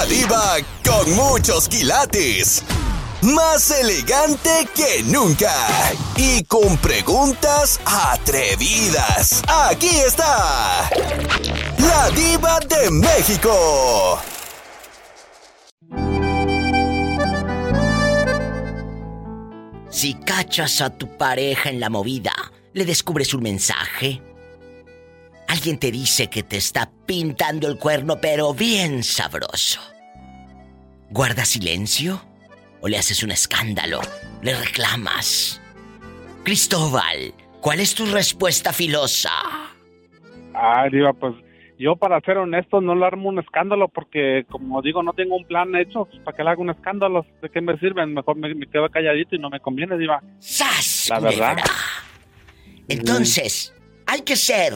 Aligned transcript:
La 0.00 0.06
diva 0.06 0.56
con 0.82 1.14
muchos 1.14 1.68
quilates. 1.68 2.64
Más 3.20 3.70
elegante 3.70 4.66
que 4.74 5.02
nunca. 5.02 5.52
Y 6.16 6.42
con 6.44 6.78
preguntas 6.78 7.78
atrevidas. 7.84 9.42
Aquí 9.46 9.90
está. 9.90 10.88
La 11.76 12.10
diva 12.12 12.60
de 12.60 12.90
México. 12.90 14.18
Si 19.90 20.14
cachas 20.14 20.80
a 20.80 20.88
tu 20.96 21.14
pareja 21.18 21.68
en 21.68 21.78
la 21.78 21.90
movida, 21.90 22.32
le 22.72 22.86
descubres 22.86 23.34
un 23.34 23.42
mensaje. 23.42 24.22
Alguien 25.46 25.78
te 25.78 25.90
dice 25.90 26.30
que 26.30 26.42
te 26.42 26.56
está 26.56 26.90
pintando 27.04 27.68
el 27.68 27.76
cuerno, 27.76 28.18
pero 28.18 28.54
bien 28.54 29.04
sabroso. 29.04 29.89
¿Guarda 31.10 31.44
silencio? 31.44 32.22
¿O 32.80 32.86
le 32.86 32.96
haces 32.96 33.24
un 33.24 33.32
escándalo? 33.32 34.00
¿Le 34.42 34.54
reclamas? 34.54 35.60
Cristóbal, 36.44 37.34
¿cuál 37.60 37.80
es 37.80 37.96
tu 37.96 38.06
respuesta 38.06 38.72
filosa? 38.72 39.32
Ah, 40.54 40.86
Diva, 40.90 41.12
pues 41.12 41.34
yo 41.80 41.96
para 41.96 42.20
ser 42.20 42.38
honesto 42.38 42.80
no 42.80 42.94
le 42.94 43.04
armo 43.04 43.28
un 43.28 43.40
escándalo 43.40 43.88
porque 43.88 44.46
como 44.48 44.82
digo 44.82 45.02
no 45.02 45.12
tengo 45.12 45.36
un 45.36 45.46
plan 45.46 45.74
hecho, 45.74 46.04
pues, 46.04 46.22
¿para 46.22 46.36
qué 46.36 46.44
le 46.44 46.50
hago 46.50 46.62
un 46.62 46.70
escándalo? 46.70 47.26
¿De 47.42 47.50
qué 47.50 47.60
me 47.60 47.76
sirven? 47.78 48.14
Mejor 48.14 48.36
me, 48.36 48.54
me 48.54 48.68
quedo 48.68 48.88
calladito 48.88 49.34
y 49.34 49.40
no 49.40 49.50
me 49.50 49.58
conviene, 49.58 49.98
Diva. 49.98 50.22
¡Sas! 50.38 51.08
La 51.10 51.18
verdad. 51.18 51.56
Entonces, 52.88 53.74
hay 54.06 54.20
que 54.22 54.36
ser 54.36 54.74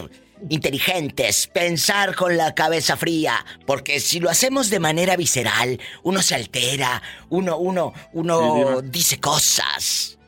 inteligentes, 0.51 1.47
pensar 1.49 2.15
con 2.15 2.37
la 2.37 2.55
cabeza 2.55 2.97
fría, 2.97 3.45
porque 3.67 4.01
si 4.01 4.21
lo 4.21 4.31
hacemos 4.31 4.71
de 4.71 4.81
manera 4.81 5.17
visceral, 5.17 5.81
uno 6.03 6.23
se 6.23 6.35
altera, 6.35 7.03
uno, 7.31 7.57
uno, 7.59 7.93
uno 8.13 8.81
Sí, 8.81 8.87
dice 8.91 9.21
cosas 9.21 10.19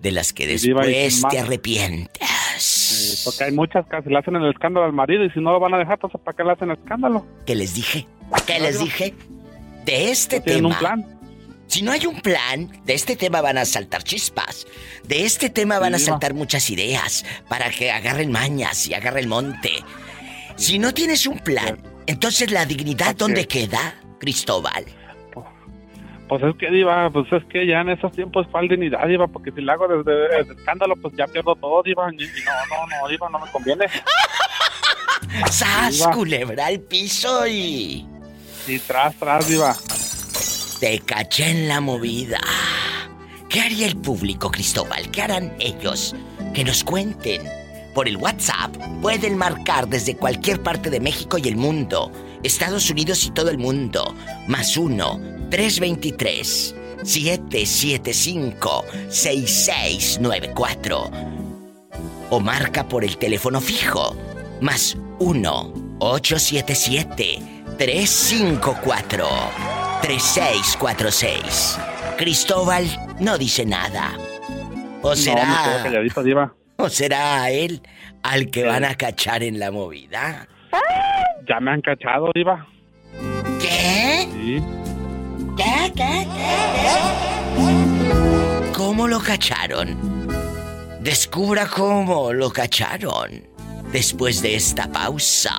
de 0.00 0.12
las 0.12 0.32
que 0.32 0.46
después 0.46 1.22
te 1.30 1.38
arrepientes. 1.38 2.22
Eh, 2.22 3.20
porque 3.24 3.44
hay 3.44 3.52
muchas 3.52 3.86
que 3.86 4.02
se 4.02 4.10
le 4.10 4.18
hacen 4.18 4.36
el 4.36 4.50
escándalo 4.50 4.86
al 4.86 4.92
marido 4.92 5.24
y 5.24 5.30
si 5.30 5.40
no 5.40 5.52
lo 5.52 5.60
van 5.60 5.74
a 5.74 5.78
dejar, 5.78 5.94
entonces 5.94 6.20
¿para 6.22 6.36
qué 6.36 6.44
le 6.44 6.52
hacen 6.52 6.70
escándalo? 6.70 7.26
¿Qué 7.46 7.54
les 7.54 7.74
dije? 7.74 8.06
¿Qué 8.46 8.60
les 8.60 8.78
dije? 8.78 9.14
De 9.84 10.10
este 10.10 10.38
No 10.38 10.44
tema. 10.44 10.68
un 10.68 10.74
plan. 10.76 11.13
Si 11.66 11.82
no 11.82 11.92
hay 11.92 12.06
un 12.06 12.20
plan, 12.20 12.70
de 12.84 12.94
este 12.94 13.16
tema 13.16 13.40
van 13.40 13.58
a 13.58 13.64
saltar 13.64 14.02
chispas. 14.02 14.66
De 15.04 15.24
este 15.24 15.50
tema 15.50 15.78
van 15.78 15.94
a 15.94 15.98
saltar 15.98 16.34
muchas 16.34 16.70
ideas 16.70 17.24
para 17.48 17.70
que 17.70 17.90
agarren 17.90 18.30
mañas 18.30 18.86
y 18.86 18.94
agarren 18.94 19.28
monte. 19.28 19.72
Si 20.56 20.78
no 20.78 20.94
tienes 20.94 21.26
un 21.26 21.38
plan, 21.38 21.78
entonces 22.06 22.50
la 22.50 22.64
dignidad. 22.66 23.16
¿dónde 23.16 23.46
queda, 23.46 23.94
Cristóbal? 24.18 24.84
Pues 26.28 26.42
es 26.42 26.56
que, 26.56 26.70
Diva, 26.70 27.10
pues 27.10 27.30
es 27.32 27.44
que 27.44 27.66
ya 27.66 27.80
en 27.80 27.90
esos 27.90 28.10
tiempos 28.12 28.46
cuál 28.50 28.68
dignidad, 28.68 29.06
Diva, 29.06 29.26
porque 29.26 29.52
si 29.52 29.60
le 29.60 29.70
hago 29.70 29.86
desde 29.86 30.40
el 30.40 30.50
escándalo, 30.56 30.96
pues 30.96 31.14
ya 31.16 31.26
pierdo 31.26 31.54
todo, 31.56 31.82
Diva. 31.82 32.10
Y, 32.12 32.16
no, 32.16 32.52
no, 32.70 33.02
no, 33.02 33.08
Diva, 33.08 33.28
no 33.28 33.38
me 33.38 33.50
conviene. 33.50 33.86
¡Sas, 35.50 36.06
culebra 36.14 36.66
al 36.66 36.80
piso 36.80 37.46
y... 37.46 38.06
Y 38.66 38.78
tras, 38.78 39.14
tras, 39.16 39.46
Diva. 39.46 39.76
Te 40.80 40.98
caché 40.98 41.50
en 41.50 41.68
la 41.68 41.80
movida. 41.80 42.40
¿Qué 43.48 43.60
haría 43.60 43.86
el 43.86 43.96
público, 43.96 44.50
Cristóbal? 44.50 45.10
¿Qué 45.10 45.22
harán 45.22 45.54
ellos? 45.58 46.14
Que 46.52 46.64
nos 46.64 46.84
cuenten. 46.84 47.42
Por 47.94 48.08
el 48.08 48.16
WhatsApp 48.16 48.76
pueden 49.00 49.36
marcar 49.36 49.88
desde 49.88 50.16
cualquier 50.16 50.62
parte 50.62 50.90
de 50.90 51.00
México 51.00 51.38
y 51.38 51.48
el 51.48 51.56
mundo. 51.56 52.10
Estados 52.42 52.90
Unidos 52.90 53.24
y 53.24 53.30
todo 53.30 53.50
el 53.50 53.58
mundo. 53.58 54.14
Más 54.48 54.76
uno, 54.76 55.20
323 55.50 56.74
775 57.04 58.84
6694. 59.08 61.10
O 62.30 62.40
marca 62.40 62.88
por 62.88 63.04
el 63.04 63.16
teléfono 63.16 63.60
fijo. 63.60 64.16
Más 64.60 64.96
1-877-354-3646. 70.06 72.16
Cristóbal 72.16 72.84
no 73.20 73.38
dice 73.38 73.64
nada. 73.64 74.12
O 75.02 75.10
No, 75.10 75.10
me 75.10 75.16
será. 75.16 75.84
Diva. 76.24 76.54
o 76.76 76.88
será 76.88 77.42
a 77.42 77.50
él 77.50 77.82
al 78.22 78.50
que 78.50 78.64
van 78.64 78.84
a 78.84 78.94
cachar 78.94 79.42
en 79.42 79.58
la 79.58 79.70
movida. 79.70 80.48
Ya 81.48 81.60
me 81.60 81.72
han 81.72 81.80
cachado, 81.82 82.30
Diva. 82.34 82.66
¿Qué? 83.60 84.28
Sí. 84.32 84.62
¿Qué? 85.56 85.92
¿Qué? 85.94 86.26
¿Qué? 86.34 86.54
¿Cómo 88.74 89.06
lo 89.08 89.20
cacharon? 89.20 89.96
Descubra 91.00 91.66
cómo 91.66 92.32
lo 92.32 92.50
cacharon 92.50 93.46
después 93.92 94.40
de 94.42 94.56
esta 94.56 94.90
pausa. 94.90 95.54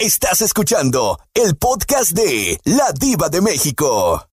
Estás 0.00 0.42
escuchando 0.42 1.18
el 1.34 1.56
podcast 1.56 2.12
de 2.12 2.56
La 2.64 2.92
Diva 2.92 3.28
de 3.28 3.40
México. 3.42 4.28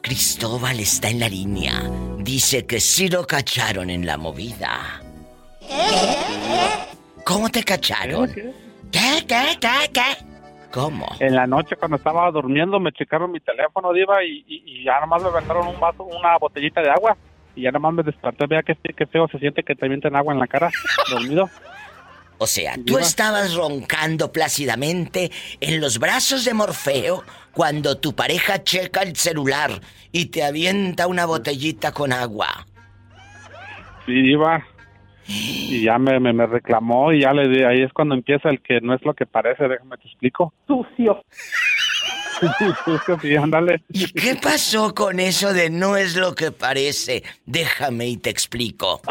Cristóbal 0.00 0.78
está 0.78 1.08
en 1.08 1.18
la 1.18 1.28
línea. 1.28 1.72
Dice 2.18 2.66
que 2.66 2.78
sí 2.78 3.08
lo 3.08 3.26
cacharon 3.26 3.90
en 3.90 4.06
la 4.06 4.16
movida. 4.16 5.02
¿Cómo 7.24 7.48
te 7.48 7.64
cacharon? 7.64 8.32
¿Qué? 8.32 8.54
¿Qué? 8.92 9.26
¿Qué? 9.26 9.58
¿Qué? 9.60 9.90
¿Qué? 9.92 10.24
¿Cómo? 10.70 11.08
En 11.18 11.34
la 11.34 11.48
noche 11.48 11.74
cuando 11.74 11.96
estaba 11.96 12.30
durmiendo 12.30 12.78
me 12.78 12.92
checaron 12.92 13.32
mi 13.32 13.40
teléfono, 13.40 13.92
Diva, 13.92 14.22
y, 14.22 14.44
y, 14.46 14.62
y 14.66 14.84
ya 14.84 15.00
nomás 15.00 15.20
me 15.20 15.30
aventaron 15.30 15.66
un 15.66 15.80
vaso, 15.80 16.04
una 16.04 16.38
botellita 16.38 16.80
de 16.80 16.90
agua. 16.90 17.16
Y 17.56 17.62
ya 17.62 17.72
nomás 17.72 17.92
me 17.92 18.04
desperté, 18.04 18.46
vea 18.46 18.62
qué, 18.62 18.76
qué 18.96 19.06
feo 19.06 19.26
se 19.26 19.40
siente 19.40 19.64
que 19.64 19.74
te 19.74 19.84
avienten 19.84 20.14
agua 20.14 20.32
en 20.32 20.38
la 20.38 20.46
cara, 20.46 20.70
dormido. 21.10 21.50
O 22.38 22.46
sea, 22.46 22.74
tú 22.76 22.82
Diva. 22.84 23.00
estabas 23.00 23.54
roncando 23.54 24.30
plácidamente 24.32 25.30
en 25.60 25.80
los 25.80 25.98
brazos 25.98 26.44
de 26.44 26.54
Morfeo 26.54 27.24
cuando 27.52 27.98
tu 27.98 28.14
pareja 28.14 28.62
checa 28.62 29.02
el 29.02 29.16
celular 29.16 29.80
y 30.12 30.26
te 30.26 30.44
avienta 30.44 31.08
una 31.08 31.26
botellita 31.26 31.92
con 31.92 32.12
agua. 32.12 32.66
Sí, 34.06 34.22
Diva. 34.22 34.64
Y 35.26 35.82
ya 35.82 35.98
me, 35.98 36.18
me, 36.20 36.32
me 36.32 36.46
reclamó 36.46 37.12
y 37.12 37.20
ya 37.22 37.34
le 37.34 37.48
di, 37.48 37.62
ahí 37.62 37.82
es 37.82 37.92
cuando 37.92 38.14
empieza 38.14 38.48
el 38.48 38.62
que 38.62 38.80
no 38.80 38.94
es 38.94 39.04
lo 39.04 39.12
que 39.12 39.26
parece, 39.26 39.68
déjame 39.68 39.98
te 39.98 40.08
explico. 40.08 40.54
Sucio. 40.66 41.22
Sucio, 42.40 43.18
sí, 43.20 43.36
ándale. 43.36 43.82
¿Y 43.90 44.10
qué 44.12 44.36
pasó 44.36 44.94
con 44.94 45.20
eso 45.20 45.52
de 45.52 45.68
no 45.68 45.96
es 45.96 46.16
lo 46.16 46.34
que 46.34 46.50
parece? 46.52 47.24
Déjame 47.44 48.06
y 48.06 48.16
te 48.16 48.30
explico. 48.30 49.02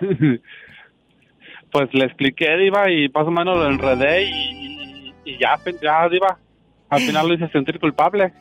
pues 1.74 1.92
le 1.92 2.04
expliqué, 2.04 2.56
Diva, 2.56 2.88
y 2.88 3.08
más 3.08 3.26
o 3.26 3.30
menos 3.32 3.56
lo 3.58 3.66
enredé 3.68 4.22
y, 4.22 5.12
y 5.24 5.38
ya, 5.40 5.58
ya, 5.82 6.08
Diva. 6.08 6.38
Al 6.88 7.00
final 7.00 7.26
lo 7.26 7.34
hice 7.34 7.48
sentir 7.48 7.80
culpable 7.80 8.32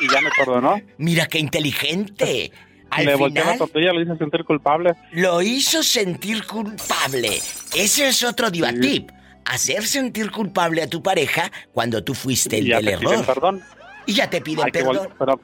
y 0.00 0.12
ya 0.12 0.20
me 0.20 0.30
perdonó. 0.36 0.80
Mira 0.98 1.26
qué 1.26 1.38
inteligente. 1.38 2.50
Al 2.90 3.06
le 3.06 3.14
volteé 3.14 3.44
la 3.44 3.52
final 3.52 3.58
tortilla, 3.58 3.92
lo 3.92 4.02
hice 4.02 4.16
sentir 4.16 4.44
culpable. 4.44 4.94
lo 5.12 5.40
hizo 5.40 5.82
sentir 5.84 6.44
culpable. 6.44 7.36
Ese 7.76 8.08
es 8.08 8.24
otro 8.24 8.50
diva 8.50 8.70
Sí. 8.70 8.80
tip. 8.80 9.10
Hacer 9.44 9.84
sentir 9.86 10.32
culpable 10.32 10.82
a 10.82 10.88
tu 10.88 11.00
pareja 11.00 11.52
cuando 11.72 12.02
tú 12.02 12.14
fuiste 12.14 12.58
el 12.58 12.66
y 12.66 12.70
ya 12.70 12.76
del 12.78 12.86
te 12.86 12.98
piden 12.98 13.12
error. 13.12 13.26
perdón. 13.26 13.62
Y 14.06 14.14
ya 14.14 14.28
te 14.28 14.40
piden 14.40 14.64
Hay 14.64 14.72
que 14.72 14.84
vol- 14.84 14.96
perdón. 14.98 15.12
pero, 15.18 15.40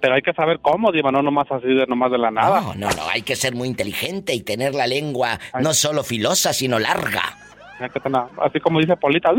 pero 0.00 0.14
hay 0.14 0.22
que 0.22 0.32
saber 0.32 0.60
cómo, 0.60 0.92
Diva, 0.92 1.10
no 1.12 1.22
nomás 1.22 1.50
así 1.50 1.68
de 1.68 1.86
nomás 1.86 2.10
de 2.10 2.18
la 2.18 2.30
nada. 2.30 2.60
No, 2.60 2.74
no, 2.74 2.90
no, 2.90 3.08
hay 3.08 3.22
que 3.22 3.36
ser 3.36 3.54
muy 3.54 3.68
inteligente 3.68 4.34
y 4.34 4.42
tener 4.42 4.74
la 4.74 4.86
lengua 4.86 5.38
Ay. 5.52 5.62
no 5.62 5.74
solo 5.74 6.02
filosa, 6.02 6.52
sino 6.52 6.78
larga. 6.78 7.22
Así 8.42 8.60
como 8.60 8.78
dice 8.78 8.96
Polita. 8.96 9.30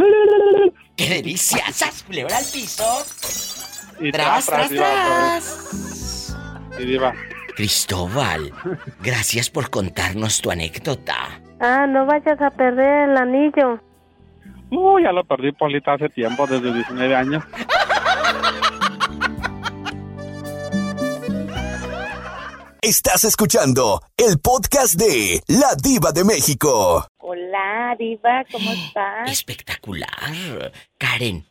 ¡Qué 0.95 1.09
delicia! 1.09 1.63
¡Sas, 1.71 2.03
culebra 2.03 2.38
al 2.38 2.45
piso! 2.45 2.83
Y 4.00 4.12
¡Tras, 4.12 4.47
tras, 4.47 4.69
Diva, 4.69 4.86
tras! 4.86 6.36
y 6.80 6.86
Diva. 6.86 7.13
Cristóbal, 7.56 8.51
gracias 9.03 9.50
por 9.50 9.69
contarnos 9.69 10.41
tu 10.41 10.50
anécdota. 10.50 11.39
Ah, 11.59 11.86
no 11.86 12.06
vayas 12.07 12.41
a 12.41 12.50
perder 12.50 13.09
el 13.09 13.18
anillo. 13.18 13.80
Uy, 14.71 15.03
ya 15.03 15.12
lo 15.12 15.24
perdí, 15.24 15.51
Polita, 15.51 15.94
hace 15.94 16.09
tiempo, 16.09 16.47
desde 16.47 16.74
19 16.74 17.15
años. 17.15 17.44
Estás 22.83 23.25
escuchando 23.25 24.01
el 24.18 24.39
podcast 24.39 24.95
de 24.95 25.44
La 25.45 25.75
Diva 25.75 26.12
de 26.12 26.24
México. 26.24 27.07
Hola, 27.19 27.95
Diva, 28.00 28.44
¿cómo 28.51 28.72
estás? 28.72 29.30
Espectacular. 29.31 30.72
Karen, 30.98 31.48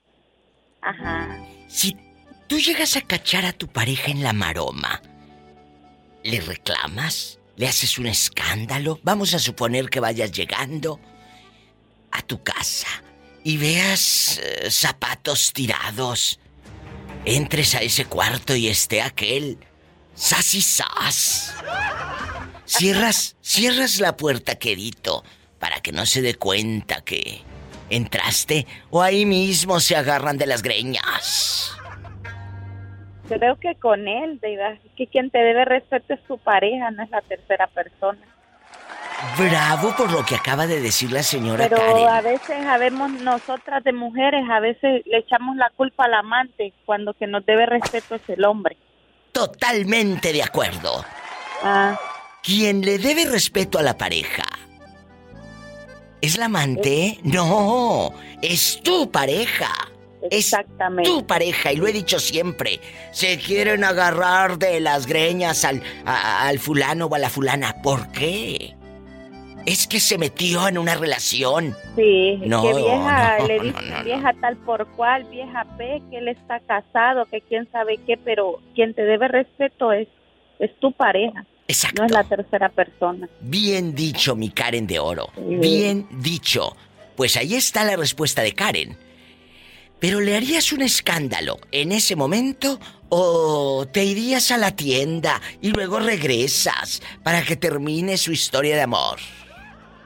Ajá. 0.82 1.38
si 1.69 1.97
tú 2.49 2.59
llegas 2.59 2.97
a 2.97 3.03
cachar 3.03 3.44
a 3.44 3.53
tu 3.53 3.69
pareja 3.69 4.11
en 4.11 4.25
la 4.25 4.32
maroma, 4.32 5.00
¿le 6.25 6.41
reclamas? 6.41 7.38
le 7.55 7.69
haces 7.69 7.97
un 7.99 8.06
escándalo. 8.06 8.99
Vamos 9.05 9.33
a 9.35 9.38
suponer 9.38 9.88
que 9.88 10.00
vayas 10.00 10.33
llegando 10.33 10.99
a 12.11 12.23
tu 12.23 12.43
casa 12.43 12.88
y 13.44 13.56
veas 13.56 14.41
eh, 14.43 14.69
zapatos 14.69 15.53
tirados. 15.53 16.41
Entres 17.25 17.76
a 17.76 17.83
ese 17.83 18.06
cuarto 18.06 18.56
y 18.56 18.67
esté 18.67 19.03
aquel 19.03 19.59
sas 20.15 20.55
y 20.55 20.61
sas. 20.61 21.55
Cierras, 22.65 23.37
cierras 23.41 24.01
la 24.01 24.17
puerta, 24.17 24.57
querido, 24.57 25.25
para 25.59 25.81
que 25.81 25.93
no 25.93 26.07
se 26.07 26.23
dé 26.23 26.35
cuenta 26.35 27.03
que 27.03 27.43
entraste 27.91 28.67
o 28.91 29.03
ahí 29.03 29.27
mismo 29.27 29.81
se 29.81 29.97
agarran 29.97 30.39
de 30.39 30.47
las 30.47 30.62
greñas. 30.62 31.77
Creo 33.29 33.57
que 33.57 33.77
con 33.77 34.09
él, 34.09 34.39
verdad, 34.41 34.79
que 34.97 35.07
quien 35.07 35.31
te 35.31 35.39
debe 35.39 35.65
respeto 35.65 36.15
es 36.15 36.21
su 36.27 36.39
pareja, 36.39 36.91
no 36.91 37.03
es 37.03 37.11
la 37.11 37.21
tercera 37.23 37.67
persona. 37.69 38.21
Bravo 39.39 39.95
por 39.97 40.11
lo 40.11 40.25
que 40.25 40.35
acaba 40.35 40.67
de 40.67 40.81
decir 40.81 41.12
la 41.12 41.23
señora 41.23 41.69
Pero 41.69 42.09
a 42.09 42.23
veces 42.23 42.65
sabemos 42.65 43.11
nosotras 43.21 43.85
de 43.85 43.93
mujeres, 43.93 44.43
a 44.51 44.61
veces 44.61 45.03
le 45.05 45.19
echamos 45.19 45.57
la 45.57 45.71
culpa 45.77 46.07
al 46.07 46.15
amante 46.15 46.73
cuando 46.87 47.12
que 47.12 47.27
nos 47.27 47.45
debe 47.45 47.67
respeto 47.67 48.15
es 48.15 48.29
el 48.29 48.45
hombre. 48.45 48.77
Totalmente 49.32 50.32
de 50.32 50.43
acuerdo. 50.43 51.05
Ah. 51.62 51.99
Quien 52.43 52.82
le 52.82 52.99
debe 52.99 53.25
respeto 53.27 53.79
a 53.79 53.82
la 53.82 53.97
pareja. 53.97 54.44
¿Es 56.21 56.37
la 56.37 56.47
amante? 56.47 57.19
No, 57.23 58.12
es 58.43 58.81
tu 58.82 59.11
pareja. 59.11 59.71
Exactamente. 60.31 61.11
Es 61.11 61.17
tu 61.17 61.27
pareja, 61.27 61.73
y 61.73 61.77
lo 61.77 61.87
he 61.87 61.93
dicho 61.93 62.19
siempre. 62.19 62.81
Se 63.12 63.38
quieren 63.38 63.85
agarrar 63.85 64.59
de 64.59 64.81
las 64.81 65.06
greñas 65.06 65.65
al, 65.65 65.83
al 66.05 66.59
fulano 66.59 67.06
o 67.06 67.15
a 67.15 67.19
la 67.19 67.31
fulana. 67.31 67.81
¿Por 67.83 68.11
qué? 68.12 68.76
Es 69.67 69.87
que 69.87 70.01
se 70.01 70.19
metió 70.19 70.67
en 70.69 70.79
una 70.79 70.95
relación. 70.95 71.77
Sí, 71.97 72.37
no, 72.47 72.62
que 72.62 72.75
vieja 72.75 73.39
le 73.47 73.61
dice 73.61 74.03
vieja 74.05 74.33
tal 74.41 74.57
por 74.59 74.87
cual, 74.93 75.25
vieja 75.25 75.65
P, 75.77 76.03
que 76.11 76.19
él 76.19 76.29
está 76.29 76.61
casado, 76.61 77.27
que 77.27 77.41
quién 77.43 77.71
sabe 77.71 77.99
qué, 78.07 78.17
pero 78.17 78.61
quien 78.75 78.95
te 78.95 79.03
debe 79.03 79.29
respeto 79.29 79.93
es, 79.93 80.09
es 80.59 80.71
tu 80.81 80.93
pareja. 80.93 81.45
Exacto. 81.69 82.03
No 82.03 82.07
es 82.07 82.12
la 82.12 82.25
tercera 82.25 82.69
persona. 82.69 83.29
Bien 83.41 83.95
dicho, 83.95 84.35
mi 84.35 84.51
Karen 84.51 84.87
de 84.87 84.99
Oro. 84.99 85.29
Bien 85.37 86.07
dicho. 86.11 86.77
Pues 87.15 87.37
ahí 87.37 87.55
está 87.55 87.85
la 87.85 87.97
respuesta 87.97 88.43
de 88.43 88.55
Karen. 88.55 88.97
¿Pero 90.01 90.21
le 90.21 90.35
harías 90.35 90.73
un 90.73 90.81
escándalo 90.81 91.59
en 91.71 91.93
ese 91.93 92.17
momento 92.17 92.81
o 93.11 93.87
te 93.93 94.05
irías 94.05 94.51
a 94.51 94.57
la 94.57 94.75
tienda 94.75 95.41
y 95.61 95.71
luego 95.71 96.01
regresas 96.01 97.03
para 97.23 97.43
que 97.43 97.57
termine 97.57 98.17
su 98.17 98.33
historia 98.33 98.75
de 98.75 98.83
amor? 98.83 99.19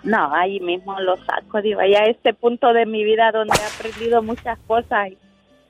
No, 0.05 0.35
ahí 0.35 0.61
mismo 0.61 1.01
lo 1.01 1.17
saco, 1.25 1.62
digo, 1.62 1.81
ya 1.83 2.01
a 2.01 2.06
este 2.06 2.35
punto 2.35 2.75
de 2.75 2.85
mi 2.85 3.05
vida 3.05 3.33
donde 3.33 3.55
he 3.59 3.65
aprendido 3.65 4.23
muchas 4.23 4.59
cosas 4.67 5.12
y 5.12 5.19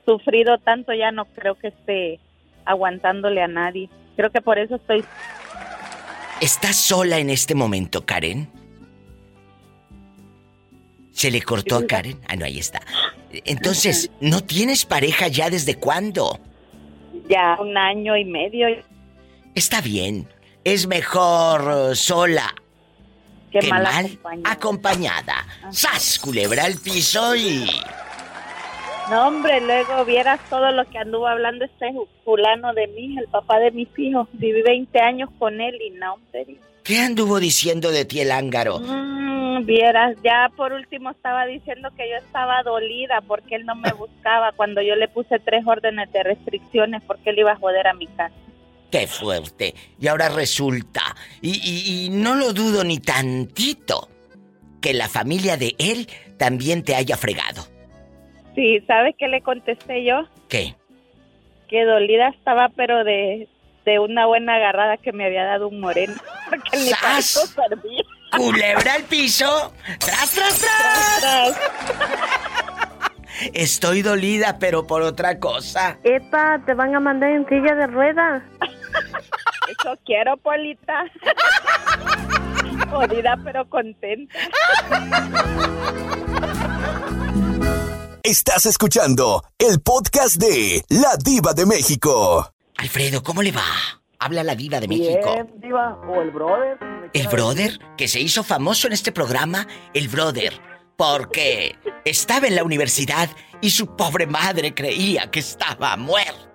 sufrido 0.05 0.57
tanto, 0.57 0.93
ya 0.93 1.11
no 1.11 1.23
creo 1.25 1.55
que 1.55 1.69
esté 1.69 2.19
aguantándole 2.65 3.41
a 3.41 3.47
nadie. 3.47 3.89
Creo 4.17 4.31
que 4.31 4.41
por 4.41 4.59
eso 4.59 4.75
estoy... 4.75 5.05
¿Estás 6.41 6.75
sola 6.75 7.17
en 7.17 7.29
este 7.29 7.55
momento, 7.55 8.05
Karen? 8.05 8.49
¿Se 11.11 11.31
le 11.31 11.41
cortó 11.41 11.77
a 11.77 11.87
Karen? 11.87 12.19
Ah, 12.27 12.35
no, 12.35 12.43
ahí 12.43 12.59
está. 12.59 12.81
Entonces, 13.45 14.11
¿no 14.19 14.41
tienes 14.41 14.85
pareja 14.85 15.29
ya 15.29 15.49
desde 15.49 15.75
cuándo? 15.75 16.39
Ya 17.29 17.57
un 17.61 17.77
año 17.77 18.17
y 18.17 18.25
medio. 18.25 18.67
Está 19.55 19.79
bien. 19.79 20.27
Es 20.65 20.87
mejor 20.87 21.95
sola 21.95 22.53
que, 23.59 23.69
mal, 23.69 24.19
acompañada. 24.43 25.45
¡Sas, 25.71 26.19
culebra 26.19 26.65
al 26.65 26.75
piso 26.75 27.35
y... 27.35 27.65
No, 29.09 29.27
hombre, 29.27 29.61
luego 29.61 30.03
vieras 30.03 30.39
todo 30.49 30.71
lo 30.71 30.83
que 30.85 30.97
anduvo 30.97 31.27
hablando 31.27 31.63
este 31.65 31.93
fulano 32.23 32.73
de 32.73 32.87
mí, 32.87 33.17
el 33.19 33.27
papá 33.27 33.59
de 33.59 33.71
mis 33.71 33.87
hijos. 33.97 34.27
Viví 34.33 34.63
20 34.63 34.99
años 34.99 35.29
con 35.37 35.61
él 35.61 35.79
y 35.79 35.91
no, 35.91 36.15
hombre. 36.15 36.57
¿Qué 36.83 36.99
anduvo 36.99 37.39
diciendo 37.39 37.91
de 37.91 38.05
ti 38.05 38.21
el 38.21 38.31
ángaro? 38.31 38.79
Mm, 38.79 39.65
vieras, 39.65 40.17
ya 40.23 40.51
por 40.55 40.73
último 40.73 41.11
estaba 41.11 41.45
diciendo 41.45 41.89
que 41.95 42.09
yo 42.09 42.15
estaba 42.17 42.63
dolida 42.63 43.21
porque 43.27 43.55
él 43.55 43.65
no 43.65 43.75
me 43.75 43.91
buscaba 43.93 44.51
cuando 44.53 44.81
yo 44.81 44.95
le 44.95 45.07
puse 45.07 45.39
tres 45.39 45.65
órdenes 45.65 46.11
de 46.11 46.23
restricciones 46.23 47.03
porque 47.05 47.29
él 47.29 47.39
iba 47.39 47.51
a 47.51 47.57
joder 47.57 47.87
a 47.87 47.93
mi 47.93 48.07
casa. 48.07 48.35
¡Qué 48.91 49.07
fuerte! 49.07 49.73
Y 49.99 50.07
ahora 50.07 50.29
resulta, 50.29 51.01
y, 51.41 52.05
y, 52.05 52.09
no 52.09 52.35
lo 52.35 52.53
dudo 52.53 52.83
ni 52.83 52.99
tantito, 52.99 54.09
que 54.81 54.93
la 54.93 55.09
familia 55.09 55.57
de 55.57 55.75
él 55.79 56.07
también 56.37 56.83
te 56.83 56.95
haya 56.95 57.17
fregado. 57.17 57.63
Sí, 58.55 58.79
¿sabes 58.87 59.15
qué 59.17 59.27
le 59.27 59.41
contesté 59.41 60.05
yo? 60.05 60.27
¿Qué? 60.47 60.75
Que 61.67 61.83
dolida 61.83 62.29
estaba, 62.29 62.69
pero 62.69 63.03
de, 63.03 63.49
de 63.85 63.99
una 63.99 64.25
buena 64.25 64.55
agarrada 64.55 64.97
que 64.97 65.11
me 65.11 65.25
había 65.25 65.43
dado 65.43 65.67
un 65.67 65.79
moreno. 65.79 66.13
Porque 66.49 66.77
ni 66.77 66.89
eso 67.17 67.45
servía. 67.47 68.03
¡Culebra 68.35 68.93
al 68.93 69.03
piso! 69.03 69.73
¡Tras, 69.99 70.31
tras, 70.31 70.59
tras! 70.59 71.19
tras, 71.19 72.25
Estoy 73.53 74.01
dolida, 74.01 74.57
pero 74.59 74.87
por 74.87 75.01
otra 75.01 75.39
cosa. 75.39 75.97
Epa, 76.03 76.61
te 76.65 76.73
van 76.73 76.95
a 76.95 76.99
mandar 76.99 77.31
en 77.31 77.47
silla 77.47 77.75
de 77.75 77.87
ruedas. 77.87 78.43
Eso 79.85 79.99
quiero, 80.03 80.35
Polita. 80.37 81.05
Jodida, 82.89 83.37
pero 83.43 83.69
contenta. 83.69 84.33
Estás 88.23 88.65
escuchando 88.65 89.43
el 89.59 89.79
podcast 89.81 90.37
de 90.37 90.83
La 90.89 91.15
Diva 91.23 91.53
de 91.53 91.67
México. 91.67 92.51
Alfredo, 92.77 93.21
¿cómo 93.21 93.43
le 93.43 93.51
va? 93.51 93.61
Habla 94.17 94.43
la 94.43 94.55
Diva 94.55 94.79
de 94.79 94.87
México. 94.87 95.31
Bien, 95.31 95.53
Diva, 95.61 95.99
o 96.09 96.19
el 96.19 96.31
brother. 96.31 96.79
¿El 97.13 97.27
brother? 97.27 97.79
Que 97.95 98.07
se 98.07 98.19
hizo 98.19 98.43
famoso 98.43 98.87
en 98.87 98.93
este 98.93 99.11
programa, 99.11 99.67
el 99.93 100.07
brother. 100.07 100.59
Porque 100.97 101.75
estaba 102.05 102.47
en 102.47 102.55
la 102.55 102.63
universidad 102.63 103.29
y 103.61 103.69
su 103.69 103.95
pobre 103.95 104.25
madre 104.25 104.73
creía 104.73 105.29
que 105.29 105.41
estaba 105.41 105.95
muerto. 105.95 106.54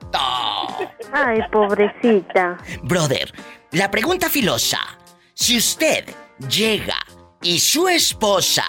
Ay, 1.12 1.40
pobrecita. 1.50 2.58
Brother, 2.82 3.32
la 3.72 3.90
pregunta 3.90 4.28
filosa. 4.28 4.78
Si 5.34 5.56
usted 5.56 6.04
llega 6.48 6.96
y 7.42 7.58
su 7.60 7.88
esposa 7.88 8.64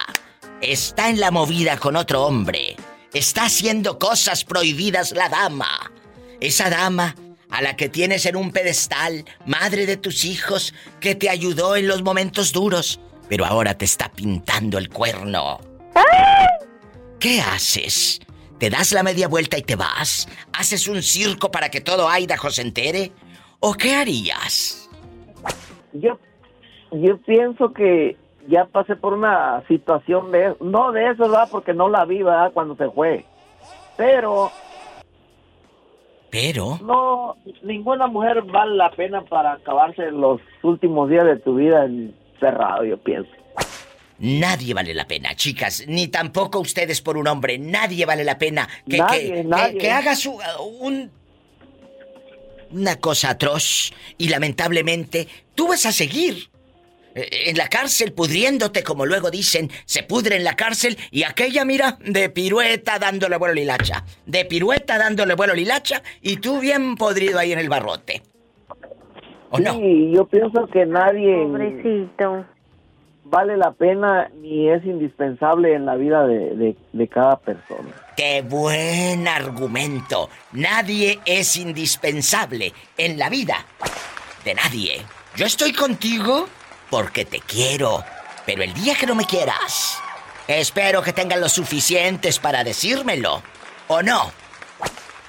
está 0.61 1.09
en 1.09 1.19
la 1.19 1.31
movida 1.31 1.77
con 1.77 1.95
otro 1.95 2.23
hombre, 2.23 2.75
está 3.13 3.45
haciendo 3.45 3.99
cosas 3.99 4.43
prohibidas 4.43 5.11
la 5.11 5.29
dama, 5.29 5.91
esa 6.39 6.69
dama 6.69 7.15
a 7.49 7.61
la 7.61 7.75
que 7.75 7.89
tienes 7.89 8.25
en 8.25 8.37
un 8.37 8.51
pedestal, 8.51 9.25
madre 9.45 9.85
de 9.85 9.97
tus 9.97 10.23
hijos, 10.23 10.73
que 10.99 11.15
te 11.15 11.29
ayudó 11.29 11.75
en 11.75 11.87
los 11.87 12.01
momentos 12.01 12.53
duros, 12.53 12.99
pero 13.27 13.45
ahora 13.45 13.77
te 13.77 13.85
está 13.85 14.09
pintando 14.09 14.77
el 14.77 14.89
cuerno. 14.89 15.59
¿Qué 17.19 17.41
haces? 17.41 18.19
¿Te 18.61 18.69
das 18.69 18.93
la 18.93 19.01
media 19.01 19.27
vuelta 19.27 19.57
y 19.57 19.63
te 19.63 19.75
vas? 19.75 20.27
¿Haces 20.53 20.87
un 20.87 21.01
circo 21.01 21.49
para 21.49 21.69
que 21.69 21.81
todo 21.81 22.07
Idaho 22.15 22.51
se 22.51 22.61
entere? 22.61 23.11
¿O 23.59 23.73
qué 23.73 23.95
harías? 23.95 24.87
Yo, 25.93 26.19
yo 26.91 27.17
pienso 27.25 27.73
que 27.73 28.17
ya 28.47 28.65
pasé 28.65 28.95
por 28.95 29.13
una 29.13 29.63
situación 29.67 30.31
de... 30.31 30.55
No 30.61 30.91
de 30.91 31.09
eso, 31.09 31.23
¿verdad? 31.23 31.49
Porque 31.49 31.73
no 31.73 31.89
la 31.89 32.05
vi, 32.05 32.21
¿verdad? 32.21 32.51
Cuando 32.53 32.75
se 32.75 32.87
fue. 32.91 33.25
Pero... 33.97 34.51
Pero... 36.29 36.77
No, 36.83 37.37
ninguna 37.63 38.05
mujer 38.05 38.43
vale 38.43 38.75
la 38.75 38.91
pena 38.91 39.23
para 39.23 39.53
acabarse 39.53 40.11
los 40.11 40.39
últimos 40.61 41.09
días 41.09 41.25
de 41.25 41.37
tu 41.37 41.55
vida 41.55 41.85
encerrado, 41.85 42.83
yo 42.83 42.99
pienso. 42.99 43.31
Nadie 44.21 44.75
vale 44.75 44.93
la 44.93 45.07
pena, 45.07 45.35
chicas, 45.35 45.83
ni 45.87 46.07
tampoco 46.07 46.59
ustedes 46.59 47.01
por 47.01 47.17
un 47.17 47.27
hombre. 47.27 47.57
Nadie 47.57 48.05
vale 48.05 48.23
la 48.23 48.37
pena 48.37 48.69
que, 48.87 48.99
nadie, 48.99 49.47
que, 49.71 49.77
que, 49.79 49.89
hagas 49.89 50.27
un, 50.27 51.09
una 52.69 52.95
cosa 52.97 53.31
atroz 53.31 53.91
y 54.19 54.29
lamentablemente 54.29 55.27
tú 55.55 55.69
vas 55.69 55.87
a 55.87 55.91
seguir 55.91 56.51
eh, 57.15 57.27
en 57.47 57.57
la 57.57 57.67
cárcel 57.67 58.13
pudriéndote, 58.13 58.83
como 58.83 59.07
luego 59.07 59.31
dicen, 59.31 59.71
se 59.85 60.03
pudre 60.03 60.35
en 60.35 60.43
la 60.43 60.55
cárcel 60.55 60.97
y 61.09 61.23
aquella, 61.23 61.65
mira, 61.65 61.97
de 62.05 62.29
pirueta 62.29 62.99
dándole 62.99 63.37
vuelo 63.37 63.55
lilacha, 63.55 64.05
de 64.27 64.45
pirueta 64.45 64.99
dándole 64.99 65.33
vuelo 65.33 65.55
lilacha 65.55 66.03
y 66.21 66.37
tú 66.37 66.59
bien 66.59 66.95
podrido 66.95 67.39
ahí 67.39 67.53
en 67.53 67.59
el 67.59 67.69
barrote. 67.69 68.21
¿O 69.49 69.57
sí, 69.57 69.63
no? 69.63 69.79
yo 70.13 70.27
pienso 70.27 70.67
que 70.67 70.85
nadie... 70.85 71.43
Pobrecito 71.43 72.45
vale 73.31 73.55
la 73.55 73.71
pena 73.71 74.29
ni 74.41 74.69
es 74.69 74.85
indispensable 74.85 75.73
en 75.73 75.85
la 75.85 75.95
vida 75.95 76.27
de, 76.27 76.75
de, 76.91 77.07
cada 77.07 77.37
persona. 77.37 77.89
¡Qué 78.17 78.41
buen 78.41 79.27
argumento! 79.27 80.29
Nadie 80.51 81.19
es 81.25 81.55
indispensable 81.55 82.73
en 82.97 83.17
la 83.17 83.29
vida 83.29 83.65
de 84.43 84.53
nadie. 84.53 85.01
Yo 85.37 85.45
estoy 85.45 85.71
contigo 85.71 86.45
porque 86.89 87.23
te 87.23 87.39
quiero. 87.39 88.03
Pero 88.45 88.63
el 88.63 88.73
día 88.73 88.95
que 88.95 89.07
no 89.07 89.15
me 89.15 89.25
quieras, 89.25 89.97
espero 90.47 91.01
que 91.01 91.13
tengan 91.13 91.39
lo 91.39 91.47
suficientes 91.47 92.37
para 92.37 92.65
decírmelo. 92.65 93.41
¿O 93.87 94.01
no? 94.01 94.31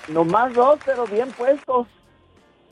Nomás 0.08 0.52
dos, 0.54 0.80
pero 0.84 1.06
bien 1.06 1.30
puestos. 1.30 1.86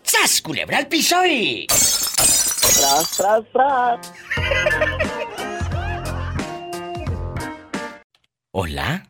¡Sas, 0.02 0.42
culebra 0.42 0.78
al 0.78 0.88
piso 0.88 1.25
y... 1.25 1.68
Tras, 1.68 3.16
tras, 3.16 3.42
tras. 3.52 4.12
Hola. 8.52 9.09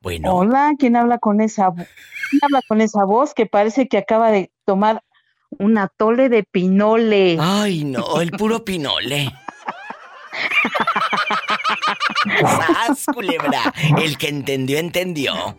Bueno. 0.00 0.34
Hola, 0.34 0.72
¿quién 0.78 0.96
habla 0.96 1.18
con 1.18 1.40
esa 1.40 1.70
¿Quién 1.74 2.40
habla 2.42 2.62
con 2.66 2.80
esa 2.80 3.04
voz 3.04 3.34
que 3.34 3.46
parece 3.46 3.88
que 3.88 3.98
acaba 3.98 4.30
de 4.30 4.50
tomar 4.64 5.02
un 5.50 5.76
atole 5.78 6.28
de 6.28 6.44
pinole? 6.44 7.36
Ay, 7.40 7.84
no, 7.84 8.20
el 8.20 8.30
puro 8.30 8.64
pinole. 8.64 9.32
¡Sas, 12.40 13.06
culebra! 13.12 13.72
El 13.98 14.16
que 14.18 14.28
entendió, 14.28 14.78
entendió. 14.78 15.56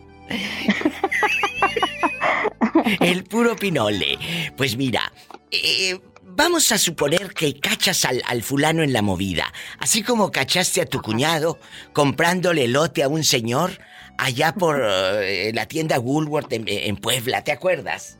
El 3.00 3.24
puro 3.24 3.56
pinole. 3.56 4.18
Pues 4.56 4.76
mira, 4.76 5.12
eh, 5.50 5.98
vamos 6.36 6.70
a 6.70 6.78
suponer 6.78 7.32
que 7.32 7.58
cachas 7.58 8.04
al, 8.04 8.42
fulano 8.42 8.82
en 8.82 8.92
la 8.92 9.02
movida. 9.02 9.52
Así 9.78 10.02
como 10.02 10.30
cachaste 10.30 10.82
a 10.82 10.86
tu 10.86 11.00
cuñado 11.00 11.58
comprándole 11.92 12.64
elote 12.64 13.02
a 13.02 13.08
un 13.08 13.24
señor 13.24 13.78
allá 14.18 14.52
por 14.52 14.80
eh, 14.82 15.50
la 15.54 15.66
tienda 15.66 15.98
Woolworth 15.98 16.52
en, 16.52 16.96
Puebla, 16.96 17.42
¿te 17.42 17.52
acuerdas? 17.52 18.18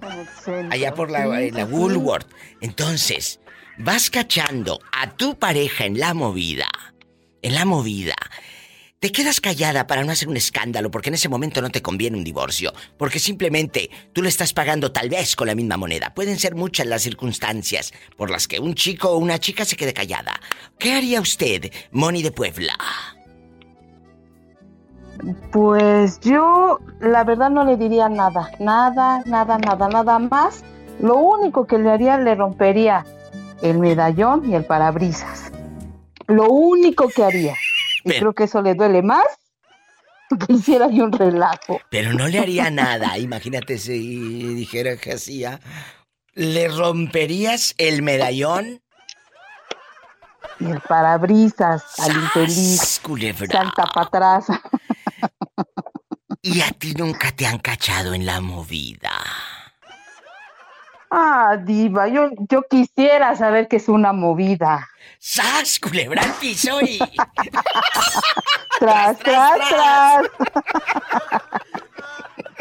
Allá 0.71 0.95
por 0.95 1.11
en 1.15 1.55
la 1.55 1.65
Woolworth. 1.65 2.29
Entonces, 2.61 3.41
vas 3.79 4.11
cachando 4.11 4.81
a 4.93 5.11
tu 5.15 5.39
pareja 5.39 5.85
en 5.85 5.99
la 5.99 6.15
movida. 6.15 6.69
En 7.43 7.55
la 7.55 7.65
movida. 7.65 8.17
Te 8.99 9.13
quedas 9.13 9.43
callada 9.43 9.87
para 9.87 10.05
no 10.05 10.13
hacer 10.13 10.27
un 10.27 10.39
escándalo, 10.39 10.91
porque 10.91 11.11
en 11.11 11.15
ese 11.17 11.29
momento 11.29 11.61
no 11.61 11.69
te 11.69 11.83
conviene 11.83 12.17
un 12.17 12.25
divorcio, 12.25 12.73
porque 12.97 13.19
simplemente 13.19 13.91
tú 14.15 14.23
le 14.23 14.31
estás 14.31 14.55
pagando 14.55 14.91
tal 14.91 15.11
vez 15.11 15.37
con 15.37 15.49
la 15.49 15.55
misma 15.55 15.77
moneda. 15.77 16.15
Pueden 16.15 16.39
ser 16.39 16.55
muchas 16.55 16.87
las 16.87 17.03
circunstancias 17.03 17.93
por 18.17 18.31
las 18.31 18.49
que 18.49 18.59
un 18.59 18.75
chico 18.75 19.11
o 19.11 19.19
una 19.19 19.39
chica 19.39 19.67
se 19.67 19.77
quede 19.77 19.93
callada. 19.93 20.41
¿Qué 20.79 20.95
haría 20.95 21.21
usted, 21.21 21.71
Moni 21.91 22.23
de 22.23 22.33
Puebla? 22.33 22.73
Pues 25.53 26.19
yo, 26.21 26.81
la 27.01 27.23
verdad, 27.25 27.51
no 27.51 27.65
le 27.65 27.77
diría 27.77 28.09
nada, 28.09 28.51
nada, 28.61 29.23
nada, 29.27 29.59
nada, 29.59 29.89
nada 29.89 30.19
más. 30.19 30.65
Lo 31.01 31.19
único 31.19 31.67
que 31.67 31.77
le 31.77 31.91
haría, 31.91 32.17
le 32.17 32.35
rompería 32.35 33.05
el 33.61 33.79
medallón 33.79 34.51
y 34.51 34.55
el 34.55 34.65
parabrisas. 34.65 35.53
Lo 36.29 36.49
único 36.49 37.09
que 37.09 37.25
haría. 37.25 37.55
Y 38.07 38.11
Pero- 38.11 38.21
creo 38.21 38.35
que 38.35 38.45
eso 38.45 38.63
le 38.63 38.75
duele 38.77 39.03
más 39.03 39.27
que 40.47 40.53
hiciera 40.53 40.89
yo 40.89 41.05
un 41.05 41.13
relajo. 41.13 41.81
Pero 41.91 42.13
no 42.13 42.29
le 42.29 42.39
haría 42.39 42.71
nada. 42.71 43.19
Imagínate 43.19 43.79
si 43.79 44.55
dijera 44.55 44.97
que 44.97 45.15
hacía. 45.15 45.59
¿Le 46.35 46.69
romperías 46.69 47.75
el 47.79 48.03
medallón? 48.03 48.81
Y 50.61 50.71
el 50.71 50.81
parabrisas 50.83 51.83
al 51.99 52.13
¡Sas, 52.13 52.17
infeliz. 52.23 53.01
culebra! 53.03 53.49
Salta 53.51 53.87
para 53.87 54.07
atrás. 54.07 54.47
Y 56.43 56.61
a 56.61 56.71
ti 56.71 56.95
nunca 56.95 57.33
te 57.33 57.45
han 57.45 57.59
cachado 57.59 58.15
en 58.15 58.25
la 58.25 58.41
movida. 58.41 59.11
Ah, 61.11 61.57
diva, 61.63 62.09
yo, 62.09 62.31
yo 62.49 62.63
quisiera 62.69 63.37
saber 63.37 63.69
qué 63.69 63.77
es 63.77 63.89
una 63.89 64.13
movida. 64.13 64.89
¡Sas, 65.19 65.79
culebra 65.79 66.23
al 66.23 66.33
piso 66.35 66.81
y... 66.81 66.99
Tras, 68.79 69.19
Tras, 69.19 69.19
tras, 69.19 69.69
tras, 69.69 69.69
tras. 69.69 71.51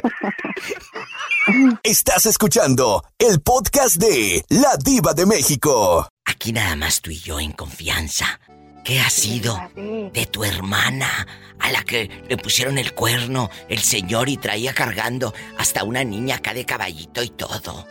Estás 1.84 2.26
escuchando 2.26 3.04
el 3.18 3.42
podcast 3.42 3.98
de 3.98 4.44
La 4.50 4.78
Diva 4.78 5.14
de 5.14 5.26
México. 5.26 6.08
Aquí 6.26 6.54
nada 6.54 6.76
más 6.76 7.02
tú 7.02 7.12
y 7.12 7.20
yo 7.20 7.40
en 7.40 7.52
confianza. 7.52 8.40
¿Qué 8.84 9.00
ha 9.00 9.10
sido 9.10 9.60
de 9.76 10.28
tu 10.32 10.44
hermana 10.44 11.28
a 11.60 11.72
la 11.72 11.84
que 11.84 12.24
le 12.30 12.38
pusieron 12.38 12.78
el 12.78 12.94
cuerno 12.94 13.50
el 13.68 13.80
señor 13.80 14.30
y 14.30 14.38
traía 14.38 14.74
cargando 14.74 15.34
hasta 15.58 15.84
una 15.84 16.04
niña 16.04 16.36
acá 16.36 16.54
de 16.54 16.66
caballito 16.66 17.24
y 17.24 17.30
todo? 17.30 17.86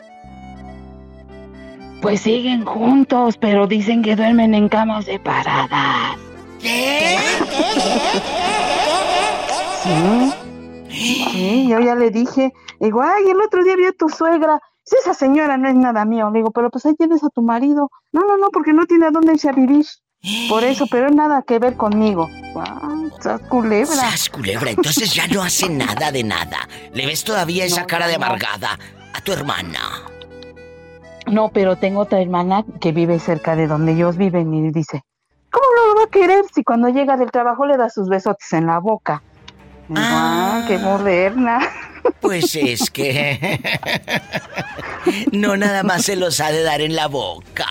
Pues 2.04 2.20
siguen 2.20 2.66
juntos, 2.66 3.38
pero 3.38 3.66
dicen 3.66 4.02
que 4.02 4.14
duermen 4.14 4.52
en 4.52 4.68
camas 4.68 5.06
separadas. 5.06 6.18
¿Qué? 6.60 7.16
Sí, 9.82 10.34
sí, 10.90 11.66
yo 11.66 11.80
ya 11.80 11.94
le 11.94 12.10
dije. 12.10 12.52
Digo, 12.78 13.00
ay, 13.00 13.30
el 13.30 13.40
otro 13.40 13.64
día 13.64 13.74
vi 13.76 13.86
a 13.86 13.92
tu 13.92 14.10
suegra. 14.10 14.60
Si 14.84 14.96
esa 14.96 15.14
señora 15.14 15.56
no 15.56 15.66
es 15.66 15.76
nada 15.76 16.04
mío. 16.04 16.28
Le 16.30 16.40
digo, 16.40 16.50
pero 16.50 16.68
pues 16.68 16.84
ahí 16.84 16.94
tienes 16.94 17.24
a 17.24 17.30
tu 17.30 17.40
marido. 17.40 17.90
No, 18.12 18.20
no, 18.20 18.36
no, 18.36 18.50
porque 18.52 18.74
no 18.74 18.84
tiene 18.84 19.06
a 19.06 19.10
dónde 19.10 19.32
irse 19.32 19.48
a 19.48 19.52
vivir. 19.52 19.86
Por 20.50 20.62
eso, 20.62 20.86
pero 20.90 21.08
nada 21.08 21.40
que 21.40 21.58
ver 21.58 21.74
conmigo. 21.74 22.28
Ah, 22.54 22.96
esas 23.18 23.40
culebra. 23.48 23.94
¡Sas, 23.94 24.28
culebra! 24.28 24.72
Entonces 24.72 25.14
ya 25.14 25.26
no 25.28 25.42
hace 25.42 25.70
nada 25.70 26.12
de 26.12 26.22
nada. 26.22 26.68
¿Le 26.92 27.06
ves 27.06 27.24
todavía 27.24 27.64
esa 27.64 27.80
No, 27.80 27.86
cara 27.86 28.08
de 28.08 28.16
amargada 28.16 28.78
a 29.14 29.20
tu 29.22 29.32
hermana? 29.32 29.80
No, 31.26 31.48
pero 31.48 31.76
tengo 31.76 32.00
otra 32.00 32.20
hermana 32.20 32.64
que 32.80 32.92
vive 32.92 33.18
cerca 33.18 33.56
de 33.56 33.66
donde 33.66 33.92
ellos 33.92 34.16
viven 34.16 34.52
y 34.52 34.70
dice, 34.70 35.02
¿cómo 35.50 35.64
no 35.76 35.94
lo 35.94 36.00
va 36.00 36.06
a 36.06 36.10
querer 36.10 36.44
si 36.54 36.62
cuando 36.62 36.88
llega 36.88 37.16
del 37.16 37.30
trabajo 37.30 37.66
le 37.66 37.76
da 37.76 37.88
sus 37.88 38.08
besotes 38.08 38.52
en 38.52 38.66
la 38.66 38.78
boca? 38.78 39.22
Digo, 39.88 40.00
Ah. 40.02 40.60
ah, 40.62 40.64
qué 40.68 40.78
moderna. 40.78 41.60
Pues 42.20 42.54
es 42.56 42.90
que... 42.90 43.60
no 45.32 45.56
nada 45.56 45.82
más 45.82 46.04
se 46.04 46.16
los 46.16 46.40
ha 46.40 46.50
de 46.52 46.62
dar 46.62 46.80
en 46.80 46.94
la 46.94 47.06
boca. 47.08 47.66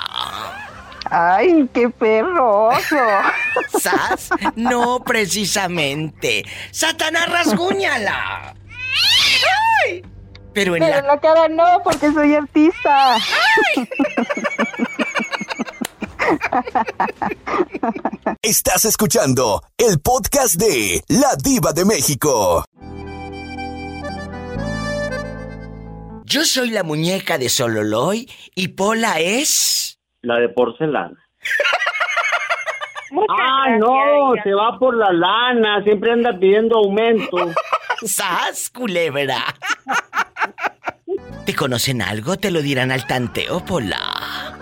Ay, 1.10 1.69
qué 1.74 1.89
perroso. 1.89 2.98
¿Sas? 3.79 4.29
No 4.55 5.00
precisamente. 5.03 6.43
¡Satanás, 6.72 7.29
rasguñala! 7.29 8.55
¡Ay! 9.86 10.03
Pero 10.53 10.75
en 10.75 10.83
Pero 10.83 10.98
en 11.00 11.07
la... 11.07 11.19
cara 11.19 11.48
no, 11.50 11.81
porque 11.83 12.12
soy 12.12 12.36
artista. 12.36 13.17
Estás 18.41 18.86
escuchando 18.86 19.62
el 19.77 20.00
podcast 20.00 20.55
de 20.55 21.01
La 21.07 21.36
Diva 21.41 21.72
de 21.74 21.86
México. 21.86 22.65
Yo 26.25 26.43
soy 26.45 26.69
la 26.72 26.83
muñeca 26.83 27.38
de 27.38 27.50
Sololoy 27.50 28.29
y 28.55 28.69
Pola 28.69 29.19
es... 29.19 30.00
La 30.22 30.39
de 30.39 30.50
porcelana. 30.50 31.17
Muchas 33.12 33.38
Ah, 33.39 33.65
gracias, 33.67 33.79
no, 33.79 34.33
se 34.43 34.53
va 34.53 34.79
por 34.79 34.95
la 34.98 35.12
lana, 35.12 35.83
siempre 35.83 36.12
anda 36.12 36.31
pidiendo 36.39 36.77
aumento. 36.77 37.38
¡Sas, 38.05 38.69
culebra! 38.72 39.43
¿Te 41.45 41.53
conocen 41.55 42.01
algo? 42.01 42.38
Te 42.38 42.51
lo 42.51 42.62
dirán 42.62 42.91
al 42.91 43.05
tanteo, 43.05 43.63
Pola. 43.65 44.57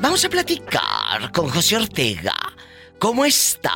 Vamos 0.00 0.24
a 0.24 0.28
platicar 0.28 1.32
con 1.32 1.48
José 1.48 1.76
Ortega. 1.76 2.34
¿Cómo 2.98 3.24
está? 3.24 3.72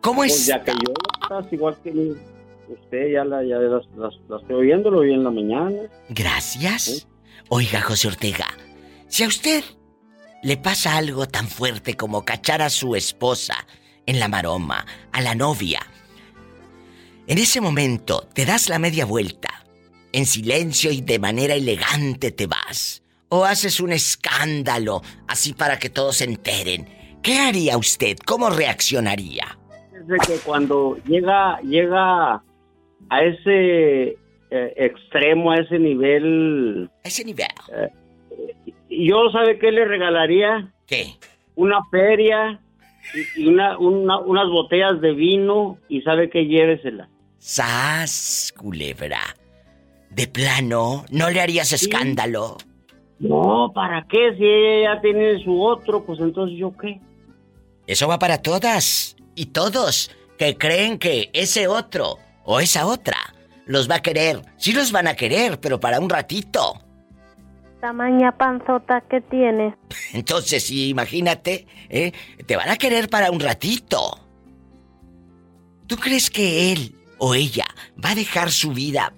¿Cómo 0.00 0.18
Pues 0.18 0.46
ya 0.46 0.56
está? 0.56 0.72
que 0.72 0.78
yo, 0.86 0.92
estás 1.22 1.52
igual 1.52 1.76
que 1.82 1.90
usted, 2.68 3.12
ya 3.12 3.24
la, 3.24 3.42
ya 3.44 3.56
las 3.58 3.82
estoy 4.40 4.54
oyendo, 4.56 4.90
lo 4.90 5.00
vi 5.00 5.12
en 5.12 5.24
la 5.24 5.30
mañana. 5.30 5.78
Gracias. 6.08 7.06
Oiga, 7.48 7.80
José 7.82 8.08
Ortega, 8.08 8.46
si 9.08 9.24
a 9.24 9.28
usted 9.28 9.62
le 10.42 10.56
pasa 10.56 10.96
algo 10.96 11.26
tan 11.26 11.48
fuerte 11.48 11.94
como 11.94 12.24
cachar 12.24 12.62
a 12.62 12.70
su 12.70 12.96
esposa 12.96 13.54
en 14.06 14.18
la 14.18 14.28
maroma, 14.28 14.86
a 15.12 15.20
la 15.20 15.34
novia, 15.34 15.80
en 17.26 17.38
ese 17.38 17.60
momento 17.60 18.26
te 18.34 18.44
das 18.44 18.68
la 18.68 18.78
media 18.78 19.04
vuelta, 19.06 19.48
en 20.12 20.26
silencio 20.26 20.90
y 20.90 21.00
de 21.00 21.18
manera 21.18 21.54
elegante 21.54 22.30
te 22.32 22.46
vas, 22.46 23.02
o 23.28 23.44
haces 23.44 23.80
un 23.80 23.92
escándalo 23.92 25.02
así 25.28 25.54
para 25.54 25.78
que 25.78 25.88
todos 25.90 26.16
se 26.16 26.24
enteren. 26.24 26.86
¿Qué 27.22 27.38
haría 27.38 27.76
usted? 27.78 28.16
¿Cómo 28.26 28.50
reaccionaría? 28.50 29.58
Es 29.98 30.06
de 30.06 30.16
que 30.26 30.34
cuando 30.44 30.98
llega, 31.06 31.60
llega 31.62 32.42
a 33.08 33.22
ese 33.22 34.08
eh, 34.50 34.72
extremo, 34.76 35.52
a 35.52 35.56
ese 35.58 35.78
nivel, 35.78 36.90
A 37.04 37.08
ese 37.08 37.24
nivel. 37.24 37.46
yo 38.90 39.30
sabe 39.32 39.58
qué 39.58 39.70
le 39.70 39.84
regalaría 39.84 40.70
¿Qué? 40.86 41.14
una 41.54 41.78
feria 41.90 42.60
y, 43.36 43.46
una- 43.46 43.76
unas 43.78 44.48
botellas 44.48 45.00
de 45.00 45.12
vino 45.12 45.78
y 45.88 46.02
sabe 46.02 46.30
que 46.30 46.44
llévesela. 46.46 47.08
Sas, 47.38 48.52
culebra. 48.56 49.20
De 50.10 50.26
plano, 50.28 51.04
¿no 51.10 51.30
le 51.30 51.40
harías 51.40 51.72
escándalo? 51.72 52.56
No, 53.18 53.70
¿para 53.74 54.06
qué? 54.08 54.34
Si 54.36 54.44
ella 54.44 54.94
ya 54.94 55.00
tiene 55.00 55.42
su 55.42 55.62
otro, 55.62 56.04
pues 56.04 56.18
entonces 56.20 56.58
yo 56.58 56.72
qué. 56.76 57.00
Eso 57.86 58.08
va 58.08 58.18
para 58.18 58.38
todas 58.38 59.16
y 59.34 59.46
todos 59.46 60.10
que 60.38 60.56
creen 60.56 60.98
que 60.98 61.30
ese 61.32 61.66
otro 61.68 62.16
o 62.44 62.60
esa 62.60 62.86
otra 62.86 63.16
los 63.66 63.88
va 63.90 63.96
a 63.96 64.02
querer. 64.02 64.42
Sí 64.56 64.72
los 64.72 64.92
van 64.92 65.06
a 65.08 65.14
querer, 65.14 65.60
pero 65.60 65.78
para 65.80 66.00
un 66.00 66.10
ratito. 66.10 66.74
Tamaña 67.82 68.30
panzota 68.38 69.00
que 69.00 69.20
tiene. 69.20 69.74
Entonces, 70.12 70.62
sí, 70.62 70.90
imagínate, 70.90 71.66
¿eh? 71.88 72.12
te 72.46 72.54
van 72.54 72.68
a 72.68 72.76
querer 72.76 73.10
para 73.10 73.32
un 73.32 73.40
ratito. 73.40 74.24
¿Tú 75.88 75.96
crees 75.96 76.30
que 76.30 76.70
él 76.70 76.94
o 77.18 77.34
ella 77.34 77.66
va 78.02 78.10
a 78.10 78.14
dejar 78.14 78.52
su 78.52 78.70
vida 78.70 79.12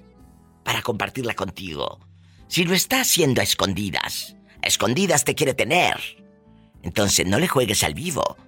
para 0.64 0.80
compartirla 0.80 1.34
contigo? 1.34 2.00
Si 2.48 2.64
lo 2.64 2.72
está 2.72 3.02
haciendo 3.02 3.42
a 3.42 3.44
escondidas, 3.44 4.34
a 4.62 4.66
escondidas 4.66 5.24
te 5.24 5.34
quiere 5.34 5.52
tener. 5.52 6.00
Entonces 6.82 7.26
no 7.26 7.38
le 7.38 7.48
juegues 7.48 7.84
al 7.84 7.92
vivo, 7.92 8.38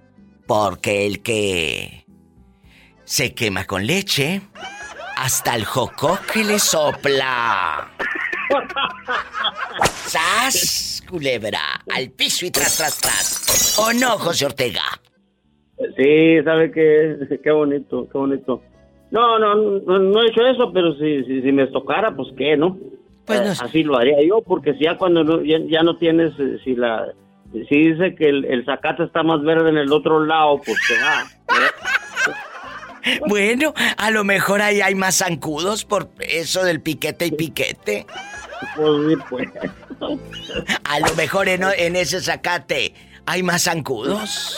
porque 0.47 1.05
el 1.05 1.21
que 1.21 2.07
se 3.05 3.35
quema 3.35 3.65
con 3.65 3.85
leche, 3.85 4.41
hasta 5.15 5.55
el 5.55 5.67
que 6.33 6.43
le 6.43 6.57
sopla. 6.57 7.93
¡Sas! 10.05 11.03
Culebra, 11.09 11.59
al 11.89 12.09
piso 12.11 12.45
y 12.45 12.51
tras, 12.51 12.77
tras, 12.77 12.99
tras. 12.99 13.79
¿O 13.79 13.93
no, 13.93 14.17
José 14.17 14.45
Ortega? 14.45 14.81
Sí, 15.95 16.43
sabe 16.43 16.71
que 16.71 17.39
qué 17.43 17.51
bonito, 17.51 18.07
qué 18.11 18.17
bonito. 18.17 18.61
No, 19.09 19.39
no, 19.39 19.55
no, 19.55 20.21
he 20.21 20.27
hecho 20.27 20.45
eso, 20.45 20.71
pero 20.73 20.93
si, 20.95 21.23
si, 21.23 21.51
me 21.51 21.67
tocara, 21.67 22.13
pues 22.13 22.27
qué, 22.37 22.57
¿no? 22.57 22.77
Pues 23.25 23.41
no. 23.41 23.65
Así 23.65 23.83
lo 23.83 23.97
haría 23.97 24.21
yo, 24.21 24.41
porque 24.41 24.73
si 24.73 24.83
ya 24.83 24.97
cuando 24.97 25.23
no, 25.23 25.41
ya, 25.43 25.81
no 25.81 25.95
tienes, 25.95 26.33
eh, 26.39 26.57
si 26.63 26.75
la, 26.75 27.13
si 27.53 27.89
dice 27.89 28.15
que 28.15 28.25
el, 28.25 28.43
el, 28.45 28.65
zacate 28.65 29.03
está 29.03 29.23
más 29.23 29.41
verde 29.43 29.69
en 29.69 29.77
el 29.77 29.93
otro 29.93 30.25
lado, 30.25 30.57
pues 30.65 30.77
se 30.85 30.95
va. 30.95 31.23
Bueno, 33.27 33.73
a 33.97 34.11
lo 34.11 34.25
mejor 34.25 34.61
ahí 34.61 34.81
hay 34.81 34.93
más 34.93 35.19
zancudos 35.19 35.85
por 35.85 36.09
eso 36.19 36.63
del 36.63 36.81
piquete 36.81 37.27
y 37.27 37.31
piquete. 37.31 38.05
Pues, 38.75 39.17
pues. 39.29 39.49
A 40.83 40.99
lo 40.99 41.15
mejor 41.15 41.49
en, 41.49 41.63
en 41.63 41.95
ese 41.95 42.21
zacate 42.21 42.93
hay 43.25 43.43
más 43.43 43.63
zancudos. 43.63 44.57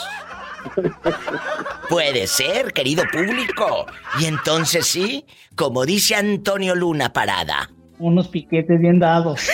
Puede 1.90 2.28
ser, 2.28 2.74
querido 2.74 3.04
público. 3.12 3.86
Y 4.20 4.26
entonces 4.26 4.86
sí, 4.86 5.26
como 5.56 5.86
dice 5.86 6.16
Antonio 6.16 6.76
Luna 6.76 7.12
Parada. 7.12 7.70
Unos 7.98 8.28
piquetes 8.28 8.80
bien 8.80 9.00
dados. 9.00 9.50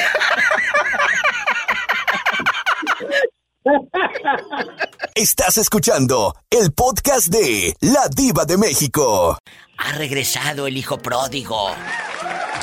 Estás 5.16 5.58
escuchando 5.58 6.36
el 6.50 6.74
podcast 6.74 7.28
de 7.28 7.74
La 7.80 8.08
Diva 8.14 8.46
de 8.46 8.58
México. 8.58 9.38
Ha 9.78 9.92
regresado 9.94 10.68
el 10.68 10.78
hijo 10.78 10.98
pródigo. 10.98 11.70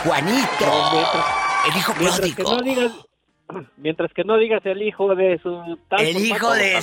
Juanito. 0.04 1.41
El 1.68 1.76
hijo 1.76 1.94
pródigo. 1.94 3.08
mientras 3.76 4.12
que 4.12 4.24
no 4.24 4.36
digas 4.36 4.64
el 4.64 4.82
hijo 4.82 5.14
de 5.14 5.38
su 5.42 5.78
El 5.98 6.24
hijo 6.24 6.52
de 6.52 6.80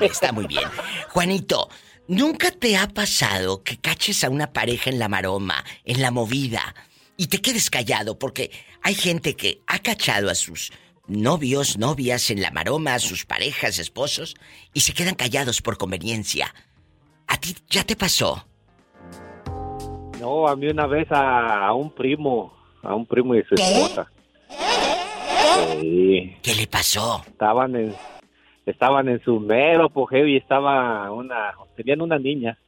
Está 0.00 0.32
muy 0.32 0.46
bien. 0.46 0.68
Juanito, 1.08 1.68
¿nunca 2.08 2.50
te 2.50 2.76
ha 2.76 2.88
pasado 2.88 3.62
que 3.62 3.78
caches 3.78 4.24
a 4.24 4.30
una 4.30 4.52
pareja 4.52 4.90
en 4.90 4.98
la 4.98 5.08
maroma, 5.08 5.64
en 5.84 6.00
la 6.00 6.10
movida, 6.10 6.74
y 7.16 7.26
te 7.26 7.40
quedes 7.40 7.70
callado? 7.70 8.18
Porque 8.18 8.50
hay 8.82 8.94
gente 8.94 9.36
que 9.36 9.60
ha 9.66 9.78
cachado 9.80 10.30
a 10.30 10.34
sus 10.34 10.72
novios, 11.06 11.76
novias 11.76 12.30
en 12.30 12.40
la 12.40 12.50
maroma, 12.50 12.94
a 12.94 12.98
sus 12.98 13.26
parejas, 13.26 13.78
esposos, 13.78 14.36
y 14.72 14.80
se 14.80 14.94
quedan 14.94 15.14
callados 15.14 15.60
por 15.60 15.76
conveniencia. 15.76 16.54
¿A 17.26 17.36
ti 17.36 17.54
ya 17.68 17.84
te 17.84 17.96
pasó? 17.96 18.46
No, 20.20 20.46
a 20.46 20.54
mí 20.54 20.68
una 20.68 20.86
vez 20.86 21.08
a, 21.10 21.72
un 21.72 21.90
primo, 21.90 22.52
a 22.82 22.94
un 22.94 23.06
primo 23.06 23.34
y 23.34 23.42
su 23.44 23.54
esposa. 23.54 24.10
¿Qué 26.42 26.54
le 26.54 26.66
pasó? 26.66 27.22
Estaban 27.26 27.76
en, 27.76 27.94
estaban 28.66 29.08
en 29.08 29.22
su 29.22 29.40
mero 29.40 29.84
apogeo 29.84 30.26
y 30.26 30.36
estaba 30.36 31.10
una, 31.12 31.52
tenían 31.76 32.00
una 32.00 32.18
niña, 32.18 32.58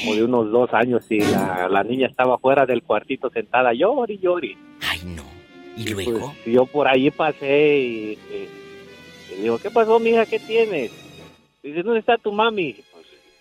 como 0.00 0.14
de 0.14 0.24
unos 0.24 0.50
dos 0.50 0.72
años, 0.72 1.04
y 1.10 1.20
la, 1.20 1.84
niña 1.84 2.06
estaba 2.06 2.38
fuera 2.38 2.66
del 2.66 2.82
cuartito 2.82 3.30
sentada, 3.30 3.72
llori, 3.72 4.18
llori. 4.18 4.56
Ay, 4.82 5.00
no. 5.04 5.24
¿Y, 5.76 5.92
pues, 5.92 6.06
luego? 6.06 6.34
yo 6.46 6.66
por 6.66 6.88
ahí 6.88 7.10
pasé 7.10 7.78
y, 7.78 8.18
y, 9.32 9.42
digo, 9.42 9.58
¿qué 9.58 9.70
pasó, 9.70 9.98
mija? 9.98 10.24
¿Qué 10.24 10.38
tienes? 10.38 10.90
Dice, 11.62 11.82
¿dónde 11.82 12.00
está 12.00 12.16
tu 12.16 12.32
mami? 12.32 12.76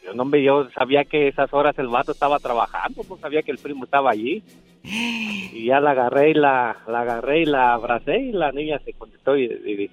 Yo 0.05 0.13
no 0.13 0.23
me, 0.25 0.43
yo 0.43 0.69
sabía 0.71 1.03
que 1.03 1.27
esas 1.27 1.51
horas 1.53 1.77
el 1.79 1.87
vato 1.87 2.11
estaba 2.11 2.39
trabajando, 2.39 3.03
pues 3.03 3.19
sabía 3.19 3.41
que 3.41 3.51
el 3.51 3.57
primo 3.57 3.85
estaba 3.85 4.11
allí. 4.11 4.43
Y 4.83 5.65
ya 5.65 5.79
la 5.79 5.91
agarré 5.91 6.29
y 6.29 6.33
la, 6.35 6.77
la 6.87 7.01
agarré 7.01 7.41
y 7.41 7.45
la 7.45 7.73
abracé 7.73 8.19
y 8.19 8.31
la 8.31 8.51
niña 8.51 8.79
se 8.85 8.93
contestó 8.93 9.35
y, 9.35 9.45
y 9.45 9.89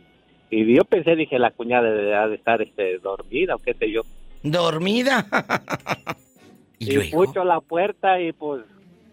y 0.54 0.74
yo 0.74 0.84
pensé, 0.84 1.16
dije, 1.16 1.38
la 1.38 1.50
cuñada 1.50 1.90
debe 1.90 2.28
de 2.28 2.34
estar 2.34 2.60
este, 2.60 2.98
dormida 2.98 3.54
o 3.54 3.58
qué 3.58 3.72
sé 3.72 3.90
yo. 3.90 4.02
¿Dormida? 4.42 5.26
y, 6.78 6.92
y 6.98 7.10
la 7.42 7.60
puerta 7.60 8.20
y 8.20 8.32
pues 8.32 8.62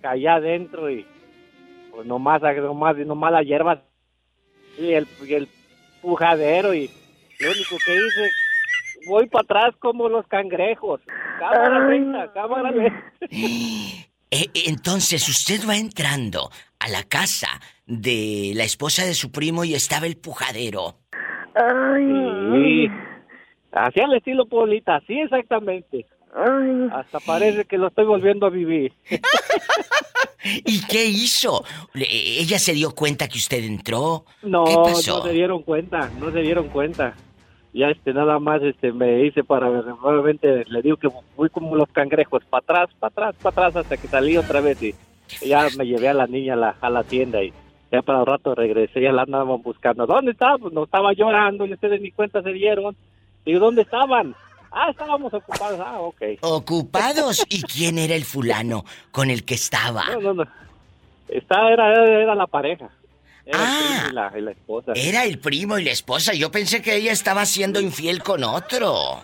caí 0.02 0.28
adentro 0.28 0.92
y 0.92 1.06
pues 1.92 2.06
nomás, 2.06 2.42
nomás, 2.42 2.98
nomás 2.98 3.32
la 3.32 3.42
hierba 3.42 3.82
y 4.78 4.92
el, 4.92 5.08
el 5.30 5.48
pujadero 6.02 6.74
y 6.74 6.90
lo 7.40 7.52
único 7.52 7.78
que 7.86 7.96
hice, 7.96 8.30
voy 9.08 9.28
para 9.28 9.44
atrás 9.44 9.76
como 9.80 10.10
los 10.10 10.26
cangrejos. 10.28 11.02
Cámara 11.40 11.88
lenta, 11.88 12.32
cámara 12.34 12.72
lenta. 12.72 13.14
Eh, 14.32 14.46
entonces 14.68 15.28
usted 15.28 15.68
va 15.68 15.76
entrando 15.76 16.52
a 16.80 16.88
la 16.88 17.02
casa 17.02 17.48
de 17.88 18.52
la 18.54 18.64
esposa 18.64 19.04
de 19.04 19.16
su 19.16 19.32
primo 19.32 19.64
y 19.64 19.74
estaba 19.74 20.06
el 20.06 20.18
pujadero. 20.18 20.98
Ay. 21.56 22.06
Sí. 22.54 22.88
Así 23.72 24.00
al 24.02 24.14
estilo 24.16 24.46
Polita, 24.46 25.02
sí, 25.08 25.20
exactamente. 25.20 26.06
Hasta 26.92 27.20
parece 27.20 27.66
que 27.66 27.78
lo 27.78 27.88
estoy 27.88 28.06
volviendo 28.06 28.46
a 28.46 28.50
vivir. 28.50 28.94
¿Y 30.44 30.86
qué 30.86 31.06
hizo? 31.06 31.64
¿Ella 31.94 32.60
se 32.60 32.74
dio 32.74 32.94
cuenta 32.94 33.28
que 33.28 33.38
usted 33.38 33.64
entró? 33.64 34.26
No, 34.44 34.64
no 34.64 34.96
se 34.96 35.34
dieron 35.34 35.64
cuenta, 35.64 36.10
no 36.20 36.32
se 36.32 36.40
dieron 36.40 36.70
cuenta. 36.70 37.16
Ya 37.74 37.90
este 37.90 38.14
nada 38.14 38.40
más 38.40 38.62
este 38.64 38.92
me 38.92 39.26
hice 39.26 39.44
para 39.44 39.70
nuevamente 39.70 40.66
le 40.66 40.82
digo 40.82 40.98
que 40.98 41.10
fui 41.36 41.50
como 41.50 41.76
los 41.76 41.90
cangrejos, 41.90 42.44
para 42.46 42.62
atrás, 42.62 42.90
para 43.00 43.12
atrás, 43.12 43.36
para 43.42 43.68
atrás 43.68 43.76
hasta 43.84 43.98
que 43.98 44.08
salí 44.08 44.38
otra 44.38 44.60
vez 44.60 44.82
y 44.82 44.96
ya 45.46 45.68
me 45.78 45.86
llevé 45.86 46.10
a 46.10 46.16
la 46.16 46.26
niña 46.26 46.54
a 46.54 46.58
la, 46.58 46.76
a 46.82 46.90
la 46.90 47.04
tienda 47.04 47.44
y 47.44 47.54
ya 47.92 48.02
para 48.02 48.20
el 48.20 48.26
rato 48.26 48.54
regresé, 48.56 49.02
ya 49.02 49.12
la 49.12 49.24
andaban 49.24 49.62
buscando. 49.62 50.06
¿Dónde 50.06 50.32
estaba? 50.32 50.58
Pues 50.58 50.74
no 50.74 50.84
estaba 50.84 51.14
llorando 51.14 51.66
y 51.66 51.74
ustedes 51.74 52.02
ni 52.02 52.12
cuenta 52.12 52.42
se 52.42 52.52
dieron. 52.54 52.96
Digo, 53.46 53.60
¿dónde 53.60 53.82
estaban? 53.82 54.36
Ah, 54.72 54.90
estábamos 54.92 55.34
ocupados. 55.34 55.80
Ah, 55.84 56.00
ok. 56.00 56.22
¿Ocupados? 56.42 57.44
¿Y 57.50 57.64
quién 57.64 57.98
era 57.98 58.14
el 58.14 58.26
fulano 58.26 58.86
con 59.12 59.32
el 59.32 59.44
que 59.44 59.56
estaba? 59.56 60.06
No, 60.14 60.22
no, 60.22 60.34
no. 60.36 60.44
Estaba, 61.28 61.72
era, 61.72 61.94
era 62.06 62.36
la 62.36 62.46
pareja. 62.46 62.90
Era 63.50 63.64
ah, 63.64 63.72
el 63.72 63.80
primo 63.80 64.10
y 64.10 64.14
la, 64.14 64.32
y 64.38 64.42
la, 64.42 64.52
esposa. 64.52 64.92
Era 64.96 65.26
el 65.26 65.40
primo 65.40 65.80
y 65.80 65.84
la 65.84 65.92
esposa. 65.92 66.34
Yo 66.34 66.52
pensé 66.52 66.84
que 66.84 66.96
ella 66.96 67.12
estaba 67.12 67.48
siendo 67.48 67.82
infiel 67.82 68.22
con 68.22 68.44
otro. 68.44 69.24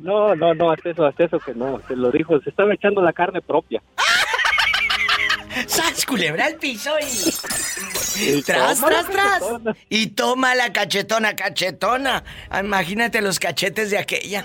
No, 0.00 0.34
no, 0.34 0.54
no, 0.54 0.70
hasta 0.70 0.90
eso, 0.90 1.06
hasta 1.06 1.24
eso 1.24 1.38
que 1.38 1.54
no. 1.54 1.80
Se 1.88 1.96
lo 1.96 2.10
dijo, 2.10 2.38
se 2.40 2.50
estaba 2.50 2.74
echando 2.74 3.00
la 3.00 3.14
carne 3.14 3.40
propia. 3.40 3.82
¡Sas, 5.66 6.04
culebra 6.04 6.44
al 6.44 6.56
piso 6.56 6.90
y... 7.00 8.42
tras, 8.42 8.80
tras, 8.80 9.08
tras. 9.08 9.42
Y 9.88 10.08
toma 10.08 10.54
la 10.54 10.70
cachetona, 10.70 11.34
cachetona. 11.34 12.22
Imagínate 12.60 13.22
los 13.22 13.38
cachetes 13.38 13.90
de 13.90 13.98
aquella. 13.98 14.44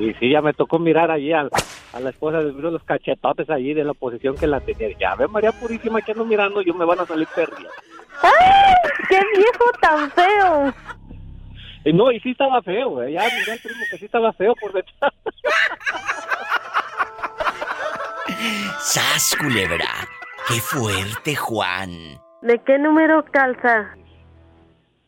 Y 0.00 0.14
sí, 0.14 0.30
ya 0.30 0.40
me 0.40 0.54
tocó 0.54 0.78
mirar 0.78 1.10
allí 1.10 1.32
a, 1.96 2.00
la 2.00 2.10
esposa 2.10 2.38
de 2.38 2.52
los 2.52 2.82
cachetotes 2.84 3.48
allí 3.50 3.74
de 3.74 3.84
la 3.84 3.94
posición 3.94 4.36
que 4.36 4.46
la 4.46 4.60
tenía. 4.60 4.96
Ya 4.98 5.14
ve, 5.14 5.26
María 5.28 5.52
Purísima, 5.52 6.02
que 6.02 6.12
ando 6.12 6.24
mirando, 6.24 6.62
yo 6.62 6.74
me 6.74 6.84
van 6.84 7.00
a 7.00 7.06
salir 7.06 7.26
perdidos. 7.34 7.72
¡Ay! 8.22 8.74
¡Qué 9.08 9.20
viejo 9.36 9.70
tan 9.80 10.10
feo! 10.10 10.74
Y 11.84 11.92
no, 11.92 12.10
y 12.10 12.20
sí 12.20 12.30
estaba 12.30 12.60
feo, 12.62 13.02
¿eh? 13.02 13.12
ya 13.12 13.22
miré 13.24 13.52
al 13.52 13.58
primo 13.60 13.80
que 13.90 13.98
sí 13.98 14.06
estaba 14.06 14.32
feo 14.32 14.54
por 14.60 14.72
detrás. 14.72 15.12
¡Sas, 18.80 19.36
culebra! 19.40 20.08
¡Qué 20.48 20.54
fuerte, 20.54 21.36
Juan! 21.36 21.90
¿De 22.42 22.58
qué 22.64 22.78
número 22.78 23.24
calza? 23.30 23.94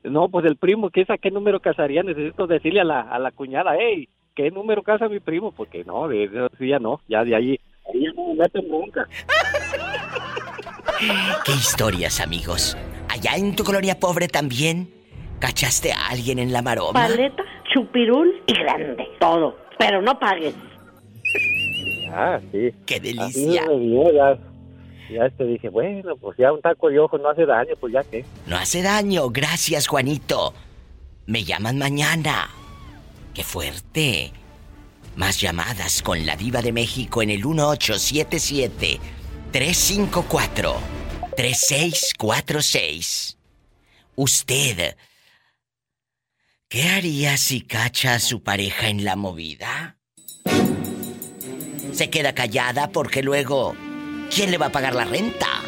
No, 0.05 0.29
pues 0.29 0.47
el 0.47 0.57
primo, 0.57 0.91
¿qué 0.91 1.03
es 1.03 1.11
a 1.11 1.19
qué 1.19 1.31
número 1.31 1.61
casaría? 1.61 2.03
Necesito 2.03 2.47
decirle 2.47 2.81
a 2.81 2.85
la, 2.85 3.01
a 3.01 3.19
la 3.19 3.33
cuñada, 3.33 3.75
hey, 3.79 4.09
¿qué 4.39 4.51
número 4.53 4.83
casa 4.83 5.09
mi 5.09 5.19
primo? 5.19 5.51
Porque 5.51 5.83
no, 5.85 6.07
de 6.07 6.25
eso 6.25 6.49
sí 6.59 6.69
ya 6.69 6.79
no, 6.79 7.01
ya 7.09 7.25
de 7.25 7.35
allí, 7.35 7.59
ahí 7.93 8.05
ya 8.05 8.13
no 8.15 8.29
me 8.29 8.35
meten 8.37 8.69
nunca. 8.69 9.07
¿Qué 11.45 11.53
historias, 11.53 12.21
amigos? 12.21 12.77
Allá 13.09 13.37
en 13.37 13.57
tu 13.57 13.65
colonia 13.65 13.99
pobre 13.99 14.29
también 14.29 14.89
¿Cachaste 15.39 15.93
a 15.93 16.09
alguien 16.11 16.39
en 16.39 16.53
la 16.53 16.63
maroma? 16.63 16.93
Paleta, 16.93 17.45
chupirul 17.73 18.43
y 18.47 18.55
grande. 18.55 19.07
Todo. 19.21 19.57
Pero 19.79 20.03
no 20.03 20.19
pagues. 20.19 20.55
Ah, 22.11 22.41
sí. 22.51 22.73
¡Qué 22.87 22.99
delicia! 22.99 23.63
ya, 24.13 24.39
ya 25.11 25.27
este 25.27 25.45
dije, 25.45 25.69
bueno, 25.69 26.17
pues 26.17 26.37
ya 26.39 26.53
un 26.53 26.61
taco 26.61 26.89
de 26.89 26.99
ojo 26.99 27.19
no 27.19 27.29
hace 27.29 27.47
daño, 27.47 27.75
pues 27.79 27.93
ya 27.93 28.03
qué. 28.03 28.25
No 28.47 28.57
hace 28.57 28.83
daño. 28.83 29.29
Gracias, 29.31 29.87
Juanito. 29.87 30.55
Me 31.27 31.45
llaman 31.45 31.79
mañana. 31.79 32.49
¡Qué 33.39 33.45
fuerte! 33.45 34.33
Más 35.15 35.41
llamadas 35.41 36.03
con 36.03 36.27
la 36.27 36.35
diva 36.35 36.61
de 36.61 36.73
México 36.73 37.23
en 37.23 37.31
el 37.31 37.39
1877 37.39 38.99
354 39.53 40.77
3646. 41.37 43.39
Usted 44.17 44.97
¿Qué 46.69 46.89
haría 46.89 47.37
si 47.37 47.61
cacha 47.61 48.15
a 48.15 48.19
su 48.19 48.43
pareja 48.43 48.89
en 48.89 49.05
la 49.05 49.15
movida? 49.15 49.99
Se 51.93 52.11
queda 52.11 52.35
callada 52.35 52.91
porque 52.91 53.23
luego, 53.23 53.77
¿quién 54.35 54.51
le 54.51 54.59
va 54.59 54.67
a 54.67 54.73
pagar 54.73 54.97
la 54.97 55.05
renta? 55.05 55.63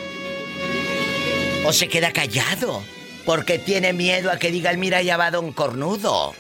¿O 1.65 1.73
se 1.73 1.87
queda 1.87 2.13
callado 2.13 2.83
porque 3.25 3.61
tiene 3.61 3.93
miedo 3.93 4.33
a 4.33 4.41
que 4.41 4.51
diga, 4.51 4.73
mira, 4.73 5.03
ya 5.03 5.17
va 5.17 5.31
don 5.31 5.53
cornudo? 5.53 6.35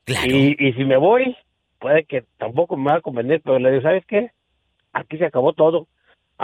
Claro. 0.05 0.27
Y, 0.27 0.55
y 0.57 0.73
si 0.73 0.83
me 0.83 0.97
voy, 0.97 1.35
puede 1.79 2.05
que 2.05 2.23
tampoco 2.37 2.77
me 2.77 2.91
va 2.91 2.97
a 2.97 3.01
convenir, 3.01 3.41
pero 3.43 3.59
le 3.59 3.71
digo, 3.71 3.83
¿sabes 3.83 4.05
qué? 4.07 4.31
Aquí 4.93 5.17
se 5.17 5.25
acabó 5.25 5.53
todo. 5.53 5.87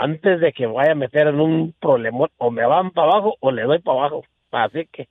Antes 0.00 0.40
de 0.40 0.52
que 0.52 0.66
vaya 0.66 0.92
a 0.92 0.94
meter 0.94 1.26
en 1.26 1.40
un 1.40 1.74
problema, 1.80 2.26
o 2.36 2.50
me 2.52 2.64
van 2.64 2.92
para 2.92 3.10
abajo 3.10 3.34
o 3.40 3.50
le 3.50 3.62
doy 3.62 3.80
para 3.80 3.98
abajo. 3.98 4.22
Así 4.52 4.86
que 4.92 5.08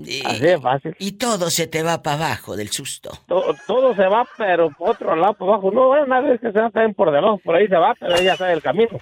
Así 0.00 0.46
es 0.46 0.60
fácil. 0.60 0.94
Y 1.00 1.18
todo 1.18 1.50
se 1.50 1.66
te 1.66 1.82
va 1.82 2.02
para 2.02 2.26
abajo 2.26 2.56
del 2.56 2.68
susto. 2.68 3.10
Todo, 3.26 3.94
se 3.94 4.06
va, 4.06 4.24
pero 4.36 4.70
por 4.70 4.90
otro 4.90 5.16
lado, 5.16 5.34
para 5.34 5.54
abajo. 5.54 5.72
No, 5.72 5.90
una 5.90 6.20
vez 6.20 6.40
que 6.40 6.52
se 6.52 6.60
va 6.60 6.70
también 6.70 6.94
por 6.94 7.10
debajo, 7.10 7.38
por 7.38 7.56
ahí 7.56 7.66
se 7.66 7.76
va, 7.76 7.94
pero 7.98 8.14
ella 8.14 8.36
sabe 8.36 8.52
el 8.52 8.62
camino. 8.62 8.96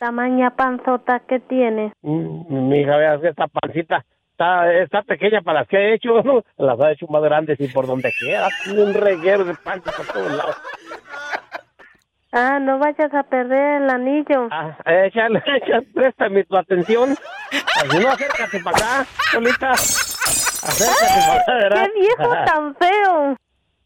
Tamaña 0.00 0.50
panzota 0.56 1.20
que 1.20 1.38
tiene. 1.38 1.92
Mm, 2.02 2.68
mi 2.68 2.80
hija, 2.80 2.96
veas 2.96 3.20
que 3.20 3.28
esta 3.28 3.46
pancita 3.46 4.04
está, 4.32 4.72
está 4.74 5.02
pequeña 5.02 5.42
para 5.42 5.60
las 5.60 5.68
que 5.68 5.76
he 5.76 5.94
hecho, 5.94 6.22
¿no? 6.24 6.42
Las 6.56 6.80
ha 6.80 6.90
hecho 6.90 7.06
más 7.06 7.22
grandes 7.22 7.60
y 7.60 7.68
por 7.68 7.86
donde 7.86 8.10
quiera. 8.18 8.48
Un 8.68 8.94
reguero 8.94 9.44
de 9.44 9.54
panza 9.54 9.92
por 9.92 10.06
todos 10.06 10.32
lados. 10.32 10.56
Ah, 12.32 12.58
no 12.58 12.78
vayas 12.78 13.12
a 13.12 13.22
perder 13.24 13.82
el 13.82 13.90
anillo. 13.90 14.48
Ah, 14.50 14.74
échale, 14.86 15.42
échale, 15.62 15.86
préstame 15.94 16.44
tu 16.44 16.56
atención. 16.56 17.14
Así 17.50 17.98
no, 17.98 18.08
acércate 18.08 18.60
para 18.60 18.76
acá, 18.76 19.06
solita. 19.30 19.72
¡Qué 20.62 22.00
viejo 22.00 22.34
tan 22.46 22.74
feo! 22.76 23.36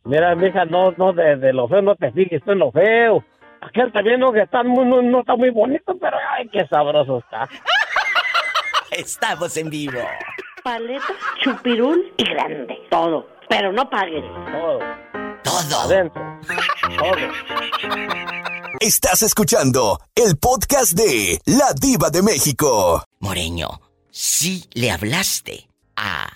Mira, 0.05 0.37
mija, 0.37 0.65
no, 0.65 0.93
no, 0.93 1.13
de, 1.13 1.53
lo 1.53 1.67
feo 1.67 1.83
no 1.83 1.97
te 1.97 2.13
fijes, 2.13 2.41
en 2.47 2.61
lo 2.61 2.71
feo. 2.71 3.25
Aquel 3.61 3.91
también 3.93 4.21
no, 4.21 4.33
que 4.33 4.43
está 4.43 4.63
muy, 4.63 4.85
no, 4.85 5.21
está 5.21 5.35
muy 5.35 5.51
bonito, 5.51 5.97
pero 6.01 6.17
ay, 6.31 6.49
qué 6.49 6.65
sabroso 6.69 7.19
está. 7.19 7.49
Estamos 8.93 9.57
en 9.57 9.71
vivo. 9.71 9.99
Paleta, 10.63 11.15
chupirul 11.41 12.13
y 12.17 12.31
grande. 12.31 12.79
Todo. 12.91 13.27
Pero 13.49 13.73
no 13.73 13.91
pagues. 13.91 14.25
Todo. 14.53 14.79
Todo. 15.57 15.81
Adentro. 15.81 16.23
Todo. 16.99 17.16
Estás 18.79 19.23
escuchando 19.23 19.99
el 20.14 20.37
podcast 20.37 20.92
de 20.92 21.38
La 21.47 21.73
Diva 21.73 22.11
de 22.11 22.21
México. 22.23 23.03
Moreño, 23.21 23.81
si 24.11 24.64
le 24.75 24.90
hablaste 24.90 25.66
a 25.97 26.27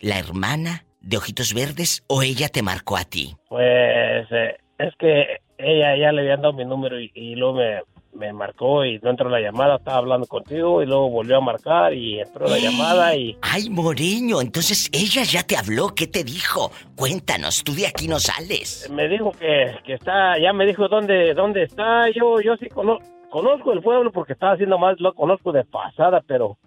la 0.00 0.18
hermana 0.18 0.84
de 1.00 1.16
Ojitos 1.16 1.54
Verdes 1.54 2.04
o 2.06 2.22
ella 2.22 2.50
te 2.50 2.62
marcó 2.62 2.98
a 2.98 3.04
ti? 3.04 3.34
Pues 3.48 4.26
eh, 4.30 4.58
es 4.76 4.94
que 4.98 5.38
ella 5.56 5.96
ya 5.96 6.12
le 6.12 6.20
había 6.20 6.36
dado 6.36 6.52
mi 6.52 6.66
número 6.66 7.00
y, 7.00 7.34
luego 7.34 7.54
me, 7.54 7.80
me, 8.16 8.32
marcó 8.32 8.84
y 8.84 8.98
no 8.98 9.10
entró 9.10 9.28
la 9.28 9.40
llamada, 9.40 9.76
estaba 9.76 9.98
hablando 9.98 10.26
contigo 10.26 10.82
y 10.82 10.86
luego 10.86 11.10
volvió 11.10 11.36
a 11.36 11.40
marcar 11.40 11.94
y 11.94 12.20
entró 12.20 12.48
la 12.48 12.58
llamada 12.58 13.14
y... 13.14 13.36
Ay, 13.42 13.70
Moreño, 13.70 14.40
entonces 14.40 14.88
ella 14.92 15.22
ya 15.22 15.42
te 15.42 15.56
habló, 15.56 15.94
¿qué 15.94 16.06
te 16.06 16.24
dijo? 16.24 16.70
Cuéntanos, 16.96 17.62
tú 17.64 17.72
de 17.74 17.86
aquí 17.86 18.08
no 18.08 18.18
sales. 18.18 18.90
Me 18.90 19.08
dijo 19.08 19.32
que, 19.32 19.76
que 19.84 19.94
está, 19.94 20.38
ya 20.38 20.52
me 20.52 20.66
dijo 20.66 20.88
dónde, 20.88 21.34
dónde 21.34 21.64
está, 21.64 22.10
yo, 22.10 22.40
yo 22.40 22.56
sí 22.56 22.68
conozco, 22.68 23.04
conozco 23.30 23.72
el 23.72 23.82
pueblo 23.82 24.10
porque 24.12 24.32
estaba 24.32 24.52
haciendo 24.52 24.78
más, 24.78 25.00
lo 25.00 25.14
conozco 25.14 25.52
de 25.52 25.64
pasada, 25.64 26.22
pero 26.26 26.58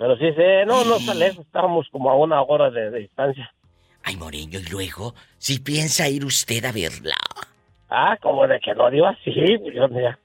pero 0.00 0.16
sí, 0.16 0.32
sí, 0.34 0.42
no, 0.66 0.82
no 0.86 0.96
está 0.96 1.12
lejos, 1.12 1.44
estábamos 1.44 1.86
como 1.90 2.10
a 2.10 2.16
una 2.16 2.40
hora 2.40 2.70
de, 2.70 2.90
distancia. 3.00 3.52
Ay, 4.02 4.16
Moreño, 4.16 4.58
y 4.58 4.70
luego, 4.70 5.12
si 5.36 5.58
piensa 5.58 6.08
ir 6.08 6.24
usted 6.24 6.64
a 6.64 6.72
verla. 6.72 7.16
Ah, 7.90 8.16
como 8.22 8.46
de 8.46 8.58
que 8.60 8.74
no 8.74 8.90
digo 8.90 9.04
así, 9.04 9.30
pues 9.58 9.74
yo 9.74 9.86
ya. 9.90 10.18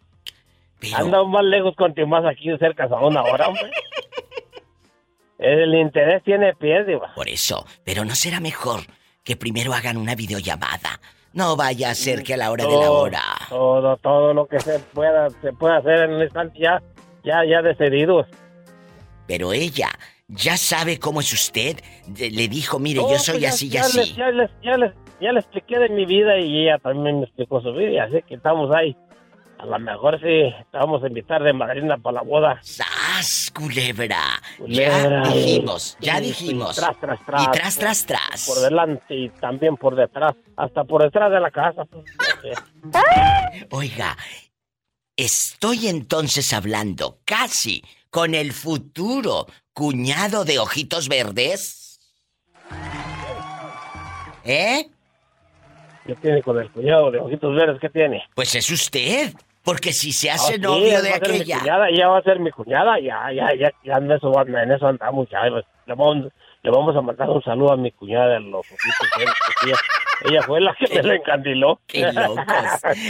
Pero... 0.79 1.25
más 1.27 1.43
lejos 1.43 1.75
contigo 1.75 2.07
más 2.07 2.25
aquí 2.25 2.49
cerca 2.57 2.85
a 2.85 3.05
una 3.05 3.23
hora, 3.23 3.47
hombre. 3.47 3.71
El 5.37 5.75
interés 5.75 6.23
tiene 6.23 6.53
pies, 6.55 6.87
digo. 6.87 7.03
Por 7.13 7.27
eso, 7.27 7.65
pero 7.83 8.05
¿no 8.05 8.15
será 8.15 8.39
mejor 8.39 8.81
que 9.23 9.35
primero 9.35 9.73
hagan 9.73 9.97
una 9.97 10.15
videollamada? 10.15 10.99
No 11.33 11.57
vaya 11.57 11.89
a 11.89 11.95
ser 11.95 12.23
que 12.23 12.33
a 12.33 12.37
la 12.37 12.51
hora 12.51 12.65
de 12.65 12.71
la 12.71 12.91
hora. 12.91 13.21
Todo, 13.49 13.97
todo 13.97 14.33
lo 14.33 14.47
que 14.47 14.59
se 14.61 14.79
pueda, 14.79 15.29
se 15.29 15.51
pueda 15.51 15.77
hacer 15.77 16.03
en 16.03 16.13
un 16.13 16.21
instante 16.23 16.57
ya, 16.57 16.81
ya, 17.25 17.43
ya 17.43 17.61
decididos. 17.61 18.25
Pero 19.27 19.51
ella 19.51 19.89
ya 20.27 20.55
sabe 20.55 20.97
cómo 20.97 21.19
es 21.19 21.33
usted. 21.33 21.77
Le 22.17 22.47
dijo, 22.47 22.79
mire, 22.79 23.01
yo 23.01 23.19
soy 23.19 23.39
pues 23.39 23.53
así 23.53 23.67
y 23.67 23.77
así. 23.77 24.13
ya, 24.13 24.31
les, 24.31 24.49
ya, 24.63 24.77
les, 24.77 24.91
ya 25.19 25.31
le 25.33 25.39
expliqué 25.39 25.77
de 25.77 25.89
mi 25.89 26.05
vida 26.05 26.37
y 26.39 26.63
ella 26.63 26.77
también 26.79 27.19
me 27.19 27.25
explicó 27.25 27.61
su 27.61 27.73
vida. 27.73 28.05
Así 28.05 28.21
que 28.21 28.35
estamos 28.35 28.73
ahí. 28.73 28.95
A 29.57 29.65
lo 29.65 29.79
mejor 29.79 30.19
sí, 30.19 30.53
te 30.71 30.77
vamos 30.77 31.03
a 31.03 31.07
invitar 31.07 31.41
de 31.41 31.53
madrina 31.53 31.97
para 31.97 32.15
la 32.15 32.21
boda. 32.21 32.59
¡Sas, 32.61 33.51
culebra! 33.55 34.41
ya 34.67 35.21
dijimos, 35.21 35.97
ya 35.99 36.19
dijimos. 36.19 36.77
Y 36.77 36.81
tras, 36.81 36.99
tras, 36.99 37.25
tras. 37.25 37.43
Y 37.43 37.51
tras, 37.51 37.77
tras, 37.77 38.05
tras. 38.05 38.45
Por 38.47 38.59
delante 38.59 39.15
y 39.15 39.29
también 39.29 39.77
por 39.77 39.95
detrás. 39.95 40.35
Hasta 40.57 40.83
por 40.83 41.03
detrás 41.03 41.31
de 41.31 41.39
la 41.39 41.51
casa. 41.51 41.83
Oiga, 43.71 44.17
estoy 45.15 45.87
entonces 45.87 46.53
hablando 46.53 47.19
casi 47.25 47.83
con 48.09 48.33
el 48.33 48.53
futuro 48.53 49.47
cuñado 49.73 50.45
de 50.45 50.57
ojitos 50.57 51.09
verdes? 51.09 51.99
¿Eh? 54.45 54.89
¿Qué 56.05 56.15
tiene 56.15 56.41
con 56.41 56.59
el 56.59 56.69
cuñado 56.69 57.09
de 57.11 57.19
ojitos 57.19 57.55
verdes? 57.55 57.79
¿Qué 57.79 57.89
tiene? 57.89 58.23
Pues 58.35 58.53
es 58.55 58.69
usted. 58.69 59.33
Porque 59.63 59.91
si 59.93 60.11
se 60.11 60.29
hace 60.29 60.55
ah, 60.55 60.57
novio 60.59 61.01
de 61.01 61.13
aquella. 61.13 61.59
Cuñada, 61.59 61.87
ya 61.89 62.07
va 62.07 62.19
a 62.19 62.21
ser 62.21 62.39
mi 62.39 62.51
cuñada, 62.51 62.99
ya, 62.99 63.31
ya, 63.33 63.55
ya, 63.55 63.71
ya 63.83 63.93
en 63.97 64.11
eso, 64.11 64.31
en 64.45 64.71
eso 64.71 64.87
andamos, 64.87 65.27
ya. 65.31 65.43
Le 65.45 65.63
vamos, 65.87 66.31
le 66.65 66.71
vamos 66.71 66.95
a 66.95 67.01
mandar 67.01 67.29
un 67.29 67.43
saludo 67.43 67.73
a 67.73 67.77
mi 67.77 67.91
cuñada 67.91 68.39
los 68.39 68.65
verdes. 69.17 69.79
Ella 70.27 70.41
fue 70.41 70.61
la 70.61 70.73
que 70.73 70.95
me 70.95 71.03
lo 71.03 71.13
encandiló. 71.13 71.79
Qué 71.85 72.11
locos. 72.11 72.45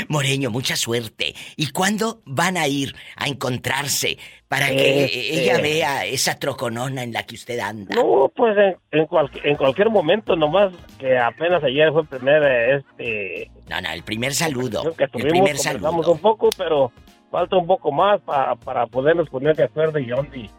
Moreño, 0.10 0.50
mucha 0.50 0.76
suerte. 0.76 1.34
¿Y 1.56 1.72
cuándo 1.72 2.22
van 2.26 2.58
a 2.58 2.68
ir 2.68 2.94
a 3.16 3.28
encontrarse 3.28 4.18
para 4.50 4.68
que 4.68 5.06
este 5.06 5.44
ella 5.44 5.62
vea 5.62 6.06
esa 6.06 6.38
troconona 6.38 7.04
en 7.04 7.14
la 7.14 7.24
que 7.24 7.36
usted 7.36 7.60
anda? 7.60 7.96
No, 7.96 8.30
pues 8.36 8.58
en, 8.58 9.08
en, 9.44 9.56
cualquier 9.56 9.90
momento, 9.90 10.36
nomás 10.36 10.74
que 11.00 11.18
apenas 11.18 11.64
ayer 11.64 11.94
fue 11.94 12.02
el 12.02 12.08
primer, 12.08 12.44
este... 12.44 13.52
No, 13.70 13.80
no, 13.80 13.90
el 13.92 14.04
primer 14.04 14.34
saludo. 14.34 14.94
el 14.98 15.10
primer 15.10 15.58
saludo. 15.58 16.12
un 16.12 16.20
poco, 16.20 16.50
pero 16.58 16.92
falta 17.32 17.56
un 17.56 17.68
poco 17.68 17.92
más 17.92 18.20
para, 18.22 18.56
para 18.56 18.86
podernos 18.88 19.30
poner 19.30 19.56
de 19.56 19.64
acuerdo 19.64 20.00
y 20.00 20.08
dónde. 20.08 20.50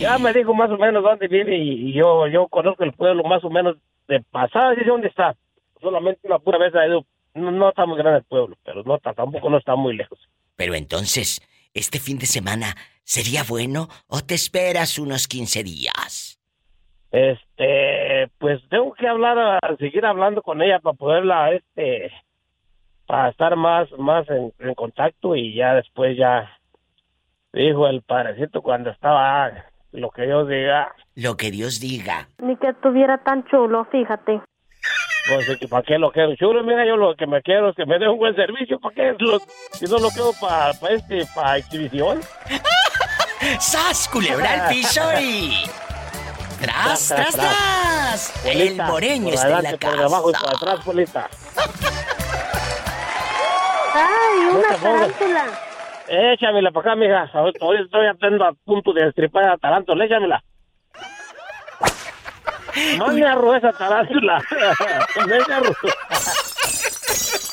Ya 0.00 0.16
me 0.18 0.32
dijo 0.32 0.54
más 0.54 0.70
o 0.70 0.78
menos 0.78 1.02
dónde 1.02 1.28
vive 1.28 1.58
y, 1.58 1.92
yo 1.92 2.26
yo 2.26 2.48
conozco 2.48 2.84
el 2.84 2.94
pueblo 2.94 3.22
más 3.22 3.44
o 3.44 3.50
menos 3.50 3.76
de 4.08 4.20
pasada, 4.30 4.70
dice 4.70 4.86
dónde 4.86 5.08
está. 5.08 5.36
Solamente 5.78 6.26
una 6.26 6.38
pura 6.38 6.56
vez 6.56 6.74
ha 6.74 6.86
ido, 6.86 7.04
no, 7.34 7.50
no 7.50 7.68
está 7.68 7.84
muy 7.84 7.98
grande 7.98 8.20
el 8.20 8.24
pueblo, 8.24 8.56
pero 8.64 8.82
no 8.82 8.98
tampoco 8.98 9.50
no 9.50 9.58
está 9.58 9.76
muy 9.76 9.94
lejos. 9.94 10.18
Pero 10.56 10.74
entonces, 10.74 11.46
¿este 11.74 11.98
fin 11.98 12.18
de 12.18 12.24
semana 12.24 12.74
sería 13.04 13.42
bueno 13.46 13.88
o 14.08 14.22
te 14.22 14.34
esperas 14.34 14.98
unos 14.98 15.28
15 15.28 15.64
días? 15.64 16.40
Este, 17.12 18.30
pues 18.38 18.60
tengo 18.70 18.94
que 18.94 19.06
hablar, 19.06 19.60
seguir 19.78 20.06
hablando 20.06 20.40
con 20.40 20.62
ella 20.62 20.78
para 20.78 20.96
poderla, 20.96 21.52
este, 21.52 22.10
para 23.06 23.28
estar 23.28 23.54
más, 23.54 23.90
más 23.98 24.26
en, 24.30 24.74
contacto 24.74 25.36
y 25.36 25.54
ya 25.54 25.74
después 25.74 26.16
ya 26.16 26.58
dijo 27.52 27.86
el 27.86 28.00
padrecito 28.00 28.62
cuando 28.62 28.90
estaba 28.90 29.44
lo 29.92 30.10
que 30.10 30.22
Dios 30.22 30.48
diga. 30.48 30.94
Lo 31.16 31.36
que 31.36 31.50
Dios 31.50 31.80
diga. 31.80 32.28
Ni 32.38 32.56
que 32.56 32.68
estuviera 32.68 33.18
tan 33.18 33.44
chulo, 33.46 33.84
fíjate. 33.90 34.40
Pues, 35.28 35.68
¿para 35.68 35.82
qué 35.82 35.98
lo 35.98 36.10
quiero 36.10 36.34
chulo? 36.36 36.64
Mira, 36.64 36.86
yo 36.86 36.96
lo 36.96 37.14
que 37.14 37.26
me 37.26 37.42
quiero 37.42 37.70
es 37.70 37.76
que 37.76 37.86
me 37.86 37.98
dé 37.98 38.08
un 38.08 38.18
buen 38.18 38.34
servicio. 38.34 38.78
¿Para 38.80 38.94
qué? 38.94 39.14
Lo, 39.18 39.38
si 39.72 39.84
no 39.86 39.98
lo 39.98 40.08
quiero 40.08 40.30
para 40.40 40.70
este, 40.90 41.26
para 41.34 41.58
exhibición. 41.58 42.20
¡Sas, 43.58 44.08
culebra 44.08 44.68
el 44.68 44.76
piso 44.76 45.02
y... 45.20 45.64
¡Tras, 46.60 47.08
tras, 47.08 47.34
tras! 47.34 48.46
el 48.46 48.76
moreño 48.76 49.32
está 49.32 49.58
en 49.58 49.64
la 49.64 49.78
casa. 49.78 49.96
Por 49.96 50.04
abajo 50.04 50.30
y 50.30 50.34
por 50.34 50.56
atrás, 50.56 50.84
Polita. 50.84 51.30
¡Ay, 53.94 54.38
una 54.52 54.76
tarántula! 54.76 55.69
Échamela 56.10 56.72
para 56.72 56.92
acá, 56.92 57.00
mija. 57.00 57.30
Ahorita 57.32 57.64
estoy 57.84 58.06
a 58.06 58.14
punto 58.64 58.92
de 58.92 59.04
destripar 59.04 59.48
a 59.48 59.56
tarántula. 59.56 60.04
Échamela. 60.04 60.42
Mande 62.98 63.24
a 63.24 63.56
esa 63.56 63.72
tarántula. 63.72 64.42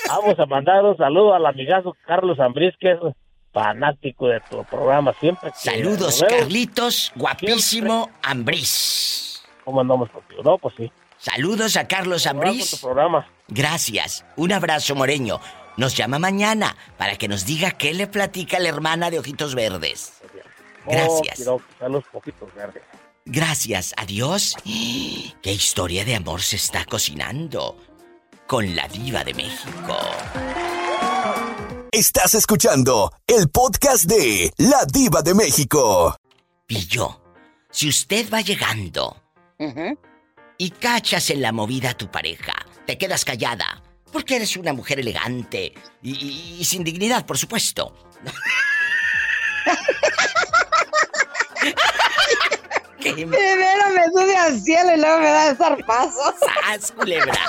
Vamos 0.08 0.40
a 0.40 0.46
mandar 0.48 0.84
un 0.86 0.98
saludo 0.98 1.36
al 1.36 1.46
amigazo 1.46 1.96
Carlos 2.06 2.40
Ambriz, 2.40 2.74
que 2.80 2.94
es 2.94 3.00
fanático 3.54 4.28
de 4.28 4.40
tu 4.50 4.64
programa 4.64 5.14
siempre. 5.20 5.52
Saludos, 5.54 6.26
Carlitos, 6.28 7.12
guapísimo 7.16 8.10
Ambriz. 8.24 9.44
¿Cómo 9.66 9.82
andamos 9.82 10.10
contigo? 10.10 10.42
No, 10.44 10.58
pues 10.58 10.74
sí. 10.78 10.92
Saludos 11.18 11.78
a 11.78 11.88
Carlos 11.88 12.26
Ambriz. 12.26 12.84
Gracias. 13.50 14.26
Un 14.36 14.52
abrazo, 14.54 14.96
Moreño. 14.96 15.40
Nos 15.78 15.96
llama 15.96 16.20
mañana 16.20 16.76
para 16.98 17.16
que 17.18 17.28
nos 17.28 17.46
diga 17.46 17.72
qué 17.72 17.94
le 17.94 18.08
platica 18.08 18.60
la 18.60 18.70
hermana 18.70 19.12
de 19.12 19.20
Ojitos 19.20 19.54
Verdes. 19.56 20.14
Gracias. 20.86 21.46
verdes. 22.56 22.84
Gracias. 23.26 23.94
Adiós. 23.98 24.56
¡Qué 24.64 25.52
historia 25.52 26.04
de 26.04 26.16
amor 26.16 26.42
se 26.42 26.56
está 26.56 26.86
cocinando! 26.86 27.78
Con 28.48 28.76
la 28.76 28.88
diva 28.88 29.24
de 29.24 29.34
México. 29.34 29.98
Estás 31.92 32.34
escuchando 32.36 33.12
el 33.28 33.50
podcast 33.50 34.06
de 34.06 34.52
La 34.58 34.86
Diva 34.86 35.22
de 35.22 35.34
México. 35.34 36.16
Pillo, 36.66 37.22
si 37.70 37.90
usted 37.90 38.32
va 38.32 38.42
llegando 38.42 39.22
y 40.58 40.70
cachas 40.72 41.30
en 41.30 41.42
la 41.42 41.52
movida 41.52 41.92
a 41.92 41.98
tu 41.98 42.10
pareja, 42.10 42.54
te 42.86 42.98
quedas 42.98 43.26
callada, 43.26 43.84
porque 44.12 44.38
eres 44.38 44.58
una 44.58 44.74
mujer 44.74 45.00
elegante 45.00 45.74
y, 46.02 46.64
sin 46.66 46.84
dignidad, 46.84 47.26
por 47.26 47.38
supuesto. 47.38 47.94
Primero 53.00 53.90
me 53.96 54.06
sube 54.12 54.36
al 54.36 54.60
cielo 54.60 54.96
y 54.96 55.00
luego 55.00 55.20
me 55.20 55.30
da 55.30 55.50
el 55.50 55.58
zarpazo. 55.58 56.36
¡Sas, 56.40 56.92
culebra! 56.92 57.40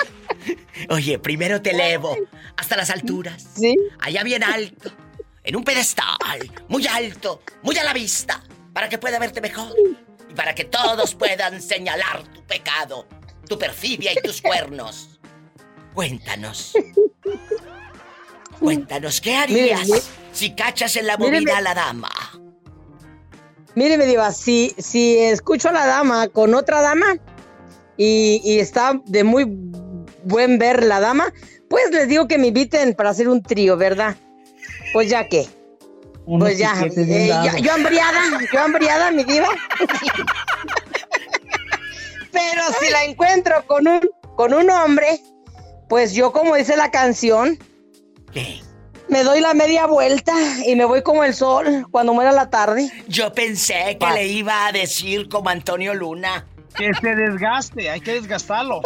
Oye, 0.89 1.19
primero 1.19 1.61
te 1.61 1.71
elevo 1.71 2.15
hasta 2.55 2.77
las 2.77 2.89
alturas. 2.89 3.45
Sí. 3.55 3.75
Allá 3.99 4.23
bien 4.23 4.43
alto, 4.43 4.91
en 5.43 5.55
un 5.55 5.63
pedestal, 5.63 6.51
muy 6.67 6.87
alto, 6.87 7.41
muy 7.61 7.77
a 7.77 7.83
la 7.83 7.93
vista, 7.93 8.41
para 8.73 8.87
que 8.87 8.97
pueda 8.97 9.19
verte 9.19 9.41
mejor 9.41 9.73
y 10.29 10.33
para 10.33 10.55
que 10.55 10.63
todos 10.63 11.15
puedan 11.15 11.61
señalar 11.61 12.23
tu 12.33 12.43
pecado, 12.43 13.07
tu 13.47 13.57
perfidia 13.57 14.13
y 14.13 14.21
tus 14.21 14.41
cuernos. 14.41 15.18
Cuéntanos. 15.99 16.71
Cuéntanos, 18.61 19.19
¿qué 19.19 19.35
harías 19.35 19.89
si 20.31 20.55
cachas 20.55 20.95
en 20.95 21.05
la 21.05 21.17
movida 21.17 21.57
a 21.57 21.61
la 21.61 21.73
dama? 21.73 22.09
Mire, 23.75 23.97
me 23.97 24.05
diva, 24.05 24.31
si, 24.31 24.73
si 24.77 25.17
escucho 25.17 25.67
a 25.67 25.73
la 25.73 25.85
dama 25.85 26.29
con 26.29 26.53
otra 26.53 26.81
dama 26.81 27.17
y, 27.97 28.39
y 28.45 28.59
está 28.59 28.93
de 29.07 29.25
muy 29.25 29.43
buen 30.23 30.57
ver 30.57 30.85
la 30.85 31.01
dama, 31.01 31.33
pues 31.69 31.91
les 31.91 32.07
digo 32.07 32.29
que 32.29 32.37
me 32.37 32.47
inviten 32.47 32.93
para 32.93 33.09
hacer 33.09 33.27
un 33.27 33.43
trío, 33.43 33.75
¿verdad? 33.75 34.15
Pues 34.93 35.09
ya 35.09 35.27
que. 35.27 35.49
Pues 36.25 36.57
ya, 36.57 36.75
eh, 36.81 37.29
yo 37.61 37.73
hambriada, 37.73 38.21
yo 38.53 38.59
hambriada, 38.61 39.11
mi 39.11 39.25
diva. 39.25 39.49
Pero 42.31 42.61
si 42.79 42.89
la 42.89 43.03
encuentro 43.03 43.65
con 43.67 43.85
un, 43.85 43.99
con 44.37 44.53
un 44.53 44.69
hombre, 44.69 45.19
pues 45.89 46.13
yo 46.13 46.31
como 46.31 46.55
dice 46.55 46.77
la 46.77 46.91
canción, 46.91 47.57
¿Qué? 48.31 48.61
me 49.09 49.23
doy 49.23 49.41
la 49.41 49.53
media 49.53 49.87
vuelta 49.87 50.33
y 50.65 50.75
me 50.75 50.85
voy 50.85 51.01
como 51.01 51.23
el 51.23 51.33
sol 51.33 51.87
cuando 51.91 52.13
muera 52.13 52.31
la 52.31 52.49
tarde. 52.49 52.89
Yo 53.07 53.33
pensé 53.33 53.97
que 53.99 54.07
le 54.13 54.27
iba 54.27 54.67
a 54.67 54.71
decir 54.71 55.27
como 55.27 55.49
Antonio 55.49 55.93
Luna. 55.93 56.45
Que 56.75 56.91
se 57.01 57.15
desgaste, 57.15 57.89
hay 57.89 57.99
que 57.99 58.13
desgastarlo. 58.13 58.81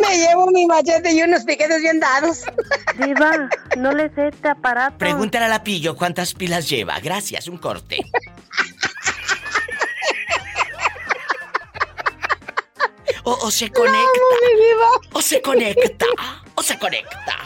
Me 0.00 0.18
llevo 0.18 0.50
mi 0.50 0.66
machete 0.66 1.12
y 1.12 1.22
unos 1.22 1.44
piquetes 1.44 1.80
bien 1.80 2.00
dados. 2.00 2.42
Diva, 2.98 3.48
no 3.76 3.92
le 3.92 4.08
sé 4.14 4.28
este 4.28 4.48
aparato. 4.48 4.98
Pregúntale 4.98 5.46
a 5.46 5.48
la 5.48 5.64
pillo 5.64 5.96
cuántas 5.96 6.34
pilas 6.34 6.68
lleva. 6.68 6.98
Gracias, 7.00 7.48
un 7.48 7.58
corte. 7.58 7.98
O, 13.24 13.50
se 13.50 13.70
conecta. 13.70 14.20
o 15.12 15.22
se 15.22 15.40
conecta. 15.40 16.06
O 16.54 16.62
se 16.62 16.78
conecta. 16.78 17.36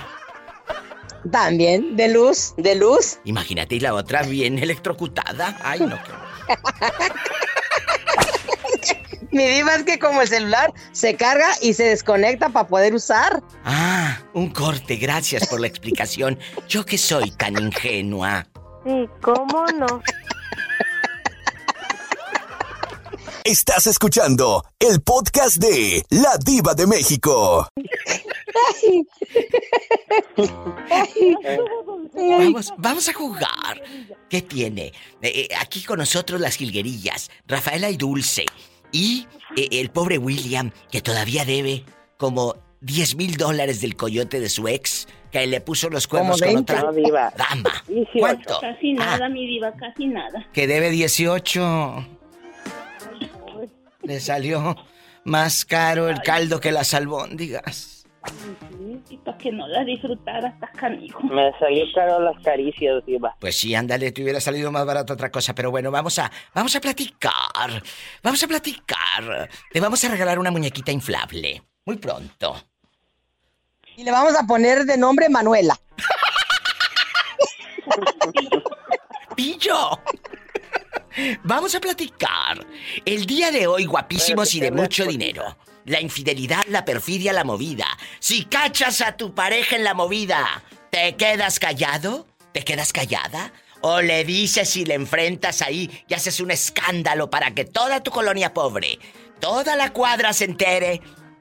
También, 1.31 1.97
de 1.97 2.09
luz, 2.09 2.55
de 2.57 2.75
luz. 2.75 3.19
Imagínate 3.25 3.77
y 3.77 3.81
la 3.81 3.95
otra 3.95 4.23
bien 4.23 4.59
electrocutada. 4.59 5.57
Ay, 5.63 5.81
no, 5.81 5.99
qué 6.03 6.13
Mi 9.31 9.47
diva 9.47 9.75
es 9.75 9.85
que 9.85 9.99
como 9.99 10.23
el 10.23 10.29
celular 10.29 10.73
se 10.93 11.15
carga 11.15 11.49
y 11.61 11.75
se 11.75 11.85
desconecta 11.85 12.49
para 12.49 12.67
poder 12.67 12.95
usar. 12.95 13.43
Ah, 13.65 14.19
un 14.33 14.51
corte, 14.51 14.97
gracias 14.97 15.47
por 15.47 15.61
la 15.61 15.67
explicación. 15.67 16.39
Yo 16.69 16.85
que 16.85 16.99
soy 16.99 17.31
tan 17.33 17.61
ingenua. 17.61 18.47
Sí, 18.85 19.09
¿cómo 19.21 19.67
no? 19.79 20.03
Estás 23.49 23.87
escuchando 23.87 24.63
el 24.79 25.01
podcast 25.01 25.57
de 25.57 26.05
La 26.11 26.37
Diva 26.37 26.75
de 26.75 26.87
México. 26.87 27.67
Vamos, 32.15 32.75
vamos 32.77 33.09
a 33.09 33.15
jugar. 33.15 33.83
¿Qué 34.29 34.43
tiene? 34.43 34.89
Eh, 34.89 34.93
eh, 35.23 35.49
aquí 35.59 35.83
con 35.83 35.99
nosotros 35.99 36.39
las 36.43 36.57
jilguerillas, 36.57 37.31
Rafaela 37.47 37.89
y 37.89 37.97
Dulce. 37.97 38.45
Y 38.93 39.27
eh, 39.57 39.69
el 39.73 39.89
pobre 39.89 40.19
William, 40.19 40.71
que 40.91 41.01
todavía 41.01 41.47
debe 41.47 41.85
como 42.19 42.55
10 42.83 43.17
mil 43.17 43.39
dólares 43.39 43.81
del 43.81 43.97
coyote 43.97 44.41
de 44.41 44.51
su 44.51 44.69
ex, 44.69 45.09
que 45.33 45.47
le 45.47 45.63
puso 45.63 45.89
los 45.89 46.07
cuernos 46.07 46.43
con 46.43 46.55
otra 46.55 46.83
dama. 47.35 47.83
¿Cuánto? 48.13 48.61
Casi 48.61 48.93
ah. 48.99 49.17
nada, 49.17 49.31
mi 49.31 49.47
diva, 49.47 49.73
casi 49.73 50.07
nada. 50.07 50.47
Que 50.53 50.67
debe 50.67 50.91
18. 50.91 52.18
Le 54.09 54.21
salió 54.21 54.75
más 55.25 55.67
caro 55.67 56.09
el 56.09 56.23
caldo 56.23 56.61
que 56.61 56.73
las 56.73 56.95
albóndigas. 56.95 58.07
Y 59.11 59.19
para 59.19 59.37
que 59.37 59.53
no 59.53 59.69
las 59.69 59.85
disfrutara 59.85 60.49
hasta 60.49 60.67
canijo. 60.69 61.23
Me 61.25 61.53
salió 61.59 61.85
caro 61.95 62.19
las 62.19 62.43
caricias, 62.43 63.05
diva. 63.05 63.37
Pues 63.39 63.59
sí, 63.59 63.75
ándale, 63.75 64.11
te 64.11 64.23
hubiera 64.23 64.41
salido 64.41 64.73
más 64.73 64.87
barato 64.87 65.13
otra 65.13 65.31
cosa, 65.31 65.55
pero 65.55 65.71
bueno, 65.71 65.91
vamos 65.91 66.19
a, 66.19 66.33
vamos 66.55 66.75
a 66.75 66.81
platicar. 66.81 67.83
Vamos 68.23 68.43
a 68.43 68.49
platicar. 68.49 69.51
Te 69.71 69.79
vamos 69.79 70.03
a 70.03 70.09
regalar 70.09 70.39
una 70.39 70.51
muñequita 70.51 70.91
inflable. 70.91 71.63
Muy 71.85 71.99
pronto. 71.99 72.57
Y 73.95 74.05
le 74.05 74.11
vamos 74.11 74.35
a 74.39 74.47
poner 74.47 74.87
de 74.87 74.97
nombre 74.97 75.29
Manuela. 75.29 75.79
¡Pillo! 79.37 80.01
Vamos 81.43 81.75
a 81.75 81.81
platicar. 81.81 82.67
El 83.05 83.27
día 83.27 83.51
de 83.51 83.67
hoy, 83.67 83.85
guapísimos 83.85 84.55
y 84.55 84.61
de 84.61 84.71
mucho 84.71 85.07
dinero. 85.07 85.57
La 85.85 86.01
infidelidad, 86.01 86.65
la 86.69 86.85
perfidia, 86.85 87.33
la 87.33 87.45
movida. 87.45 87.87
Si 88.19 88.45
cachas 88.45 89.01
a 89.01 89.17
tu 89.17 89.35
pareja 89.35 89.77
en 89.77 89.85
la 89.85 89.95
movida, 89.95 90.63
¿Te 90.91 91.17
quedas 91.17 91.59
callado? 91.59 92.27
¿Te 92.53 92.63
quedas 92.65 92.93
callada? 92.93 93.53
¿O 93.83 94.01
le 94.01 94.25
dices 94.25 94.77
y 94.77 94.85
le 94.85 94.95
enfrentas 94.95 95.63
ahí 95.63 96.05
y 96.09 96.15
haces 96.15 96.41
un 96.41 96.51
escándalo 96.51 97.31
para 97.31 97.53
que 97.53 97.65
toda 97.65 98.03
tu 98.03 98.11
colonia 98.11 98.53
pobre, 98.55 98.99
toda 99.39 99.77
la 99.77 99.93
cuadra 99.93 100.33
se 100.33 100.47
entere 100.47 101.01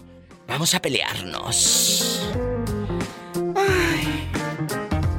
Vamos 0.49 0.75
a 0.75 0.81
pelearnos. 0.81 2.33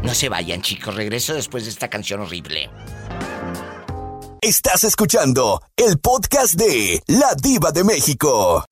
No 0.04 0.14
se 0.14 0.30
vayan, 0.30 0.62
chicos. 0.62 0.96
Regreso 0.96 1.34
después 1.34 1.66
de 1.66 1.72
esta 1.72 1.90
canción 1.90 2.22
horrible. 2.22 2.70
Estás 4.42 4.86
escuchando 4.86 5.62
el 5.76 6.00
podcast 6.00 6.54
de 6.54 7.02
La 7.08 7.34
Diva 7.36 7.72
de 7.72 7.84
México. 7.84 8.64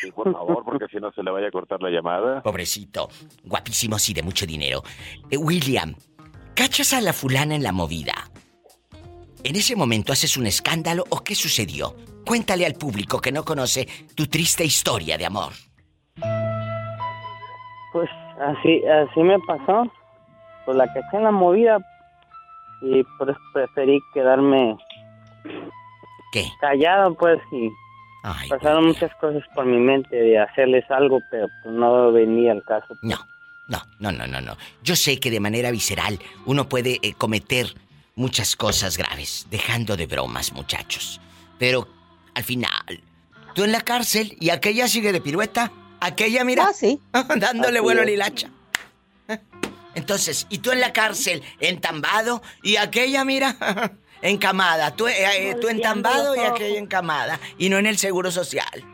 Sí, 0.00 0.12
por 0.12 0.32
favor, 0.32 0.62
porque 0.64 0.86
si 0.92 0.98
no 0.98 1.10
se 1.10 1.24
le 1.24 1.32
vaya 1.32 1.48
a 1.48 1.50
cortar 1.50 1.82
la 1.82 1.90
llamada. 1.90 2.40
Pobrecito, 2.42 3.08
guapísimo 3.42 3.98
sí 3.98 4.14
de 4.14 4.22
mucho 4.22 4.46
dinero. 4.46 4.84
Eh, 5.28 5.36
William, 5.36 5.96
¿cachas 6.58 6.92
a 6.92 7.00
la 7.00 7.12
fulana 7.12 7.54
en 7.54 7.62
la 7.62 7.70
movida? 7.70 8.14
¿En 9.44 9.54
ese 9.54 9.76
momento 9.76 10.12
haces 10.12 10.36
un 10.36 10.48
escándalo 10.48 11.04
o 11.08 11.22
qué 11.22 11.36
sucedió? 11.36 11.94
Cuéntale 12.26 12.66
al 12.66 12.74
público 12.74 13.20
que 13.20 13.30
no 13.30 13.44
conoce 13.44 13.86
tu 14.16 14.26
triste 14.26 14.64
historia 14.64 15.16
de 15.16 15.24
amor. 15.24 15.52
Pues 17.92 18.10
así, 18.40 18.82
así 18.84 19.20
me 19.20 19.38
pasó. 19.46 19.84
Pues 20.66 20.76
la 20.76 20.88
caché 20.88 21.16
en 21.16 21.22
la 21.22 21.30
movida 21.30 21.78
y 22.82 23.04
pues 23.18 23.36
preferí 23.54 24.00
quedarme 24.12 24.76
¿Qué? 26.32 26.44
callado 26.60 27.14
pues 27.14 27.40
y 27.52 27.70
pasaron 28.48 28.86
muchas 28.86 29.14
cosas 29.20 29.44
por 29.54 29.64
mi 29.64 29.78
mente 29.78 30.14
de 30.14 30.38
hacerles 30.38 30.90
algo 30.90 31.20
pero 31.30 31.46
pues, 31.62 31.74
no 31.74 32.10
venía 32.10 32.50
al 32.50 32.64
caso. 32.64 32.94
No, 33.02 33.16
no, 33.68 33.82
no, 34.00 34.10
no, 34.12 34.26
no, 34.26 34.40
no. 34.40 34.56
Yo 34.82 34.96
sé 34.96 35.20
que 35.20 35.30
de 35.30 35.40
manera 35.40 35.70
visceral 35.70 36.18
uno 36.46 36.68
puede 36.68 36.98
eh, 37.02 37.14
cometer 37.14 37.74
muchas 38.16 38.56
cosas 38.56 38.96
graves, 38.96 39.46
dejando 39.50 39.96
de 39.96 40.06
bromas, 40.06 40.52
muchachos. 40.52 41.20
Pero 41.58 41.86
al 42.34 42.44
final, 42.44 43.02
tú 43.54 43.64
en 43.64 43.72
la 43.72 43.82
cárcel 43.82 44.36
y 44.40 44.50
aquella 44.50 44.88
sigue 44.88 45.12
de 45.12 45.20
pirueta, 45.20 45.70
aquella 46.00 46.44
mira, 46.44 46.68
Ah, 46.68 46.72
sí. 46.72 46.98
dándole 47.36 47.80
vuelo 47.80 48.00
a 48.00 48.04
es. 48.04 48.08
la 48.08 48.14
hilacha. 48.14 48.50
Entonces, 49.94 50.46
y 50.48 50.58
tú 50.58 50.70
en 50.70 50.80
la 50.80 50.92
cárcel, 50.92 51.42
entambado, 51.60 52.42
y 52.62 52.76
aquella, 52.76 53.24
mira, 53.24 53.56
encamada. 54.22 54.94
Tú, 54.94 55.08
eh, 55.08 55.50
eh, 55.50 55.56
tú 55.60 55.68
entambado 55.68 56.36
y 56.36 56.40
aquella 56.40 56.78
encamada. 56.78 57.40
Y 57.58 57.68
no 57.68 57.78
en 57.78 57.86
el 57.86 57.98
seguro 57.98 58.30
social. 58.30 58.84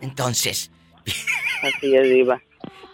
Entonces, 0.00 0.70
Así 1.62 1.94
es, 1.96 2.08
Diva. 2.10 2.40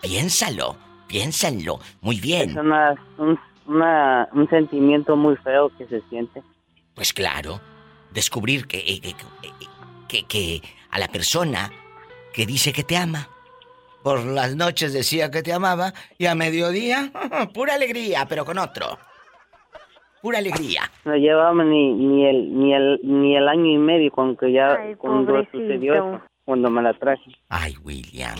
Piénsalo, 0.08 0.76
piénsenlo. 1.08 1.78
Muy 2.02 2.20
bien. 2.20 2.50
Es 2.50 2.56
una, 2.56 2.94
un, 3.18 3.38
una- 3.66 4.28
un 4.32 4.48
sentimiento 4.48 5.16
muy 5.16 5.36
feo 5.36 5.70
que 5.78 5.86
se 5.86 6.00
siente. 6.10 6.42
Pues 6.94 7.12
claro, 7.12 7.60
descubrir 8.12 8.66
que, 8.66 8.78
eh, 8.78 9.00
que, 9.00 9.14
que, 10.08 10.26
que 10.26 10.62
a 10.90 10.98
la 10.98 11.08
persona 11.08 11.70
que 12.32 12.46
dice 12.46 12.72
que 12.72 12.84
te 12.84 12.96
ama, 12.96 13.28
por 14.02 14.24
las 14.24 14.54
noches 14.54 14.92
decía 14.92 15.30
que 15.30 15.42
te 15.42 15.52
amaba 15.52 15.92
y 16.18 16.26
a 16.26 16.34
mediodía, 16.34 17.10
pura 17.54 17.74
alegría, 17.74 18.26
pero 18.28 18.44
con 18.44 18.58
otro. 18.58 18.98
Pura 20.20 20.38
alegría. 20.38 20.90
No 21.04 21.16
llevaba 21.16 21.62
ni, 21.64 21.92
ni, 21.92 22.26
el, 22.26 22.58
ni, 22.58 22.74
el, 22.74 23.00
ni 23.02 23.36
el 23.36 23.46
año 23.48 23.66
y 23.70 23.76
medio 23.78 24.10
cuando, 24.10 24.36
que 24.38 24.52
ya, 24.52 24.74
Ay, 24.74 24.94
cuando 24.96 25.32
pobrecito. 25.32 25.58
sucedió 25.58 25.94
eso, 25.94 26.20
cuando 26.44 26.70
me 26.70 26.82
la 26.82 26.94
traje. 26.94 27.30
Ay, 27.48 27.74
William. 27.84 28.36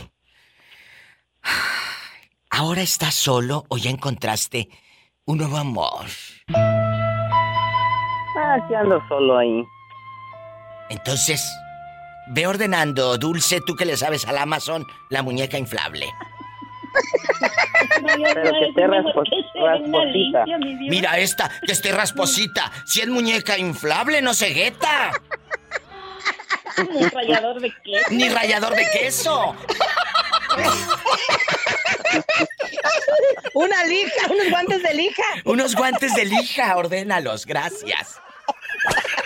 ¿Ahora 2.49 2.81
estás 2.81 3.13
solo 3.15 3.65
o 3.69 3.77
ya 3.77 3.89
encontraste 3.89 4.69
un 5.25 5.39
nuevo 5.39 5.57
amor? 5.57 6.05
Ah, 8.37 8.57
sí 8.67 8.73
ando 8.75 9.01
solo 9.07 9.37
ahí. 9.37 9.63
Entonces, 10.89 11.43
ve 12.27 12.47
ordenando, 12.47 13.17
Dulce, 13.17 13.59
tú 13.65 13.75
que 13.75 13.85
le 13.85 13.97
sabes 13.97 14.25
al 14.27 14.37
Amazon, 14.37 14.85
la 15.09 15.21
muñeca 15.23 15.57
inflable. 15.57 16.07
Pero 18.33 18.51
que 18.51 18.65
esté 18.69 18.87
raspos- 18.87 19.29
rasposita. 19.55 20.45
Mira 20.89 21.17
esta, 21.17 21.49
que 21.65 21.71
esté 21.73 21.91
rasposita. 21.91 22.71
Si 22.85 23.01
es 23.01 23.07
muñeca 23.07 23.57
inflable, 23.57 24.21
no 24.21 24.33
se 24.33 24.49
gueta. 24.51 25.11
Ni 26.93 27.03
rallador 27.07 27.59
de 27.61 27.71
queso. 27.83 28.05
Ni 28.11 28.29
rallador 28.29 28.75
de 28.75 28.85
queso. 28.91 29.55
Una 33.53 33.83
lija, 33.85 34.27
unos 34.29 34.49
guantes 34.49 34.83
de 34.83 34.93
lija. 34.93 35.23
Unos 35.45 35.75
guantes 35.75 36.13
de 36.13 36.25
lija, 36.25 36.75
ordénalos, 36.75 37.45
gracias. 37.45 38.19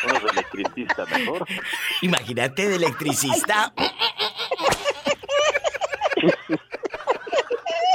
Unos 0.07 0.23
electricistas 0.31 1.09
mejor. 1.09 1.45
Imagínate 2.01 2.67
de 2.67 2.75
electricista. 2.75 3.73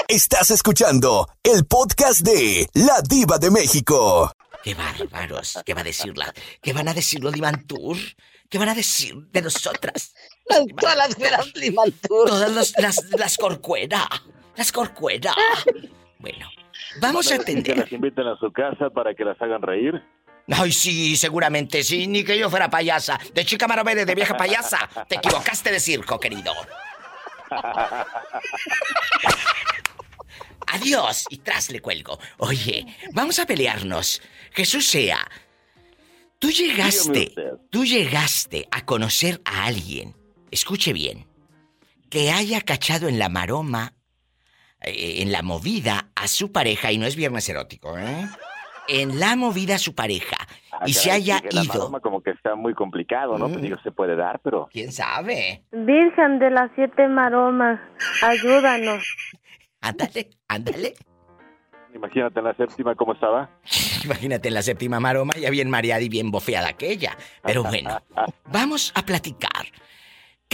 Estás 0.09 0.51
escuchando 0.51 1.29
el 1.43 1.65
podcast 1.67 2.21
de 2.21 2.69
La 2.75 3.01
Diva 3.03 3.39
de 3.39 3.51
México. 3.51 4.33
¡Qué 4.63 4.75
bárbaros! 4.75 5.59
¿Qué 5.65 5.75
va 5.75 5.83
a 5.83 5.85
decir 5.85 6.17
la... 6.17 6.33
¿Qué 6.63 6.73
van 6.73 6.89
a 6.89 6.95
decir 6.95 7.23
los 7.23 7.35
Limantur? 7.35 7.97
¿Qué 8.49 8.59
van 8.59 8.69
a 8.69 8.75
decir 8.75 9.15
de 9.31 9.43
nosotras? 9.43 10.15
Las, 10.47 10.67
todas 10.79 10.97
las 10.97 11.17
veras 11.17 11.55
Limantur. 11.55 12.29
Todas 12.29 12.51
las, 12.53 12.75
las, 12.79 13.05
las 13.19 13.37
corcuera. 13.37 14.09
Las 14.57 14.73
corcuera. 14.73 15.35
Bueno, 16.19 16.49
vamos 17.01 17.31
a 17.33 17.37
atender. 17.37 17.75
Que 17.75 17.81
las 17.81 17.93
inviten 17.93 18.27
a 18.27 18.37
su 18.39 18.53
casa 18.53 18.91
para 18.91 19.15
que 19.15 19.25
las 19.25 19.41
hagan 19.41 19.63
reír. 19.63 20.03
Ay, 20.49 20.73
sí, 20.73 21.17
seguramente 21.17 21.83
sí. 21.83 22.07
Ni 22.07 22.25
que 22.25 22.39
yo 22.39 22.51
fuera 22.51 22.69
payasa. 22.69 23.19
De 23.33 23.45
chica 23.45 23.67
maromere, 23.67 24.05
de 24.05 24.15
vieja 24.15 24.37
payasa. 24.37 24.89
Te 25.09 25.17
equivocaste 25.17 25.71
de 25.73 25.81
circo, 25.81 26.21
querido. 26.21 26.53
Adiós. 30.67 31.25
Y 31.31 31.39
tras 31.39 31.71
le 31.71 31.81
cuelgo. 31.81 32.19
Oye, 32.39 32.87
vamos 33.13 33.39
a 33.39 33.47
pelearnos. 33.47 34.21
Jesús 34.53 34.87
sea. 34.87 35.27
Tú 36.39 36.51
llegaste, 36.51 37.35
tú 37.71 37.87
llegaste 37.87 38.69
a 38.71 38.85
conocer 38.85 39.41
a 39.47 39.65
alguien. 39.65 40.15
Escuche 40.55 40.93
bien. 40.93 41.27
Que 42.09 42.31
haya 42.31 42.61
cachado 42.61 43.09
en 43.09 43.19
la 43.19 43.29
maroma, 43.29 43.95
eh, 44.81 45.17
en 45.19 45.33
la 45.33 45.43
movida 45.43 46.11
a 46.15 46.29
su 46.29 46.53
pareja, 46.53 46.93
y 46.93 46.99
no 46.99 47.07
es 47.07 47.17
viernes 47.17 47.49
erótico, 47.49 47.99
¿eh? 47.99 48.29
En 48.87 49.19
la 49.19 49.35
movida 49.35 49.75
a 49.75 49.79
su 49.79 49.97
pareja. 49.97 50.37
Ah, 50.71 50.85
y 50.87 50.93
se 50.93 51.11
haya 51.11 51.41
que 51.41 51.49
la 51.51 51.65
ido. 51.65 51.75
maroma 51.75 51.99
como 51.99 52.23
que 52.23 52.31
está 52.31 52.55
muy 52.55 52.73
complicado, 52.73 53.37
¿no? 53.37 53.49
Digo, 53.49 53.79
se 53.83 53.91
puede 53.91 54.15
dar, 54.15 54.39
pero... 54.45 54.69
¿Quién 54.71 54.93
sabe? 54.93 55.65
Virgen 55.73 56.39
de 56.39 56.51
las 56.51 56.71
siete 56.77 57.09
maromas, 57.09 57.81
ayúdanos. 58.23 59.03
Ándale, 59.81 60.31
ándale. 60.47 60.95
Imagínate 61.95 62.39
en 62.39 62.45
la 62.45 62.55
séptima 62.55 62.95
cómo 62.95 63.15
estaba. 63.15 63.51
Imagínate 64.05 64.49
en 64.49 64.55
la 64.55 64.63
séptima 64.63 65.01
maroma, 65.01 65.33
ya 65.35 65.51
bien 65.51 65.69
mareada 65.69 66.01
y 66.01 66.09
bien 66.09 66.31
bofeada 66.31 66.69
aquella. 66.69 67.17
Pero 67.43 67.65
bueno, 67.65 68.01
vamos 68.53 68.93
a 68.95 69.03
platicar. 69.03 69.67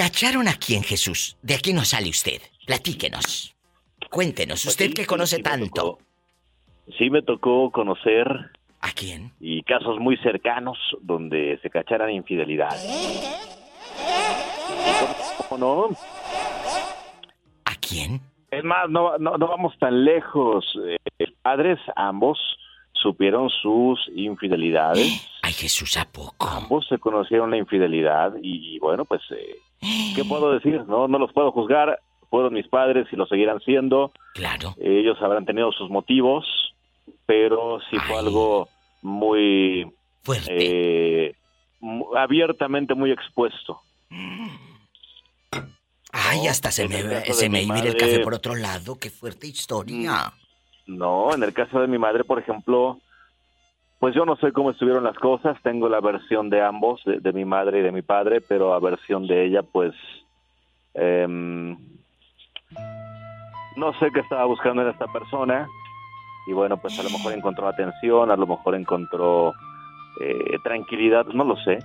¿Cacharon 0.01 0.49
aquí 0.49 0.77
en 0.77 0.83
Jesús? 0.83 1.37
¿De 1.43 1.53
aquí 1.53 1.75
no 1.75 1.85
sale 1.85 2.09
usted? 2.09 2.41
Platíquenos. 2.65 3.55
Cuéntenos, 4.09 4.65
usted 4.65 4.95
que 4.95 5.05
conoce 5.05 5.43
tanto. 5.43 5.99
Sí 6.97 7.11
me 7.11 7.21
tocó 7.21 7.71
conocer... 7.71 8.27
¿A 8.81 8.93
quién? 8.93 9.31
Y 9.41 9.63
casos 9.63 9.99
muy 10.01 10.17
cercanos 10.17 10.79
donde 11.03 11.59
se 11.61 11.69
cacharan 11.69 12.13
infidelidad. 12.13 12.75
¿Cómo 15.51 15.59
no? 15.59 15.97
¿A 17.67 17.75
quién? 17.75 18.23
Es 18.51 18.65
más, 18.65 18.89
no, 18.89 19.19
no, 19.19 19.37
no 19.37 19.49
vamos 19.49 19.79
tan 19.79 20.03
lejos. 20.03 20.65
Eh, 21.19 21.27
padres, 21.43 21.79
ambos, 21.95 22.39
supieron 22.95 23.51
sus 23.51 24.01
infidelidades. 24.17 25.29
Ay, 25.43 25.53
Jesús, 25.53 25.99
¿a 25.99 26.11
poco? 26.11 26.49
Ambos 26.49 26.87
se 26.89 26.97
conocieron 26.97 27.51
la 27.51 27.59
infidelidad 27.59 28.33
y, 28.43 28.79
bueno, 28.79 29.05
pues, 29.05 29.21
eh, 29.33 29.59
¿qué 29.81 30.25
puedo 30.29 30.53
decir? 30.53 30.85
No, 30.87 31.09
no 31.09 31.19
los 31.19 31.33
puedo 31.33 31.53
juzgar. 31.53 32.01
Fueron 32.29 32.55
mis 32.55 32.69
padres 32.69 33.09
y 33.13 33.17
lo 33.17 33.27
seguirán 33.27 33.61
siendo. 33.61 34.13
Claro. 34.35 34.75
Ellos 34.81 35.19
habrán 35.21 35.47
tenido 35.47 35.73
sus 35.73 35.91
motivos, 35.91 36.47
pero 37.27 37.81
sí 37.91 37.97
fue 38.07 38.17
algo 38.19 38.69
muy... 39.03 39.91
Fuerte. 40.23 40.49
eh, 40.51 41.35
abiertamente 42.17 42.95
muy 42.95 43.11
expuesto. 43.11 43.81
Ay, 46.13 46.47
hasta 46.49 46.71
se 46.71 46.89
me, 46.89 47.25
se 47.33 47.49
me 47.49 47.63
iba 47.63 47.79
el 47.79 47.97
café 47.97 48.21
por 48.21 48.35
otro 48.35 48.55
lado. 48.55 48.99
Qué 48.99 49.11
fuerte 49.11 49.47
historia. 49.47 50.33
Mm, 50.87 50.97
no, 50.99 51.35
en 51.35 51.43
el 51.43 51.53
caso 51.53 51.81
de 51.81 51.87
mi 51.87 51.99
madre, 51.99 52.25
por 52.25 52.39
ejemplo, 52.39 52.99
pues 54.01 54.15
yo 54.15 54.25
no 54.25 54.35
sé 54.37 54.51
cómo 54.53 54.71
estuvieron 54.71 55.05
las 55.05 55.19
cosas. 55.19 55.59
Tengo 55.63 55.89
la 55.89 56.01
versión 56.01 56.49
de 56.49 56.63
ambos, 56.63 57.03
de, 57.05 57.33
mi 57.35 57.45
madre 57.45 57.81
y 57.81 57.83
de 57.83 57.93
mi 57.93 58.01
padre, 58.01 58.41
pero 58.41 58.73
a 58.73 58.81
versión 58.81 59.27
de 59.27 59.45
ella, 59.45 59.63
pues... 59.63 59.95
Em, 60.95 61.77
no 63.77 63.93
sé 64.01 64.11
qué 64.13 64.21
estaba 64.21 64.47
buscando 64.47 64.83
en 64.83 64.89
esta 64.89 65.07
persona. 65.07 65.69
Y 66.47 66.55
bueno, 66.55 66.79
pues 66.79 66.99
a 66.99 67.03
lo 67.03 67.11
mejor 67.11 67.35
encontró 67.35 67.69
atención, 67.69 68.31
a 68.31 68.37
lo 68.37 68.47
mejor 68.47 68.75
encontró 68.75 69.53
eh, 70.21 70.59
tranquilidad, 70.65 71.27
no 71.27 71.45
lo 71.45 71.57
sé. 71.57 71.79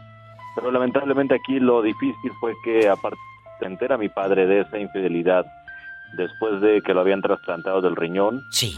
Pero 0.55 0.72
lamentablemente 0.72 1.36
aquí 1.36 1.59
lo 1.59 1.82
difícil 1.82 2.32
fue 2.39 2.53
que 2.63 2.88
aparte 2.88 3.20
se 3.59 3.66
entera 3.66 3.97
mi 3.97 4.07
padre 4.07 4.47
de 4.47 4.61
esa 4.61 4.80
infidelidad 4.80 5.45
después 6.18 6.61
de 6.61 6.82
que 6.82 6.93
lo 6.93 7.01
habían 7.01 7.22
trasplantado 7.22 7.82
del 7.82 7.97
riñón. 7.97 8.41
Sí. 8.51 8.74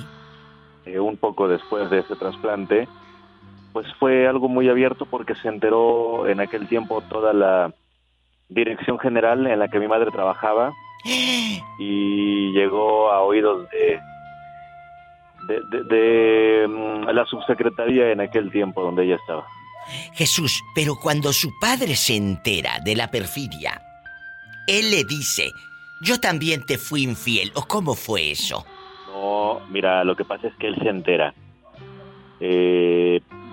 Eh, 0.86 1.00
un 1.00 1.18
poco 1.18 1.48
después 1.48 1.90
de 1.92 2.00
ese 2.00 2.16
trasplante, 2.16 2.88
pues 3.74 3.88
fue 4.00 4.28
algo 4.28 4.48
muy 4.50 4.70
abierto 4.70 5.06
porque 5.06 5.36
se 5.36 5.48
enteró 5.48 6.28
en 6.28 6.40
aquel 6.40 6.68
tiempo 6.68 7.02
toda 7.02 7.34
la 7.34 7.74
dirección 8.50 8.98
general 9.00 9.46
en 9.48 9.60
la 9.60 9.68
que 9.68 9.80
mi 9.80 9.88
madre 9.88 10.12
trabajaba 10.12 10.74
y 11.80 12.52
llegó 12.54 13.12
a 13.12 13.22
oídos 13.22 13.70
de 13.70 14.00
de, 15.48 15.84
de, 15.84 16.68
mm, 16.68 17.10
la 17.10 17.26
subsecretaría 17.26 18.12
en 18.12 18.22
aquel 18.22 18.52
tiempo 18.52 18.84
donde 18.84 19.06
ella 19.06 19.16
estaba. 19.16 19.46
Jesús, 20.14 20.62
pero 20.76 20.96
cuando 20.96 21.32
su 21.32 21.58
padre 21.60 21.96
se 21.96 22.16
entera 22.16 22.80
de 22.84 22.96
la 22.96 23.10
perfidia, 23.10 23.82
él 24.68 24.92
le 24.92 25.06
dice, 25.06 25.50
yo 26.02 26.20
también 26.20 26.66
te 26.66 26.78
fui 26.78 27.04
infiel, 27.04 27.52
¿o 27.56 27.64
cómo 27.64 27.96
fue 27.96 28.32
eso? 28.32 28.66
No, 29.14 29.62
mira, 29.70 30.04
lo 30.04 30.16
que 30.16 30.26
pasa 30.26 30.48
es 30.48 30.56
que 30.56 30.68
él 30.68 30.76
se 30.82 30.90
entera. 30.90 31.34
Eh, 32.40 33.07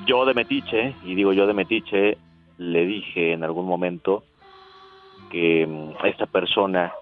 yo 0.06 0.24
de 0.24 0.34
metiche, 0.34 0.94
y 1.04 1.14
digo 1.14 1.32
yo 1.32 1.46
de 1.46 1.54
metiche, 1.54 2.18
le 2.58 2.86
dije 2.86 3.32
en 3.32 3.44
algún 3.44 3.66
momento 3.66 4.24
que 5.30 5.66
mm, 5.66 6.06
esta 6.06 6.26
persona 6.26 6.92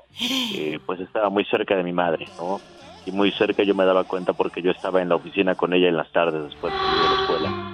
eh, 0.55 0.79
pues 0.85 1.01
estaba 1.01 1.29
muy 1.31 1.45
cerca 1.45 1.77
de 1.77 1.83
mi 1.83 1.93
madre, 1.93 2.27
¿no? 2.39 2.61
Y 3.05 3.11
muy 3.11 3.33
cerca 3.33 3.63
yo 3.63 3.75
me 3.75 3.85
daba 3.85 4.05
cuenta 4.05 4.33
porque 4.33 4.63
yo 4.63 4.71
estaba 4.71 5.03
en 5.03 5.09
la 5.09 5.17
oficina 5.17 5.55
con 5.55 5.73
ella 5.73 5.89
en 5.89 5.97
las 5.97 6.11
tardes 6.13 6.45
después 6.45 6.73
de 6.73 6.79
la 6.81 7.23
escuela. 7.23 7.73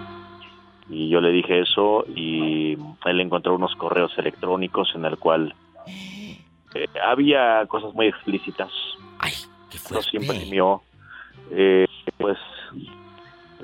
Y 0.89 1.11
yo 1.11 1.20
le 1.20 1.31
dije 1.31 1.61
eso 1.61 2.05
y 2.16 2.79
él 3.05 3.20
encontró 3.20 3.55
unos 3.55 3.74
correos 3.76 4.16
electrónicos 4.16 4.91
en 4.95 5.05
el 5.05 5.18
cual 5.18 5.55
eh, 6.74 6.87
había 7.05 7.66
cosas 7.66 7.93
muy 7.93 8.07
explícitas. 8.07 8.70
Ay, 9.18 9.33
qué 9.68 9.79
fuerte. 9.79 10.16
Imprimió. 10.16 10.81
Eh, 11.51 11.87
pues 12.16 12.39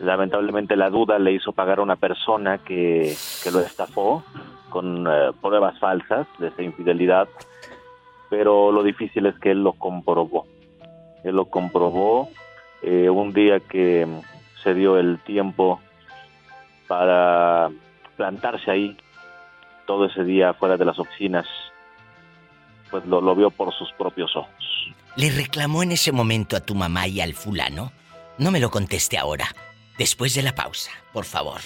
lamentablemente 0.01 0.77
la 0.77 0.91
duda 0.91 1.19
le 1.19 1.33
hizo 1.33 1.53
pagar 1.53 1.79
a 1.79 1.83
una 1.83 1.97
persona 1.97 2.59
que, 2.59 3.15
que 3.43 3.51
lo 3.51 3.61
estafó 3.61 4.25
con 4.71 5.07
eh, 5.07 5.31
pruebas 5.41 5.79
falsas 5.79 6.27
de 6.39 6.49
esa 6.49 6.63
infidelidad, 6.63 7.29
pero 8.29 8.73
lo 8.73 8.83
difícil 8.83 9.27
es 9.27 9.39
que 9.39 9.53
él 9.53 9.63
lo 9.63 9.75
comprobó. 9.75 10.47
Él 11.23 11.37
lo 11.37 11.47
comprobó 11.47 12.29
eh, 12.83 13.09
un 13.09 13.33
día 13.33 13.61
que 13.61 14.07
se 14.63 14.75
dio 14.75 14.99
el 14.99 15.19
tiempo 15.21 15.81
para 16.89 17.71
plantarse 18.17 18.71
ahí 18.71 18.97
todo 19.87 20.07
ese 20.07 20.25
día 20.25 20.55
fuera 20.55 20.77
de 20.77 20.85
las 20.85 20.99
oficinas, 20.99 21.47
pues 22.91 23.05
lo 23.07 23.35
vio 23.35 23.51
por 23.51 23.73
sus 23.75 23.93
propios 23.93 24.35
ojos. 24.37 24.93
¿Le 25.17 25.31
reclamó 25.31 25.83
en 25.83 25.93
ese 25.93 26.11
momento 26.11 26.57
a 26.57 26.61
tu 26.61 26.75
mamá 26.75 27.07
y 27.07 27.21
al 27.21 27.35
fulano? 27.35 27.93
No 28.39 28.51
me 28.51 28.59
lo 28.59 28.71
conteste 28.71 29.17
ahora. 29.17 29.47
Después 29.97 30.35
de 30.35 30.43
la 30.43 30.55
pausa, 30.55 30.91
por 31.13 31.25
favor. 31.25 31.61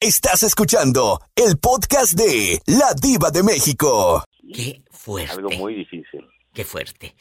Estás 0.00 0.42
escuchando 0.42 1.20
el 1.34 1.58
podcast 1.58 2.12
de 2.12 2.60
La 2.66 2.94
Diva 3.00 3.30
de 3.30 3.42
México. 3.42 4.22
Qué 4.52 4.82
fuerte. 4.90 5.32
Algo 5.32 5.50
muy 5.50 5.74
difícil. 5.74 6.26
Qué 6.52 6.64
fuerte. 6.64 7.14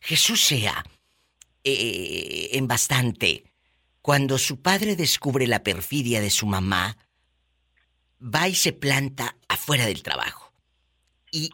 Jesús 0.00 0.44
sea 0.44 0.84
eh, 1.62 2.50
en 2.52 2.66
bastante. 2.66 3.44
Cuando 4.02 4.36
su 4.36 4.60
padre 4.60 4.96
descubre 4.96 5.46
la 5.46 5.62
perfidia 5.62 6.20
de 6.20 6.30
su 6.30 6.46
mamá, 6.46 6.98
va 8.20 8.48
y 8.48 8.54
se 8.54 8.72
planta 8.72 9.36
afuera 9.48 9.86
del 9.86 10.02
trabajo. 10.02 10.52
Y 11.30 11.50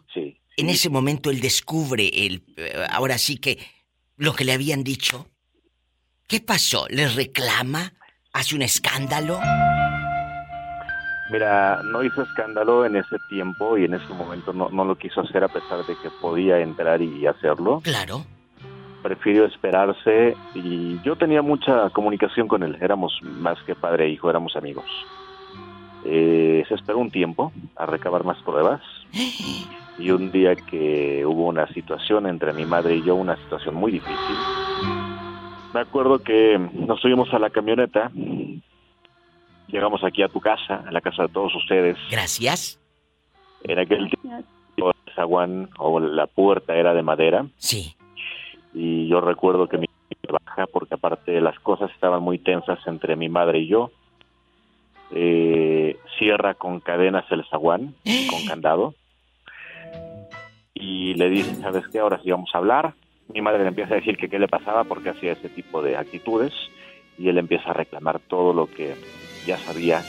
en 0.57 0.69
ese 0.69 0.89
momento 0.89 1.29
él 1.29 1.39
descubre 1.39 2.09
el 2.25 2.43
eh, 2.57 2.85
ahora 2.89 3.17
sí 3.17 3.37
que 3.37 3.59
lo 4.21 4.33
que 4.33 4.45
le 4.45 4.53
habían 4.53 4.83
dicho. 4.83 5.25
¿Qué 6.27 6.41
pasó? 6.41 6.85
¿Le 6.89 7.07
reclama? 7.07 7.93
¿Hace 8.33 8.55
un 8.55 8.61
escándalo? 8.61 9.39
Mira, 11.31 11.81
no 11.83 12.03
hizo 12.03 12.21
escándalo 12.21 12.85
en 12.85 12.97
ese 12.97 13.15
tiempo 13.31 13.79
y 13.79 13.85
en 13.85 13.95
ese 13.95 14.13
momento 14.13 14.53
no, 14.53 14.69
no 14.69 14.85
lo 14.85 14.95
quiso 14.95 15.21
hacer 15.21 15.43
a 15.43 15.47
pesar 15.47 15.83
de 15.87 15.95
que 16.03 16.11
podía 16.21 16.59
entrar 16.59 17.01
y 17.01 17.25
hacerlo. 17.25 17.81
Claro. 17.83 18.23
Prefirió 19.01 19.45
esperarse 19.45 20.37
y 20.53 21.01
yo 21.01 21.15
tenía 21.15 21.41
mucha 21.41 21.89
comunicación 21.89 22.47
con 22.47 22.61
él. 22.61 22.77
Éramos 22.79 23.17
más 23.23 23.57
que 23.63 23.73
padre 23.73 24.05
e 24.05 24.09
hijo, 24.09 24.29
éramos 24.29 24.55
amigos. 24.55 24.85
Eh, 26.05 26.63
se 26.67 26.75
esperó 26.75 26.99
un 26.99 27.09
tiempo 27.09 27.51
a 27.75 27.87
recabar 27.87 28.23
más 28.23 28.37
pruebas 28.43 28.81
y 29.97 30.11
un 30.11 30.31
día 30.31 30.55
que 30.55 31.25
hubo 31.25 31.47
una 31.47 31.67
situación 31.73 32.27
entre 32.27 32.53
mi 32.53 32.65
madre 32.65 32.95
y 32.95 33.03
yo, 33.03 33.15
una 33.15 33.35
situación 33.37 33.75
muy 33.75 33.91
difícil, 33.91 34.35
me 35.73 35.81
acuerdo 35.81 36.19
que 36.19 36.59
nos 36.73 36.99
subimos 36.99 37.33
a 37.33 37.39
la 37.39 37.49
camioneta 37.49 38.11
llegamos 39.71 40.03
aquí 40.03 40.21
a 40.21 40.27
tu 40.27 40.39
casa, 40.39 40.83
a 40.85 40.91
la 40.91 41.01
casa 41.01 41.23
de 41.23 41.29
todos 41.29 41.55
ustedes. 41.55 41.97
Gracias. 42.11 42.79
En 43.63 43.79
aquel 43.79 44.09
tiempo 44.09 44.43
el 44.77 45.13
zaguán 45.15 45.69
o 45.77 45.99
la 45.99 46.27
puerta 46.27 46.75
era 46.75 46.93
de 46.93 47.01
madera. 47.01 47.45
Sí. 47.57 47.95
Y 48.73 49.07
yo 49.07 49.21
recuerdo 49.21 49.67
que 49.67 49.77
mi 49.77 49.87
baja 50.29 50.67
porque 50.67 50.95
aparte 50.95 51.41
las 51.41 51.59
cosas 51.59 51.91
estaban 51.91 52.21
muy 52.21 52.39
tensas 52.39 52.79
entre 52.85 53.15
mi 53.15 53.29
madre 53.29 53.59
y 53.59 53.67
yo. 53.67 53.91
Eh, 55.13 55.99
cierra 56.17 56.53
con 56.53 56.79
cadenas 56.79 57.25
el 57.31 57.43
zaguán, 57.49 57.95
con 58.29 58.45
candado. 58.47 58.93
Y 60.81 61.13
le 61.13 61.29
dice, 61.29 61.55
¿sabes 61.61 61.87
qué? 61.87 61.99
Ahora 61.99 62.19
sí 62.23 62.31
vamos 62.31 62.49
a 62.53 62.57
hablar. 62.57 62.95
Mi 63.33 63.41
madre 63.41 63.61
le 63.61 63.69
empieza 63.69 63.93
a 63.93 63.97
decir 63.97 64.17
que 64.17 64.27
qué 64.27 64.39
le 64.39 64.47
pasaba 64.47 64.83
porque 64.83 65.09
hacía 65.09 65.33
ese 65.33 65.47
tipo 65.47 65.81
de 65.81 65.95
actitudes 65.95 66.53
y 67.17 67.29
él 67.29 67.37
empieza 67.37 67.69
a 67.69 67.73
reclamar 67.73 68.19
todo 68.19 68.51
lo 68.51 68.65
que 68.65 68.95
ya 69.45 69.57
sabía 69.59 70.03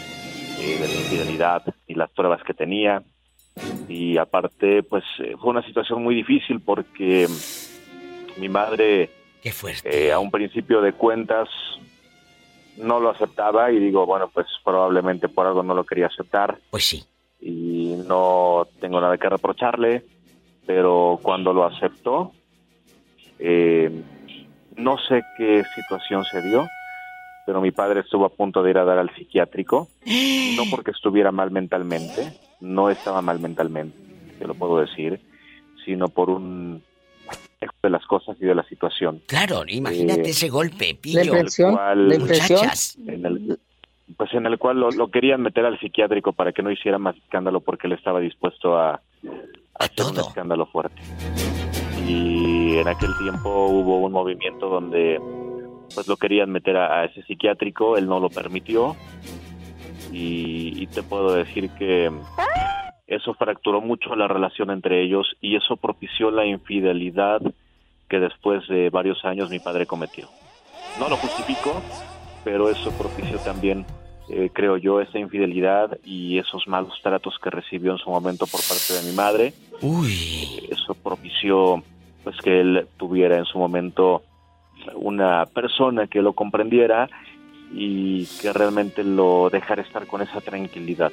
eh, 0.59 0.79
de 0.81 0.89
la 0.89 0.95
infidelidad 0.95 1.63
y 1.87 1.95
las 1.95 2.11
pruebas 2.11 2.43
que 2.43 2.55
tenía. 2.55 3.03
Y 3.87 4.17
aparte, 4.17 4.83
pues 4.83 5.05
eh, 5.19 5.35
fue 5.39 5.51
una 5.51 5.65
situación 5.65 6.03
muy 6.03 6.15
difícil 6.15 6.61
porque 6.61 7.29
mi 8.39 8.49
madre, 8.49 9.11
Qué 9.43 9.53
fuerte. 9.53 10.07
Eh, 10.07 10.13
a 10.13 10.19
un 10.19 10.31
principio 10.31 10.81
de 10.81 10.95
cuentas, 10.95 11.49
no 12.79 13.01
lo 13.01 13.11
aceptaba 13.11 13.71
y 13.71 13.79
digo, 13.79 14.07
bueno, 14.07 14.29
pues 14.33 14.47
probablemente 14.65 15.29
por 15.29 15.47
algo 15.47 15.63
no 15.63 15.75
lo 15.75 15.85
quería 15.85 16.07
aceptar. 16.07 16.59
Pues 16.71 16.85
sí. 16.85 17.05
Y 17.41 17.97
no 18.07 18.67
tengo 18.81 19.01
nada 19.01 19.19
que 19.19 19.29
reprocharle, 19.29 20.05
pero 20.67 21.19
cuando 21.23 21.53
lo 21.53 21.65
aceptó, 21.65 22.33
no 24.77 24.99
sé 25.09 25.23
qué 25.37 25.63
situación 25.75 26.25
se 26.25 26.43
dio, 26.43 26.67
pero 27.47 27.61
mi 27.61 27.71
padre 27.71 28.01
estuvo 28.01 28.25
a 28.25 28.31
punto 28.31 28.63
de 28.63 28.71
ir 28.71 28.79
a 28.79 28.85
dar 28.85 28.99
al 28.99 29.15
psiquiátrico, 29.15 29.89
no 30.57 30.63
porque 30.71 30.93
estuviera 30.93 31.33
mal 31.33 31.51
mentalmente, 31.51 32.33
no 32.61 32.91
estaba 32.91 33.23
mal 33.23 33.41
mentalmente, 33.41 33.97
te 34.39 34.47
lo 34.47 34.55
puedo 34.55 34.79
decir, 34.79 35.21
sino 35.85 36.09
por 36.09 36.31
un 36.31 36.83
de 37.83 37.91
las 37.91 38.05
cosas 38.07 38.37
y 38.41 38.45
de 38.45 38.55
la 38.55 38.65
situación. 38.65 39.23
Claro, 39.27 39.63
imagínate 39.67 40.29
eh, 40.29 40.31
ese 40.31 40.49
golpe, 40.49 40.97
pillo. 41.01 41.35
La 41.35 41.95
Muchachas. 42.19 42.97
En 43.07 43.25
el, 43.25 43.59
pues 44.17 44.35
en 44.35 44.47
el 44.47 44.59
cual 44.59 44.81
lo, 44.81 45.09
querían 45.09 45.43
meter 45.43 45.65
al 45.65 45.79
psiquiátrico 45.79 46.33
para 46.33 46.53
que 46.53 46.63
no 46.63 46.71
hiciera 46.71 46.99
más 46.99 47.17
escándalo 47.17 47.61
porque 47.61 47.87
él 47.87 47.93
estaba 47.93 48.21
dispuesto 48.21 48.77
a, 48.77 49.01
hacer 49.79 50.07
un 50.07 50.19
escándalo 50.19 50.67
fuerte. 50.67 51.01
Y 52.07 52.77
en 52.79 52.89
aquel 52.89 53.17
tiempo 53.19 53.67
hubo 53.67 53.99
un 53.99 54.13
movimiento 54.13 54.69
donde 54.69 55.21
pues 55.95 56.09
lo 56.09 56.17
querían 56.17 56.51
meter 56.51 56.77
a, 56.77 57.05
ese 57.05 57.23
psiquiátrico, 57.23 57.97
él 57.97 58.07
no 58.07 58.19
lo 58.19 58.31
permitió 58.31 58.97
y, 60.11 60.87
te 60.89 61.03
puedo 61.03 61.33
decir 61.35 61.71
que 61.71 62.11
eso 63.07 63.35
fracturó 63.35 63.81
mucho 63.81 64.15
la 64.15 64.29
relación 64.29 64.71
entre 64.71 65.03
ellos 65.03 65.27
y 65.41 65.57
eso 65.57 65.77
propició 65.77 66.31
la 66.31 66.45
infidelidad 66.45 67.41
que 68.09 68.19
después 68.19 68.67
de 68.69 68.91
varios 68.91 69.25
años 69.25 69.49
mi 69.49 69.59
padre 69.59 69.87
cometió. 69.87 70.29
No 71.01 71.09
lo 71.09 71.17
justifico, 71.17 71.81
pero 72.45 72.69
eso 72.69 72.91
propició 72.93 73.39
también 73.39 73.87
eh, 74.29 74.51
creo 74.53 74.77
yo, 74.77 75.01
esa 75.01 75.19
infidelidad 75.19 75.99
y 76.05 76.39
esos 76.39 76.67
malos 76.69 76.95
tratos 77.03 77.39
que 77.43 77.51
recibió 77.51 77.93
en 77.93 77.99
su 77.99 78.11
momento 78.11 78.47
por 78.47 78.61
parte 78.61 78.93
de 78.95 79.11
mi 79.11 79.17
madre. 79.17 79.53
Uy. 79.81 80.69
Eso 80.71 80.95
propició 80.95 81.83
pues 82.23 82.37
que 82.37 82.61
él 82.61 82.87
tuviera 82.97 83.37
en 83.39 83.45
su 83.45 83.59
momento 83.59 84.23
una 84.95 85.47
persona 85.47 86.07
que 86.07 86.23
lo 86.23 86.33
comprendiera 86.35 87.09
y 87.75 88.27
que 88.41 88.53
realmente 88.53 89.03
lo 89.03 89.49
dejara 89.51 89.83
estar 89.83 90.07
con 90.07 90.23
esa 90.23 90.41
tranquilidad. 90.41 91.11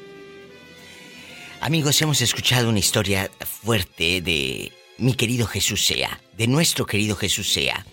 Amigos, 1.62 2.01
hemos 2.01 2.22
escuchado 2.22 2.70
una 2.70 2.80
historia 2.80 3.30
fuerte 3.41 4.22
de 4.22 4.72
mi 4.97 5.14
querido 5.14 5.45
Jesús 5.45 5.86
Sea, 5.86 6.20
de 6.38 6.47
nuestro 6.47 6.86
querido 6.86 7.16
Jesús 7.16 7.51
Sea. 7.51 7.86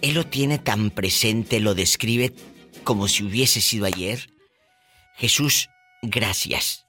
Él 0.00 0.14
lo 0.14 0.24
tiene 0.24 0.58
tan 0.58 0.90
presente, 0.90 1.60
lo 1.60 1.74
describe 1.74 2.32
como 2.84 3.08
si 3.08 3.24
hubiese 3.24 3.60
sido 3.60 3.86
ayer. 3.86 4.30
Jesús, 5.16 5.68
gracias. 6.02 6.84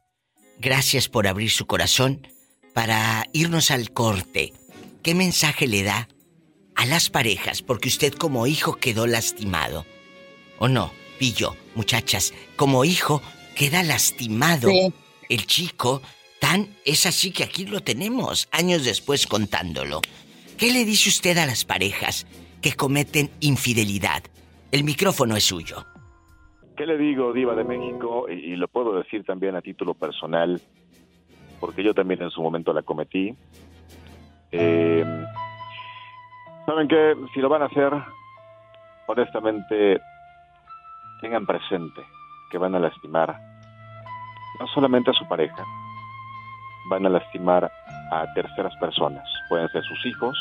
Gracias 0.60 1.10
por 1.10 1.28
abrir 1.28 1.52
su 1.52 1.66
corazón 1.66 2.28
para 2.74 3.26
irnos 3.34 3.72
al 3.72 3.92
corte. 3.92 4.54
¿Qué 5.02 5.16
mensaje 5.16 5.68
le 5.68 5.84
da 5.84 6.08
a 6.76 6.86
las 6.86 7.10
parejas? 7.10 7.62
Porque 7.62 7.90
usted 7.90 8.14
como 8.14 8.48
hijo 8.48 8.76
quedó 8.76 9.08
lastimado. 9.08 9.86
¿O 10.60 10.68
no? 10.68 10.92
Pillo, 11.18 11.56
muchachas, 11.76 12.34
como 12.56 12.86
hijo 12.86 13.22
queda 13.56 13.84
lastimado. 13.84 14.70
El 15.30 15.48
chico, 15.48 16.02
tan 16.40 16.76
es 16.86 17.06
así 17.06 17.32
que 17.32 17.44
aquí 17.44 17.66
lo 17.66 17.82
tenemos, 17.82 18.48
años 18.52 18.84
después 18.84 19.28
contándolo. 19.28 20.02
¿Qué 20.58 20.72
le 20.72 20.86
dice 20.86 21.10
usted 21.10 21.38
a 21.38 21.46
las 21.46 21.66
parejas 21.66 22.26
que 22.62 22.74
cometen 22.74 23.32
infidelidad? 23.40 24.24
El 24.76 24.84
micrófono 24.84 25.38
es 25.38 25.46
suyo. 25.46 25.78
¿Qué 26.76 26.86
le 26.86 26.98
digo, 26.98 27.32
Diva 27.32 27.56
de 27.56 27.64
México? 27.64 28.28
Y, 28.30 28.58
lo 28.58 28.68
puedo 28.68 28.98
decir 28.98 29.24
también 29.24 29.56
a 29.56 29.62
título 29.62 29.94
personal, 29.94 30.60
porque 31.62 31.82
yo 31.82 31.94
también 31.94 32.22
en 32.22 32.30
su 32.30 32.42
momento 32.42 32.74
la 32.74 32.82
cometí. 32.82 33.34
Eh, 34.52 35.26
Saben 36.66 36.90
que 36.90 37.16
si 37.34 37.40
lo 37.40 37.48
van 37.48 37.62
a 37.62 37.68
hacer, 37.68 37.94
honestamente, 39.08 40.02
tengan 41.22 41.46
presente 41.46 42.02
que 42.52 42.58
van 42.58 42.76
a 42.76 42.80
lastimar 42.80 43.34
no 44.60 44.68
solamente 44.74 45.12
a 45.12 45.14
su 45.14 45.26
pareja, 45.26 45.64
van 46.90 47.06
a 47.06 47.10
lastimar 47.10 47.72
a 48.12 48.26
terceras 48.34 48.76
personas. 48.82 49.26
Pueden 49.48 49.70
ser 49.70 49.86
sus 49.86 50.06
hijos, 50.06 50.38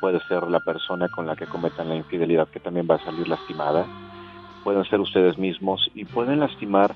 puede 0.00 0.20
ser 0.26 0.44
la 0.44 0.60
persona 0.60 1.08
con 1.08 1.26
la 1.26 1.36
que 1.36 1.46
cometan 1.46 1.88
la 1.88 1.96
infidelidad 1.96 2.48
que 2.48 2.60
también 2.60 2.86
va 2.90 2.96
a 2.96 3.04
salir 3.04 3.28
lastimada, 3.28 3.86
pueden 4.64 4.84
ser 4.84 5.00
ustedes 5.00 5.38
mismos 5.38 5.90
y 5.94 6.04
pueden 6.04 6.40
lastimar 6.40 6.94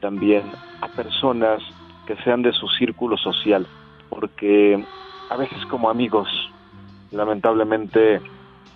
también 0.00 0.42
a 0.80 0.88
personas 0.88 1.62
que 2.06 2.16
sean 2.24 2.42
de 2.42 2.52
su 2.52 2.68
círculo 2.68 3.16
social, 3.16 3.66
porque 4.08 4.84
a 5.30 5.36
veces 5.36 5.64
como 5.66 5.88
amigos, 5.88 6.28
lamentablemente 7.10 8.20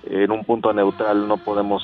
en 0.04 0.30
un 0.30 0.44
punto 0.44 0.72
neutral 0.72 1.26
no 1.26 1.36
podemos 1.36 1.82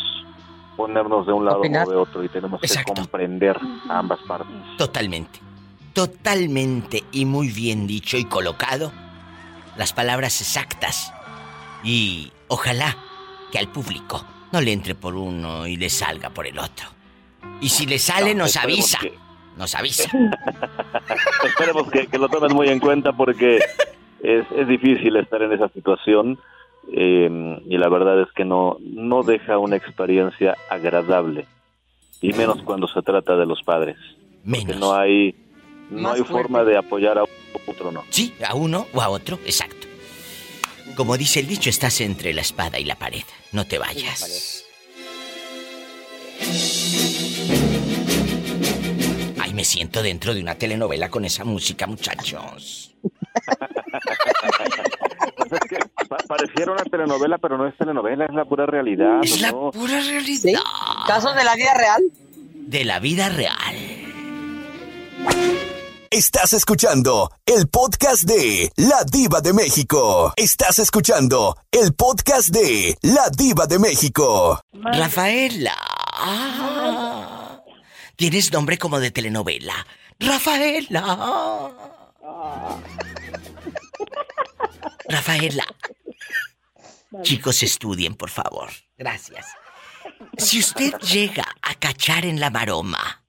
ponernos 0.76 1.26
de 1.26 1.32
un 1.32 1.44
lado 1.44 1.60
o 1.60 1.90
de 1.90 1.96
otro 1.96 2.24
y 2.24 2.28
tenemos 2.28 2.60
que 2.60 2.68
comprender 2.84 3.58
a 3.88 3.98
ambas 3.98 4.20
partes. 4.20 4.54
Totalmente. 4.78 5.40
Totalmente 5.92 7.04
y 7.12 7.26
muy 7.26 7.48
bien 7.48 7.86
dicho 7.86 8.16
y 8.16 8.24
colocado 8.24 8.92
las 9.76 9.92
palabras 9.92 10.40
exactas. 10.40 11.12
Y 11.84 12.30
ojalá 12.48 12.96
que 13.50 13.58
al 13.58 13.68
público 13.68 14.24
no 14.52 14.60
le 14.60 14.72
entre 14.72 14.94
por 14.94 15.16
uno 15.16 15.66
y 15.66 15.76
le 15.76 15.90
salga 15.90 16.30
por 16.30 16.46
el 16.46 16.58
otro. 16.58 16.88
Y 17.60 17.68
si 17.68 17.86
le 17.86 17.98
sale, 17.98 18.34
nos 18.34 18.56
avisa. 18.56 18.98
Nos 19.56 19.74
avisa. 19.76 20.10
esperemos 21.44 21.90
que, 21.90 22.18
lo 22.18 22.28
tomen 22.28 22.54
muy 22.54 22.68
en 22.68 22.80
cuenta 22.80 23.12
porque 23.12 23.58
es, 24.22 24.46
es 24.56 24.68
difícil 24.68 25.16
estar 25.16 25.42
en 25.42 25.52
esa 25.52 25.68
situación 25.68 26.38
Em, 26.90 27.60
y 27.70 27.78
la 27.78 27.88
verdad 27.88 28.20
es 28.22 28.32
que 28.32 28.44
no, 28.44 28.76
no 28.80 29.22
deja 29.22 29.58
una 29.58 29.76
experiencia 29.76 30.56
agradable, 30.68 31.46
y 32.20 32.32
menos 32.32 32.62
cuando 32.62 32.88
se 32.88 33.02
trata 33.02 33.36
de 33.36 33.46
los 33.46 33.62
padres. 33.62 33.96
Menos. 34.44 34.76
no 34.78 34.94
hay, 34.94 35.36
no 35.90 36.12
hay 36.12 36.22
forma 36.22 36.64
de 36.64 36.76
apoyar 36.76 37.18
a 37.18 37.24
otro, 37.66 37.92
¿no? 37.92 38.02
Sí, 38.10 38.34
a 38.46 38.54
uno 38.54 38.86
o 38.92 39.00
a 39.00 39.08
otro, 39.08 39.38
exacto. 39.44 39.86
Como 40.96 41.16
dice 41.16 41.40
el 41.40 41.46
dicho, 41.46 41.70
estás 41.70 42.00
entre 42.00 42.32
la 42.32 42.42
espada 42.42 42.78
y 42.78 42.84
la 42.84 42.96
pared. 42.96 43.22
No 43.52 43.66
te 43.66 43.78
vayas. 43.78 44.64
Ay, 49.40 49.54
me 49.54 49.64
siento 49.64 50.02
dentro 50.02 50.34
de 50.34 50.40
una 50.40 50.56
telenovela 50.56 51.08
con 51.08 51.24
esa 51.24 51.44
música, 51.44 51.86
muchachos. 51.86 52.94
Pues 55.36 55.52
es 55.52 55.60
que 55.68 55.78
pareciera 56.28 56.72
una 56.72 56.84
telenovela, 56.84 57.38
pero 57.38 57.56
no 57.56 57.66
es 57.66 57.76
telenovela, 57.76 58.26
es 58.26 58.34
la 58.34 58.44
pura 58.44 58.66
realidad. 58.66 59.20
Es 59.22 59.40
la 59.40 59.50
pura 59.52 60.00
realidad. 60.00 60.60
¿Casos 61.06 61.34
de 61.34 61.44
la 61.44 61.54
vida 61.54 61.74
real? 61.74 62.02
De 62.54 62.84
la 62.84 63.00
vida 63.00 63.28
real. 63.28 63.76
Estás 66.12 66.52
escuchando 66.52 67.32
el 67.46 67.68
podcast 67.68 68.24
de 68.24 68.70
La 68.76 69.02
Diva 69.10 69.40
de 69.40 69.54
México. 69.54 70.34
Estás 70.36 70.78
escuchando 70.78 71.56
el 71.70 71.94
podcast 71.94 72.50
de 72.50 72.98
La 73.00 73.30
Diva 73.30 73.66
de 73.66 73.78
México. 73.78 74.60
Rafaela. 74.74 75.74
Tienes 78.14 78.52
nombre 78.52 78.76
como 78.76 79.00
de 79.00 79.10
telenovela. 79.10 79.86
Rafaela. 80.20 81.70
Rafaela. 85.08 85.64
Chicos, 87.22 87.62
estudien, 87.62 88.16
por 88.16 88.28
favor. 88.28 88.68
Gracias. 88.98 89.46
Si 90.36 90.58
usted 90.58 90.92
llega 90.98 91.46
a 91.62 91.74
cachar 91.76 92.26
en 92.26 92.38
la 92.38 92.50
maroma, 92.50 93.24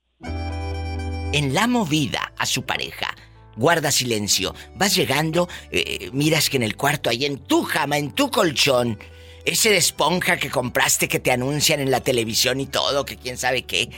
en 1.31 1.53
la 1.53 1.67
movida 1.67 2.32
a 2.43 2.45
su 2.45 2.63
pareja, 2.63 3.15
guarda 3.55 3.91
silencio. 3.91 4.53
Vas 4.75 4.95
llegando, 4.95 5.49
eh, 5.71 6.09
miras 6.13 6.49
que 6.49 6.57
en 6.57 6.63
el 6.63 6.75
cuarto, 6.75 7.09
ahí 7.09 7.25
en 7.25 7.37
tu 7.37 7.65
cama, 7.65 7.97
en 7.97 8.11
tu 8.11 8.29
colchón, 8.29 8.99
ese 9.45 9.69
de 9.69 9.77
esponja 9.77 10.37
que 10.37 10.49
compraste 10.49 11.07
que 11.07 11.19
te 11.19 11.31
anuncian 11.31 11.79
en 11.79 11.91
la 11.91 12.01
televisión 12.01 12.59
y 12.59 12.67
todo, 12.67 13.05
que 13.05 13.17
quién 13.17 13.37
sabe 13.37 13.63
qué, 13.63 13.89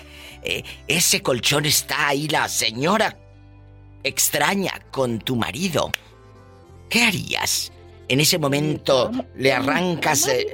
eh, 0.43 0.63
ese 0.87 1.21
colchón 1.21 1.65
está 1.65 2.07
ahí, 2.07 2.27
la 2.27 2.47
señora 2.47 3.17
extraña 4.03 4.81
con 4.91 5.19
tu 5.19 5.35
marido. 5.35 5.91
¿Qué 6.89 7.03
harías? 7.03 7.71
En 8.07 8.19
ese 8.19 8.37
momento 8.37 9.11
le 9.35 9.51
arrancas... 9.51 10.27
Eh, 10.27 10.47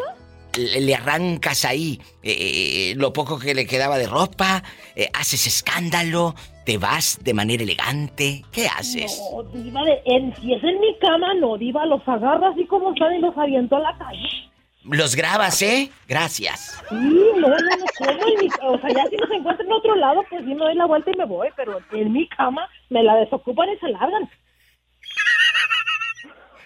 le 0.57 0.95
arrancas 0.95 1.65
ahí 1.65 2.01
eh, 2.23 2.93
lo 2.97 3.13
poco 3.13 3.39
que 3.39 3.53
le 3.53 3.65
quedaba 3.65 3.97
de 3.97 4.07
ropa, 4.07 4.63
eh, 4.95 5.09
haces 5.13 5.47
escándalo, 5.47 6.35
te 6.66 6.78
vas 6.78 7.20
de 7.24 7.34
manera 7.34 7.64
elegante, 7.64 8.43
¿qué 8.51 8.68
haces? 8.68 9.22
No, 9.34 9.43
Diva, 9.43 9.84
de, 9.84 10.01
en, 10.05 10.36
si 10.36 10.53
es 10.53 10.64
en 10.64 10.80
mi 10.80 10.97
cama, 10.99 11.34
no, 11.36 11.57
Diva, 11.57 11.86
los 11.86 12.07
agarra 12.07 12.49
así 12.49 12.66
como 12.66 12.93
están 12.93 13.16
y 13.16 13.20
los 13.20 13.38
aviento 13.38 13.78
a 13.78 13.80
la 13.80 13.97
calle. 13.97 14.51
Los 14.84 15.16
grabas, 15.16 15.62
¿eh? 15.62 15.91
Gracias. 16.07 16.84
Sí, 16.89 16.95
no, 17.36 17.49
no, 17.49 17.55
no, 17.55 18.70
o 18.74 18.80
sea, 18.80 18.89
ya 18.89 19.05
si 19.07 19.16
nos 19.16 19.30
encuentran 19.30 19.68
en 19.68 19.74
otro 19.74 19.95
lado, 19.95 20.24
pues 20.30 20.43
sí 20.43 20.53
me 20.53 20.55
doy 20.55 20.76
la 20.76 20.86
vuelta 20.86 21.12
y 21.12 21.18
me 21.18 21.26
voy, 21.26 21.49
pero 21.55 21.80
en 21.91 22.12
mi 22.12 22.28
cama 22.30 22.68
me 22.89 23.03
la 23.03 23.16
desocupan 23.16 23.70
y 23.70 23.78
se 23.78 23.89
largan. 23.89 24.28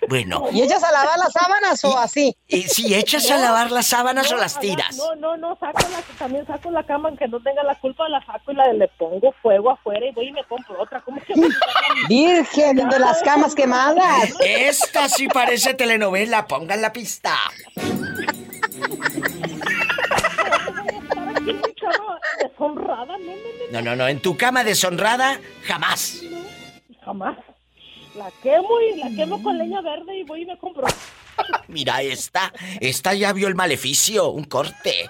Bueno. 0.10 0.47
¿Y 0.51 0.62
echas 0.62 0.84
a 0.84 0.91
lavar 0.91 1.18
las 1.18 1.34
sábanas 1.34 1.84
o 1.84 1.97
así? 1.97 2.36
Y, 2.47 2.64
si 2.64 2.93
echas 2.93 3.30
a 3.32 3.38
lavar 3.38 3.72
las 3.72 3.88
sábanas 3.88 4.32
o 4.32 4.38
las 4.38 4.60
tiras. 4.60 4.97
No, 4.97 5.16
no, 5.16 5.38
no, 5.38 5.58
saco 5.60 5.80
la, 5.89 6.01
también 6.18 6.45
saco 6.45 6.72
la 6.72 6.84
cama 6.84 7.10
aunque 7.10 7.28
no 7.28 7.39
tenga 7.41 7.64
la 7.64 7.76
culpa, 7.80 8.08
la 8.10 8.24
saco 8.26 8.51
y 8.51 8.56
la 8.56 8.72
le 8.74 8.88
pongo 8.89 9.34
fuego 9.41 9.72
afuera 9.72 10.06
y 10.06 10.12
voy 10.12 10.28
y 10.28 10.32
me 10.32 10.43
compro 10.43 10.82
otra. 10.82 11.01
¿Cómo 11.01 11.20
que 11.22 11.34
Virgen 12.10 12.89
de 12.89 12.99
las 12.99 13.22
camas 13.22 13.56
quemadas. 13.56 14.34
Esta 14.39 15.10
sí 15.10 15.28
parece 15.28 15.74
telenovela, 15.74 16.47
pongan 16.47 16.82
la 16.82 16.91
pista. 16.93 17.36
No, 23.72 23.82
no, 23.82 23.95
no, 23.95 24.08
en 24.08 24.22
tu 24.22 24.38
cama 24.38 24.64
deshonrada, 24.64 25.39
jamás. 25.64 26.22
jamás. 27.03 27.38
La 28.16 28.32
quemo 28.41 28.80
y 28.80 28.97
la 28.97 29.09
quemo 29.09 29.43
con 29.43 29.57
leña 29.57 29.82
verde 29.82 30.18
y 30.18 30.24
voy 30.24 30.43
y 30.43 30.45
me 30.45 30.57
compro. 30.57 30.88
Mira 31.68 32.01
esta, 32.01 32.53
esta 32.80 33.13
ya 33.13 33.34
vio 33.34 33.49
el 33.49 33.55
maleficio, 33.55 34.30
un 34.30 34.45
corte. 34.45 35.09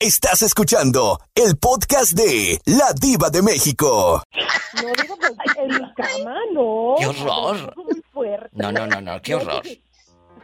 Estás 0.00 0.42
escuchando 0.42 1.20
el 1.34 1.56
podcast 1.58 2.12
de 2.12 2.58
La 2.64 2.92
Diva 3.00 3.30
de 3.30 3.42
México. 3.42 4.22
No 4.82 4.88
digo 5.00 5.16
en 5.58 5.68
mi 5.68 5.94
cama, 5.94 6.36
no. 6.54 6.96
Qué 6.98 7.06
horror. 7.06 7.74
No, 8.52 8.72
no, 8.72 8.86
no, 8.86 9.00
no, 9.00 9.22
qué 9.22 9.34
horror. 9.36 9.62
Sí, 9.64 9.80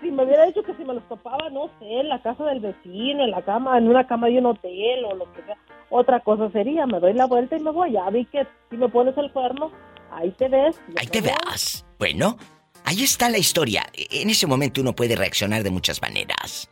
si 0.00 0.10
me 0.10 0.24
hubiera 0.24 0.44
dicho 0.44 0.62
que 0.62 0.74
si 0.76 0.84
me 0.84 0.94
los 0.94 1.08
topaba, 1.08 1.50
no 1.50 1.70
sé, 1.78 2.00
en 2.00 2.08
la 2.08 2.22
casa 2.22 2.44
del 2.44 2.60
vecino, 2.60 3.24
en 3.24 3.30
la 3.30 3.42
cama, 3.42 3.78
en 3.78 3.88
una 3.88 4.06
cama 4.06 4.28
de 4.28 4.38
un 4.38 4.46
hotel 4.46 5.04
o 5.06 5.14
lo 5.16 5.32
que 5.32 5.42
sea, 5.42 5.56
otra 5.90 6.20
cosa 6.20 6.50
sería, 6.50 6.86
me 6.86 7.00
doy 7.00 7.14
la 7.14 7.26
vuelta 7.26 7.56
y 7.56 7.60
me 7.60 7.70
voy. 7.70 7.92
Ya 7.92 8.08
vi 8.10 8.24
que 8.26 8.46
si 8.70 8.76
me 8.76 8.88
pones 8.88 9.16
el 9.16 9.30
cuerno, 9.32 9.70
ahí 10.10 10.30
te 10.32 10.48
ves. 10.48 10.76
Ahí 10.96 11.06
te 11.06 11.20
veas. 11.20 11.84
Bueno, 11.98 12.36
ahí 12.84 13.02
está 13.02 13.28
la 13.28 13.38
historia. 13.38 13.86
En 13.94 14.30
ese 14.30 14.46
momento 14.46 14.80
uno 14.80 14.94
puede 14.94 15.16
reaccionar 15.16 15.62
de 15.62 15.70
muchas 15.70 16.02
maneras. 16.02 16.68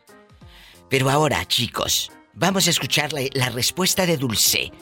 Pero 0.89 1.11
ahora, 1.11 1.45
chicos, 1.47 2.13
vamos 2.35 2.67
a 2.67 2.71
escuchar 2.71 3.13
la, 3.13 3.23
la 3.33 3.51
respuesta 3.51 4.07
de 4.07 4.17
Dulce. 4.17 4.73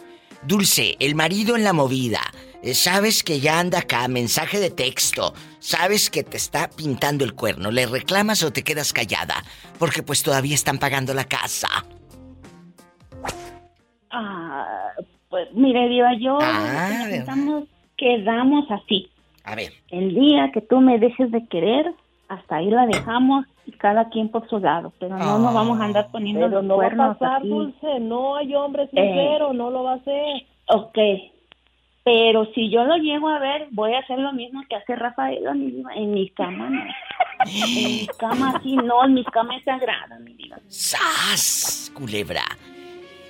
Dulce, 0.42 0.96
el 0.98 1.14
marido 1.14 1.56
en 1.56 1.62
la 1.62 1.72
movida. 1.72 2.20
Eh, 2.62 2.74
sabes 2.74 3.22
que 3.22 3.40
ya 3.40 3.60
anda 3.60 3.80
acá, 3.80 4.06
mensaje 4.08 4.58
de 4.58 4.70
texto. 4.70 5.34
Sabes 5.60 6.10
que 6.10 6.24
te 6.24 6.36
está 6.36 6.68
pintando 6.68 7.24
el 7.24 7.34
cuerno. 7.34 7.70
¿Le 7.70 7.86
reclamas 7.86 8.42
o 8.42 8.52
te 8.52 8.64
quedas 8.64 8.92
callada? 8.92 9.44
Porque 9.78 10.02
pues 10.02 10.22
todavía 10.22 10.54
están 10.54 10.78
pagando 10.78 11.14
la 11.14 11.24
casa. 11.24 11.68
Ah, 14.62 15.02
pues 15.28 15.48
mire, 15.54 15.88
Diva, 15.88 16.14
yo 16.18 16.38
Ah, 16.42 17.06
estamos, 17.10 17.64
quedamos 17.96 18.70
así. 18.70 19.08
A 19.44 19.54
ver. 19.56 19.72
El 19.90 20.14
día 20.14 20.50
que 20.52 20.60
tú 20.60 20.80
me 20.80 20.98
dejes 20.98 21.30
de 21.30 21.46
querer, 21.48 21.92
hasta 22.28 22.56
ahí 22.56 22.70
la 22.70 22.86
dejamos 22.86 23.44
y 23.66 23.72
cada 23.72 24.08
quien 24.10 24.28
por 24.28 24.48
su 24.48 24.58
lado. 24.58 24.92
Pero 24.98 25.16
no 25.18 25.38
nos 25.38 25.54
vamos 25.54 25.80
a 25.80 25.84
andar 25.84 26.08
poniendo 26.10 26.46
Pero 26.46 26.56
los 26.60 26.64
no 26.64 26.76
va 26.76 26.84
a 26.84 26.86
cuernos 26.88 27.16
pasar, 27.18 27.36
así. 27.38 27.48
Dulce, 27.48 28.00
no 28.00 28.36
hay 28.36 28.54
hombre 28.54 28.84
Eh. 28.84 28.88
sincero, 28.92 29.52
no 29.52 29.70
lo 29.70 29.82
va 29.84 29.92
a 29.92 29.96
hacer. 29.96 30.46
Ok. 30.68 30.98
Pero 32.04 32.46
si 32.52 32.68
yo 32.70 32.84
lo 32.84 32.96
llego 32.96 33.28
a 33.28 33.38
ver, 33.38 33.68
voy 33.70 33.94
a 33.94 34.00
hacer 34.00 34.18
lo 34.18 34.32
mismo 34.32 34.60
que 34.68 34.74
hace 34.74 34.96
Rafael 34.96 35.46
en 35.46 35.58
mi, 35.66 35.82
en 35.94 36.10
mi 36.12 36.28
cama. 36.30 36.68
No. 36.68 36.80
En 37.44 37.74
mi 37.74 38.06
cama 38.18 38.60
sí, 38.62 38.74
no, 38.76 39.04
en 39.04 39.14
mi 39.14 39.24
cama 39.24 39.56
es 39.56 39.64
sagrada, 39.64 40.18
mi 40.18 40.34
vida. 40.34 40.58
¡Sas! 40.68 41.92
Culebra. 41.94 42.42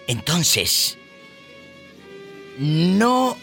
Entonces, 0.08 0.98
no 2.58 3.36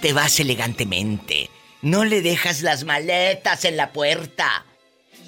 te 0.00 0.12
vas 0.12 0.38
elegantemente. 0.40 1.50
No 1.82 2.04
le 2.04 2.22
dejas 2.22 2.62
las 2.62 2.84
maletas 2.84 3.64
en 3.64 3.76
la 3.76 3.92
puerta. 3.92 4.64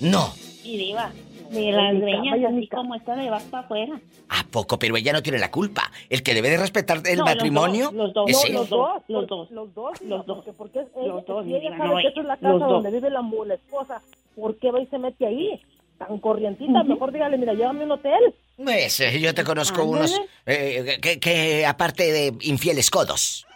No. 0.01 0.33
Y 0.65 0.79
diva, 0.79 1.13
de 1.51 1.73
las 1.73 1.95
greñas 2.01 2.39
así 2.51 2.67
como 2.69 2.95
esta 2.95 3.15
de 3.15 3.31
vas 3.31 3.43
para 3.45 3.65
afuera. 3.65 4.01
¿A 4.29 4.45
poco? 4.51 4.79
Pero 4.79 4.97
ella 4.97 5.13
no 5.13 5.23
tiene 5.23 5.39
la 5.39 5.51
culpa. 5.51 5.91
El 6.09 6.23
que 6.23 6.35
debe 6.35 6.51
de 6.51 6.57
respetar 6.57 6.99
el 7.05 7.19
No, 7.19 7.25
los 7.25 7.35
matrimonio 7.35 7.85
dos, 7.93 7.95
los 7.95 8.13
dos, 8.15 8.31
es 8.31 8.37
no, 8.37 8.47
él. 8.47 8.53
los 8.55 8.69
dos, 8.69 9.03
los 9.09 9.27
dos. 9.29 9.51
Los 9.51 9.75
dos, 9.75 10.01
Los 10.03 10.27
dos. 10.27 10.37
Porque, 10.45 10.53
porque 10.53 10.79
es 10.81 10.87
ella, 10.97 11.07
Los 11.15 11.27
dos, 11.27 11.47
ella 11.47 11.77
sabe 11.77 11.89
no 11.89 11.97
que 12.15 12.21
es 12.21 12.27
la 12.27 12.37
casa 12.37 12.49
los 12.49 12.61
donde 12.69 12.91
vive 12.91 13.11
la, 13.11 13.23
la 13.23 13.55
esposa, 13.55 14.03
¿por 14.35 14.57
qué 14.57 14.71
va 14.71 14.81
y 14.81 14.87
se 14.87 14.99
mete 14.99 15.27
ahí? 15.27 15.61
Tan 15.99 16.19
corrientita, 16.19 16.83
mejor 16.85 17.13
dígale, 17.13 17.39
mira, 17.39 17.55
llévame 17.55 17.83
a 17.83 17.85
un 17.87 17.93
hotel. 17.93 18.35
Pues, 18.57 19.01
eh, 19.01 19.19
yo 19.21 19.35
te 19.35 19.45
conozco 19.45 19.85
unos 19.85 20.21
eh, 20.45 20.99
que, 21.01 21.19
que 21.19 21.65
aparte 21.67 22.11
de 22.13 22.35
infieles 22.43 22.91
codos. 22.91 23.47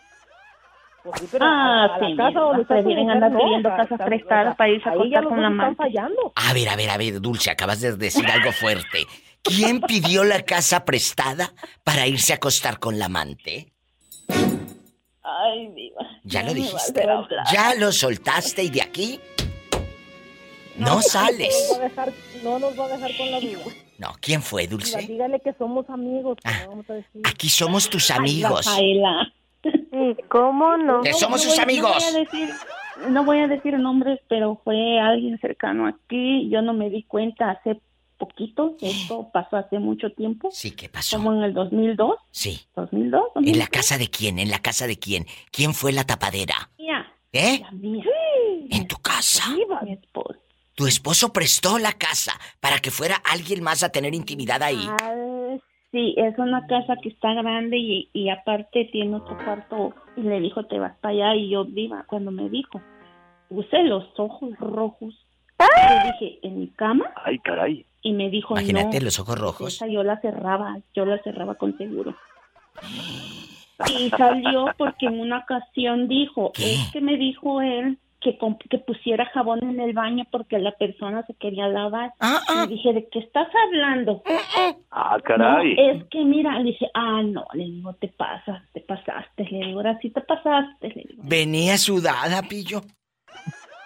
Pues 1.03 1.21
sí, 1.21 1.29
pero 1.31 1.45
Ah, 1.47 1.85
a 1.85 1.99
la 1.99 2.07
sí, 2.09 2.17
casa 2.17 2.41
donde 2.41 2.65
prefieren 2.65 3.11
andar 3.11 3.31
pidiendo 3.35 3.69
casas 3.71 4.01
prestadas 4.05 4.57
para 4.57 4.71
irse 4.71 4.89
a 4.89 4.93
acostar 4.93 5.25
con 5.25 5.41
la 5.41 5.47
amante. 5.49 5.77
fallando. 5.77 6.33
A 6.35 6.53
ver, 6.53 6.69
a 6.69 6.77
ver, 6.77 6.91
a 6.91 6.97
ver, 6.99 7.21
Dulce, 7.21 7.51
acabas 7.51 7.81
de 7.81 7.97
decir 7.97 8.27
algo 8.27 8.53
fuerte. 8.53 9.07
¿Quién 9.43 9.81
pidió 9.81 10.25
la 10.25 10.43
casa 10.43 10.85
prestada 10.85 11.53
para 11.85 12.07
irse 12.07 12.33
a 12.35 12.37
acostar 12.37 12.79
con 12.79 12.99
la 12.99 13.07
amante? 13.07 13.73
Ay, 15.23 15.69
diva. 15.75 16.03
Ya 16.25 16.43
lo 16.43 16.51
a 16.51 16.55
dijiste. 16.55 17.07
Ya 17.53 17.75
lo 17.77 17.93
soltaste 17.93 18.63
y 18.65 18.69
de 18.71 18.83
aquí 18.83 19.21
no 20.81 20.87
No 20.87 20.95
nos 20.97 21.07
sales. 21.07 21.69
va 21.73 21.77
a 21.77 21.81
dejar, 21.81 22.13
no 22.43 22.59
nos 22.59 22.79
va 22.79 22.85
a 22.87 22.89
dejar 22.89 23.11
con 23.17 23.31
la 23.31 23.41
duda. 23.41 23.65
No, 23.99 24.09
¿quién 24.21 24.43
fue, 24.43 24.67
Dulce? 24.67 24.99
Dígale 25.07 25.41
que 25.41 25.53
somos 25.55 25.89
amigos, 25.91 26.39
Ah. 26.45 26.63
no 26.65 26.71
vamos 26.71 26.91
a 26.91 26.95
decir. 26.95 27.23
Aquí 27.25 27.49
somos 27.49 27.89
tus 27.91 28.11
Ay, 28.11 28.17
amigos. 28.19 28.67
Rafaela. 28.67 29.33
¿Y 29.63 30.23
cómo 30.29 30.77
no? 30.79 31.03
Que 31.03 31.13
somos 31.13 31.45
no 31.45 31.51
sus 31.51 31.57
voy- 31.57 31.63
amigos. 31.65 31.93
No 31.93 32.05
voy, 32.05 32.17
a 32.17 32.19
decir, 32.19 32.55
no 33.11 33.25
voy 33.25 33.39
a 33.41 33.47
decir 33.49 33.79
nombres, 33.79 34.21
pero 34.29 34.61
fue 34.65 34.99
alguien 34.99 35.39
cercano 35.41 35.87
aquí. 35.87 36.49
Yo 36.51 36.63
no 36.63 36.73
me 36.73 36.89
di 36.89 37.03
cuenta 37.03 37.51
hace 37.51 37.81
poquito. 38.17 38.77
Esto 38.81 39.29
pasó 39.33 39.57
hace 39.57 39.79
mucho 39.79 40.11
tiempo. 40.13 40.49
Sí, 40.53 40.71
¿qué 40.71 40.89
pasó? 40.89 41.17
Como 41.19 41.33
en 41.35 41.43
el 41.43 41.53
2002. 41.55 42.17
Sí. 42.31 42.61
2002. 42.77 43.23
¿En 43.37 43.59
la 43.59 43.67
2003. 43.67 43.69
casa 43.69 43.99
de 43.99 44.09
quién? 44.09 44.39
¿En 44.39 44.51
la 44.51 44.59
casa 44.61 44.87
de 44.87 44.99
quién? 44.99 45.27
¿Quién 45.51 45.75
fue 45.75 45.93
la 45.93 46.05
tapadera? 46.05 46.71
Mía. 46.79 47.07
¿Eh? 47.33 47.61
La 47.61 47.71
mía. 47.73 48.05
¿En 48.71 48.87
tu 48.89 48.97
casa? 48.97 49.45
Mi 49.85 49.93
esposo. 49.93 50.37
Tu 50.81 50.87
esposo 50.87 51.31
prestó 51.31 51.79
la 51.79 51.93
casa 51.93 52.33
para 52.59 52.79
que 52.79 52.91
fuera 52.91 53.17
alguien 53.31 53.63
más 53.63 53.83
a 53.83 53.93
tener 53.93 54.15
intimidad 54.15 54.63
ahí. 54.63 54.81
Ah, 55.03 55.59
sí, 55.93 56.15
es 56.17 56.39
una 56.39 56.67
casa 56.69 56.97
que 57.03 57.11
está 57.11 57.35
grande 57.35 57.77
y, 57.77 58.09
y 58.15 58.31
aparte 58.31 58.89
tiene 58.91 59.17
otro 59.17 59.37
cuarto. 59.45 59.95
Y 60.17 60.23
le 60.23 60.41
dijo, 60.41 60.65
te 60.65 60.79
vas 60.79 60.97
para 61.03 61.13
allá. 61.13 61.35
Y 61.35 61.51
yo, 61.51 61.67
viva, 61.67 62.07
cuando 62.07 62.31
me 62.31 62.49
dijo, 62.49 62.81
puse 63.51 63.83
los 63.83 64.07
ojos 64.19 64.59
rojos. 64.59 65.15
Le 65.59 66.13
dije, 66.13 66.39
¿en 66.45 66.61
mi 66.61 66.69
cama? 66.69 67.13
Ay, 67.27 67.39
caray. 67.41 67.85
Y 68.01 68.15
me 68.15 68.31
dijo, 68.31 68.55
Imagínate 68.55 69.01
no. 69.01 69.05
los 69.05 69.21
ojos 69.21 69.39
rojos. 69.39 69.75
Esa 69.75 69.87
yo 69.87 70.03
la 70.03 70.19
cerraba, 70.23 70.79
yo 70.95 71.05
la 71.05 71.23
cerraba 71.23 71.57
con 71.57 71.77
seguro. 71.77 72.17
Y 73.87 74.09
salió 74.09 74.65
porque 74.79 75.09
en 75.09 75.21
una 75.21 75.41
ocasión 75.41 76.09
dijo, 76.09 76.53
es 76.59 76.91
que 76.91 77.03
me 77.03 77.19
dijo 77.19 77.61
él 77.61 77.99
que, 78.21 78.39
pusiera 78.79 79.27
jabón 79.33 79.63
en 79.63 79.81
el 79.81 79.93
baño 79.93 80.25
porque 80.31 80.59
la 80.59 80.73
persona 80.73 81.25
se 81.27 81.35
quería 81.35 81.69
lavar. 81.69 82.13
Y 82.65 82.69
dije, 82.69 82.93
¿de 82.93 83.09
qué 83.09 83.21
estás 83.21 83.49
hablando? 83.67 84.23
Ah, 84.91 85.19
caray. 85.25 85.75
No, 85.75 85.93
es 85.93 86.05
que 86.11 86.25
mira, 86.25 86.59
le 86.59 86.71
dije, 86.71 86.91
ah, 86.95 87.23
no, 87.23 87.47
le 87.55 87.65
digo, 87.65 87.95
te 87.95 88.09
pasas, 88.09 88.63
te 88.73 88.81
pasaste, 88.81 89.45
le 89.45 89.67
digo, 89.67 89.79
ahora 89.79 89.99
sí 90.03 90.11
te 90.11 90.21
pasaste, 90.21 90.89
le 90.89 91.05
digo. 91.09 91.23
Venía 91.25 91.79
sudada, 91.79 92.43
pillo. 92.43 92.83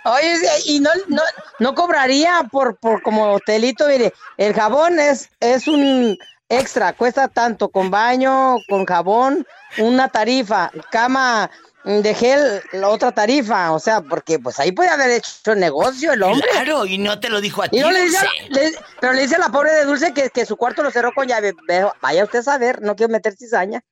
Oye, 0.07 0.35
y 0.67 0.81
no, 0.81 0.91
no, 1.09 1.23
no 1.61 1.75
cobraría 1.75 2.49
por, 2.51 2.79
por 2.79 3.03
como 3.03 3.33
hotelito, 3.33 3.87
mire, 3.89 4.13
el 4.37 4.53
jabón 4.53 4.99
es, 4.99 5.31
es 5.41 5.67
un 5.67 6.17
extra, 6.49 6.93
cuesta 6.93 7.29
tanto, 7.29 7.71
con 7.71 7.91
baño, 7.91 8.57
con 8.69 8.85
jabón, 8.85 9.47
una 9.79 10.09
tarifa, 10.09 10.71
cama 10.91 11.51
de 11.85 12.15
gel, 12.15 12.63
la 12.73 12.89
otra 12.89 13.13
tarifa, 13.13 13.71
o 13.73 13.79
sea, 13.79 14.01
porque 14.01 14.39
pues 14.39 14.59
ahí 14.59 14.73
puede 14.73 14.89
haber 14.89 15.11
hecho 15.11 15.55
negocio 15.55 16.13
el 16.15 16.23
hombre. 16.23 16.47
Claro, 16.51 16.87
y 16.87 16.97
no 16.99 17.21
te 17.21 17.29
lo 17.29 17.41
dijo 17.41 17.63
a 17.63 17.69
ti, 17.69 17.79
no 17.81 17.91
le 17.91 18.05
dice, 18.05 18.27
le- 18.49 18.73
pero 19.01 19.13
le 19.13 19.23
dice 19.23 19.35
a 19.37 19.39
la 19.39 19.51
pobre 19.51 19.73
de 19.73 19.85
Dulce 19.85 20.15
que, 20.15 20.31
que 20.31 20.47
su 20.47 20.57
cuarto 20.57 20.83
lo 20.83 20.91
cerró 20.91 21.13
con 21.13 21.29
llave. 21.29 21.53
Ve- 21.69 21.87
Vaya 22.01 22.25
usted 22.25 22.39
a 22.39 22.43
saber, 22.43 22.81
no 22.83 22.97
quiero 22.97 23.13
meter 23.13 23.35
cizaña. 23.37 23.83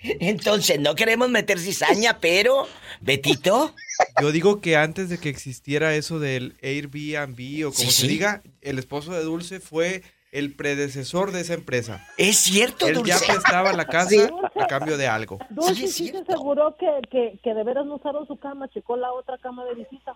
Entonces, 0.00 0.78
no 0.78 0.94
queremos 0.94 1.28
meter 1.28 1.58
cizaña, 1.58 2.18
pero... 2.20 2.68
Betito, 3.00 3.74
Yo 4.20 4.30
digo 4.30 4.60
que 4.60 4.76
antes 4.76 5.08
de 5.08 5.18
que 5.18 5.28
existiera 5.28 5.94
eso 5.94 6.18
del 6.20 6.56
Airbnb 6.62 7.66
o 7.66 7.72
como 7.72 7.84
Sí, 7.84 7.90
se 7.90 8.02
sí. 8.02 8.08
diga, 8.08 8.42
el 8.60 8.78
esposo 8.78 9.12
de 9.12 9.22
Dulce 9.22 9.60
fue 9.60 10.02
el 10.32 10.54
predecesor 10.54 11.32
de 11.32 11.40
esa 11.40 11.54
empresa. 11.54 12.04
es 12.16 12.36
cierto, 12.38 12.86
Él 12.86 13.02
ya 13.04 13.16
prestaba 13.18 13.72
la 13.72 13.86
casa 13.86 14.10
Sí. 14.10 14.20
a 14.60 14.66
cambio 14.66 14.96
de 14.98 15.08
algo. 15.08 15.38
Dulce 15.50 15.88
sí 15.88 16.08
se 16.08 16.18
aseguró 16.18 16.76
que, 16.78 16.86
que, 17.10 17.38
que 17.42 17.54
de 17.54 17.64
veras 17.64 17.86
no 17.86 17.96
usaron 17.96 18.26
su 18.26 18.36
cama, 18.38 18.68
checó 18.68 18.96
la 18.96 19.12
otra 19.12 19.36
cama 19.38 19.64
de 19.64 19.74
visita. 19.74 20.14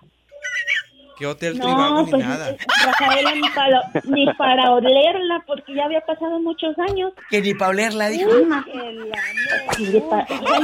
¿Qué 1.18 1.26
hotel 1.26 1.58
No, 1.58 1.64
tribago 1.66 2.06
pues 2.06 2.22
ni 2.22 2.28
nada? 2.28 2.56
Rafaela 2.86 3.34
ni 3.34 3.48
para, 3.50 3.82
ni 4.04 4.26
para 4.34 4.72
olerla 4.72 5.44
porque 5.46 5.74
ya 5.74 5.84
había 5.84 6.00
pasado 6.00 6.40
muchos 6.40 6.74
años. 6.78 7.12
Que 7.28 7.42
ni 7.42 7.52
pa' 7.54 7.68
olerla, 7.68 8.08
dijo. 8.08 8.30
Ay, 8.30 8.44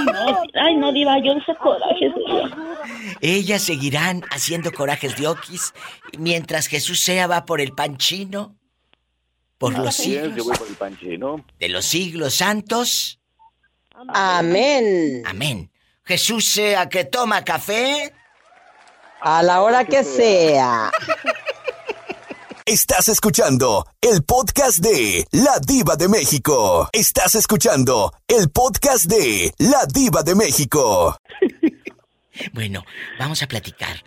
no, 0.05 0.42
ay, 0.55 0.76
no, 0.76 0.90
diva, 0.92 1.18
yo 1.18 1.32
hice 1.34 1.55
corajes. 1.57 2.12
Ellas 3.20 3.61
seguirán 3.62 4.22
haciendo 4.30 4.72
corajes 4.72 5.16
de 5.16 5.26
oquis 5.28 5.74
mientras 6.18 6.66
Jesús 6.66 6.99
sea 7.01 7.26
va 7.26 7.44
por 7.44 7.61
el 7.61 7.72
pan 7.72 7.99
chino. 7.99 8.55
Por 9.59 9.76
los 9.76 9.96
yo 9.98 10.04
siglos. 10.04 10.46
voy 10.46 10.56
por 10.56 10.68
el 10.68 10.74
panchino. 10.76 11.44
De 11.59 11.68
los 11.68 11.84
siglos 11.84 12.34
santos. 12.34 13.20
Amén. 14.09 15.22
Amén. 15.26 15.70
Jesús 16.04 16.46
sea 16.46 16.88
que 16.88 17.04
toma 17.04 17.44
café. 17.44 18.14
A 19.20 19.42
la 19.42 19.62
hora 19.62 19.84
que 19.84 20.04
sea. 20.04 20.92
Estás 22.64 23.09
escuchando 23.09 23.86
el 24.00 24.22
podcast 24.22 24.78
de 24.78 25.26
La 25.32 25.59
Diva 25.59 25.96
de 25.96 26.06
México. 26.06 26.88
Estás 26.92 27.34
escuchando 27.34 28.12
el 28.28 28.50
podcast 28.50 29.06
de 29.06 29.52
La 29.59 29.86
Diva 29.86 30.22
de 30.22 30.34
México. 30.34 31.16
Bueno, 32.52 32.84
vamos 33.18 33.42
a 33.42 33.48
platicar. 33.48 34.04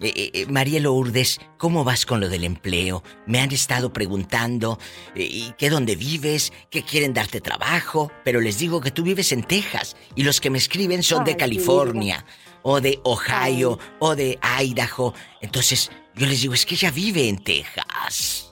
Eh, 0.00 0.12
eh, 0.16 0.30
eh, 0.34 0.46
Marielo 0.48 0.92
Urdes, 0.92 1.40
¿cómo 1.56 1.84
vas 1.84 2.04
con 2.04 2.20
lo 2.20 2.28
del 2.28 2.42
empleo? 2.44 3.02
Me 3.26 3.40
han 3.40 3.52
estado 3.52 3.92
preguntando 3.92 4.78
eh, 5.14 5.22
¿y 5.30 5.52
qué 5.56 5.70
dónde 5.70 5.94
vives? 5.94 6.52
¿Qué 6.70 6.82
quieren 6.82 7.14
darte 7.14 7.40
trabajo? 7.40 8.10
Pero 8.24 8.40
les 8.40 8.58
digo 8.58 8.80
que 8.80 8.90
tú 8.90 9.04
vives 9.04 9.30
en 9.32 9.42
Texas 9.44 9.96
y 10.16 10.24
los 10.24 10.40
que 10.40 10.50
me 10.50 10.58
escriben 10.58 11.02
son 11.02 11.24
de 11.24 11.36
California 11.36 12.24
o 12.62 12.80
de 12.80 12.98
Ohio 13.04 13.78
o 14.00 14.16
de 14.16 14.38
Idaho. 14.60 15.14
Entonces, 15.40 15.90
Yo 16.16 16.26
les 16.26 16.42
digo, 16.42 16.54
es 16.54 16.64
que 16.64 16.74
ella 16.74 16.90
vive 16.92 17.28
en 17.28 17.38
Texas. 17.38 18.50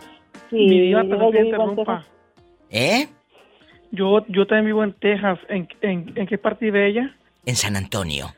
Sí, 0.51 0.57
Mi 0.57 0.81
diva, 0.81 1.03
pero 1.09 1.31
que 1.31 1.41
interrumpa. 1.41 2.05
¿Eh? 2.71 3.07
Yo, 3.93 4.25
yo 4.29 4.47
también 4.47 4.67
vivo 4.67 4.85
en 4.85 4.93
Texas. 4.95 5.39
¿En, 5.49 5.69
en, 5.81 6.13
en 6.17 6.27
qué 6.27 6.39
parte 6.39 6.65
vive 6.65 6.89
ella? 6.89 7.17
En 7.47 7.55
San 7.57 7.77
Antonio. 7.77 8.35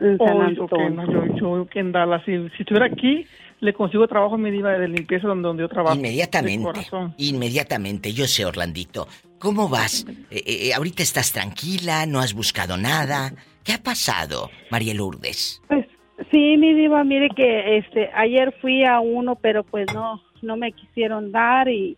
En 0.00 0.18
San 0.18 0.40
Antonio. 0.40 1.36
yo, 1.36 1.66
yo 1.66 1.66
en 1.74 1.92
Dallas. 1.92 2.22
Si, 2.24 2.32
si 2.50 2.62
estuviera 2.62 2.86
aquí, 2.86 3.26
le 3.60 3.72
consigo 3.72 4.06
trabajo 4.08 4.34
en 4.36 4.42
mi 4.42 4.50
diva 4.50 4.72
de 4.72 4.88
limpieza 4.88 5.28
donde, 5.28 5.46
donde 5.46 5.62
yo 5.62 5.68
trabajo. 5.68 5.96
Inmediatamente. 5.96 6.80
Inmediatamente. 7.18 8.12
Yo 8.12 8.26
sé, 8.26 8.44
Orlandito. 8.44 9.06
¿Cómo 9.38 9.68
vas? 9.68 10.06
Eh, 10.30 10.42
eh, 10.46 10.74
ahorita 10.74 11.02
estás 11.02 11.32
tranquila, 11.32 12.06
no 12.06 12.20
has 12.20 12.34
buscado 12.34 12.76
nada. 12.76 13.32
¿Qué 13.62 13.72
ha 13.72 13.82
pasado, 13.82 14.50
María 14.70 14.94
Lourdes? 14.94 15.62
Pues 15.68 15.86
sí, 16.30 16.56
mi 16.56 16.74
diva, 16.74 17.04
mire 17.04 17.28
que 17.34 17.78
este 17.78 18.10
ayer 18.14 18.54
fui 18.60 18.84
a 18.84 19.00
uno, 19.00 19.36
pero 19.36 19.62
pues 19.64 19.86
no 19.94 20.20
no 20.44 20.56
me 20.56 20.72
quisieron 20.72 21.32
dar 21.32 21.68
y 21.68 21.96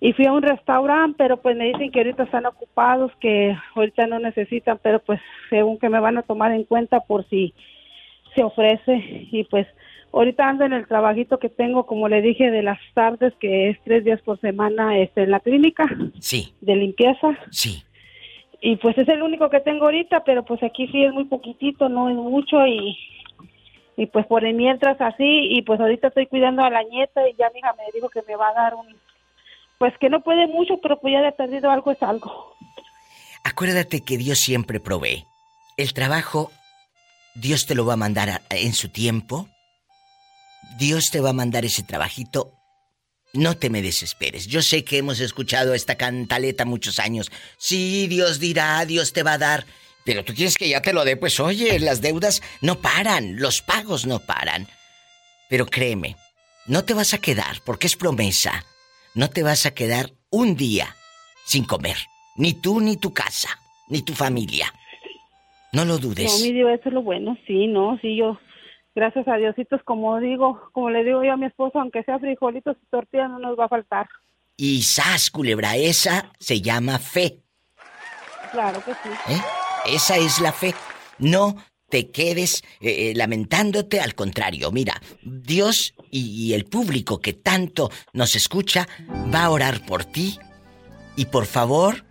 y 0.00 0.12
fui 0.12 0.26
a 0.26 0.32
un 0.32 0.42
restaurante, 0.42 1.16
pero 1.16 1.38
pues 1.38 1.56
me 1.56 1.66
dicen 1.66 1.90
que 1.90 2.00
ahorita 2.00 2.24
están 2.24 2.46
ocupados, 2.46 3.12
que 3.20 3.56
ahorita 3.74 4.06
no 4.06 4.18
necesitan, 4.18 4.78
pero 4.82 5.00
pues 5.00 5.20
según 5.48 5.78
que 5.78 5.88
me 5.88 6.00
van 6.00 6.18
a 6.18 6.22
tomar 6.22 6.52
en 6.52 6.64
cuenta 6.64 7.00
por 7.00 7.26
si 7.28 7.54
se 8.34 8.42
ofrece 8.42 9.28
y 9.32 9.44
pues 9.44 9.66
ahorita 10.12 10.46
ando 10.46 10.64
en 10.64 10.74
el 10.74 10.86
trabajito 10.86 11.38
que 11.38 11.48
tengo, 11.48 11.86
como 11.86 12.08
le 12.08 12.20
dije, 12.20 12.50
de 12.50 12.62
las 12.62 12.78
tardes, 12.92 13.34
que 13.40 13.70
es 13.70 13.78
tres 13.84 14.04
días 14.04 14.20
por 14.22 14.38
semana 14.40 14.98
este, 14.98 15.22
en 15.22 15.30
la 15.30 15.40
clínica. 15.40 15.86
Sí. 16.20 16.54
De 16.60 16.76
limpieza. 16.76 17.38
Sí. 17.50 17.82
Y 18.60 18.76
pues 18.76 18.96
es 18.98 19.08
el 19.08 19.22
único 19.22 19.48
que 19.48 19.60
tengo 19.60 19.86
ahorita, 19.86 20.24
pero 20.24 20.44
pues 20.44 20.62
aquí 20.62 20.88
sí 20.88 21.04
es 21.04 21.12
muy 21.12 21.24
poquitito, 21.24 21.88
no 21.88 22.08
es 22.08 22.16
mucho 22.16 22.66
y, 22.66 22.96
y 23.96 24.06
pues 24.06 24.26
por 24.26 24.44
el 24.44 24.54
mientras 24.54 25.00
así, 25.00 25.48
y 25.50 25.62
pues 25.62 25.80
ahorita 25.80 26.08
estoy 26.08 26.26
cuidando 26.26 26.62
a 26.62 26.70
la 26.70 26.82
nieta 26.82 27.26
y 27.28 27.34
ya 27.34 27.50
mi 27.52 27.60
hija 27.60 27.74
me 27.74 27.84
dijo 27.94 28.08
que 28.08 28.22
me 28.26 28.36
va 28.36 28.48
a 28.48 28.54
dar 28.54 28.74
un, 28.74 28.86
pues 29.78 29.92
que 30.00 30.08
no 30.08 30.22
puede 30.22 30.46
mucho, 30.46 30.78
pero 30.82 31.00
pues 31.00 31.12
ya 31.12 31.20
de 31.20 31.32
perdido 31.32 31.70
algo 31.70 31.92
es 31.92 32.02
algo. 32.02 32.54
Acuérdate 33.44 34.02
que 34.02 34.16
Dios 34.16 34.38
siempre 34.38 34.80
provee. 34.80 35.24
El 35.76 35.92
trabajo, 35.92 36.50
Dios 37.34 37.66
te 37.66 37.74
lo 37.74 37.86
va 37.86 37.94
a 37.94 37.98
mandar 37.98 38.42
en 38.50 38.72
su 38.72 38.88
tiempo 38.88 39.48
Dios 40.76 41.10
te 41.10 41.20
va 41.20 41.30
a 41.30 41.34
mandar 41.34 41.64
ese 41.64 41.82
trabajito. 41.82 42.52
No 43.32 43.56
te 43.56 43.70
me 43.70 43.82
desesperes. 43.82 44.46
Yo 44.46 44.62
sé 44.62 44.84
que 44.84 44.98
hemos 44.98 45.20
escuchado 45.20 45.74
esta 45.74 45.96
cantaleta 45.96 46.64
muchos 46.64 46.98
años. 46.98 47.30
Sí, 47.58 48.06
Dios 48.08 48.40
dirá, 48.40 48.84
Dios 48.84 49.12
te 49.12 49.22
va 49.22 49.34
a 49.34 49.38
dar. 49.38 49.66
Pero 50.04 50.24
tú 50.24 50.34
quieres 50.34 50.56
que 50.56 50.68
ya 50.68 50.82
te 50.82 50.92
lo 50.92 51.04
dé, 51.04 51.16
pues 51.16 51.40
oye, 51.40 51.78
las 51.80 52.00
deudas 52.00 52.42
no 52.60 52.80
paran, 52.80 53.40
los 53.40 53.62
pagos 53.62 54.06
no 54.06 54.20
paran. 54.20 54.68
Pero 55.48 55.66
créeme, 55.66 56.16
no 56.66 56.84
te 56.84 56.94
vas 56.94 57.12
a 57.14 57.18
quedar, 57.18 57.60
porque 57.64 57.86
es 57.86 57.96
promesa. 57.96 58.64
No 59.16 59.30
te 59.30 59.42
vas 59.42 59.64
a 59.64 59.72
quedar 59.72 60.10
un 60.28 60.56
día 60.56 60.94
sin 61.46 61.64
comer. 61.64 61.96
Ni 62.36 62.52
tú, 62.52 62.80
ni 62.80 62.98
tu 62.98 63.14
casa, 63.14 63.48
ni 63.88 64.02
tu 64.02 64.12
familia. 64.12 64.66
No 65.72 65.86
lo 65.86 65.96
dudes. 65.96 66.38
No, 66.38 66.46
mi 66.46 66.52
Dios, 66.52 66.70
eso 66.70 66.90
es 66.90 66.94
lo 66.94 67.02
bueno, 67.02 67.34
sí, 67.46 67.66
no, 67.66 67.98
sí, 68.02 68.14
yo 68.14 68.38
gracias 68.94 69.26
a 69.26 69.36
Diositos, 69.36 69.82
como 69.84 70.20
digo, 70.20 70.68
como 70.72 70.90
le 70.90 71.02
digo 71.02 71.24
yo 71.24 71.32
a 71.32 71.38
mi 71.38 71.46
esposo, 71.46 71.80
aunque 71.80 72.02
sea 72.02 72.18
frijolitos 72.18 72.76
y 72.82 72.86
tortillas, 72.90 73.30
no 73.30 73.38
nos 73.38 73.58
va 73.58 73.64
a 73.64 73.68
faltar. 73.68 74.06
Y 74.54 74.82
sas, 74.82 75.30
culebra, 75.30 75.76
esa 75.76 76.30
se 76.38 76.60
llama 76.60 76.98
fe. 76.98 77.40
Claro 78.52 78.84
que 78.84 78.92
sí. 78.92 79.08
¿Eh? 79.28 79.40
Esa 79.94 80.16
es 80.18 80.40
la 80.40 80.52
fe. 80.52 80.74
No 81.18 81.56
te 81.88 82.10
quedes 82.10 82.62
eh, 82.80 83.10
eh, 83.10 83.12
lamentándote, 83.14 84.00
al 84.00 84.14
contrario, 84.14 84.72
mira, 84.72 85.00
Dios 85.22 85.94
y, 86.10 86.52
el 86.54 86.64
público 86.64 87.20
que 87.20 87.32
tanto 87.32 87.90
nos 88.12 88.36
escucha 88.36 88.88
va 89.32 89.44
a 89.44 89.50
orar 89.50 89.84
por 89.84 90.04
ti. 90.04 90.38
Y 91.16 91.26
por 91.26 91.46
favor, 91.46 92.04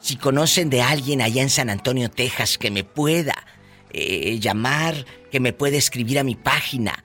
si 0.00 0.16
conocen 0.16 0.70
de 0.70 0.82
alguien 0.82 1.22
allá 1.22 1.42
en 1.42 1.50
San 1.50 1.70
Antonio, 1.70 2.10
Texas, 2.10 2.58
que 2.58 2.70
me 2.70 2.84
pueda 2.84 3.46
llamar, 3.92 5.06
que 5.30 5.40
me 5.40 5.52
puede 5.52 5.78
escribir 5.78 6.18
a 6.18 6.24
mi 6.24 6.34
página. 6.34 7.02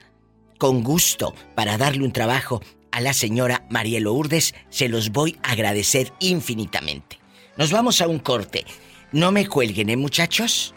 Con 0.58 0.82
gusto, 0.82 1.34
para 1.54 1.76
darle 1.78 2.04
un 2.04 2.12
trabajo 2.12 2.62
a 2.94 3.00
la 3.00 3.12
señora 3.12 3.66
Marielo 3.70 4.12
Urdes, 4.12 4.54
se 4.70 4.88
los 4.88 5.10
voy 5.10 5.38
a 5.42 5.52
agradecer 5.52 6.12
infinitamente. 6.20 7.18
Nos 7.56 7.72
vamos 7.72 8.00
a 8.00 8.08
un 8.08 8.18
corte. 8.18 8.64
No 9.12 9.32
me 9.32 9.46
cuelguen, 9.46 9.90
¿eh, 9.90 9.96
muchachos? 9.96 10.74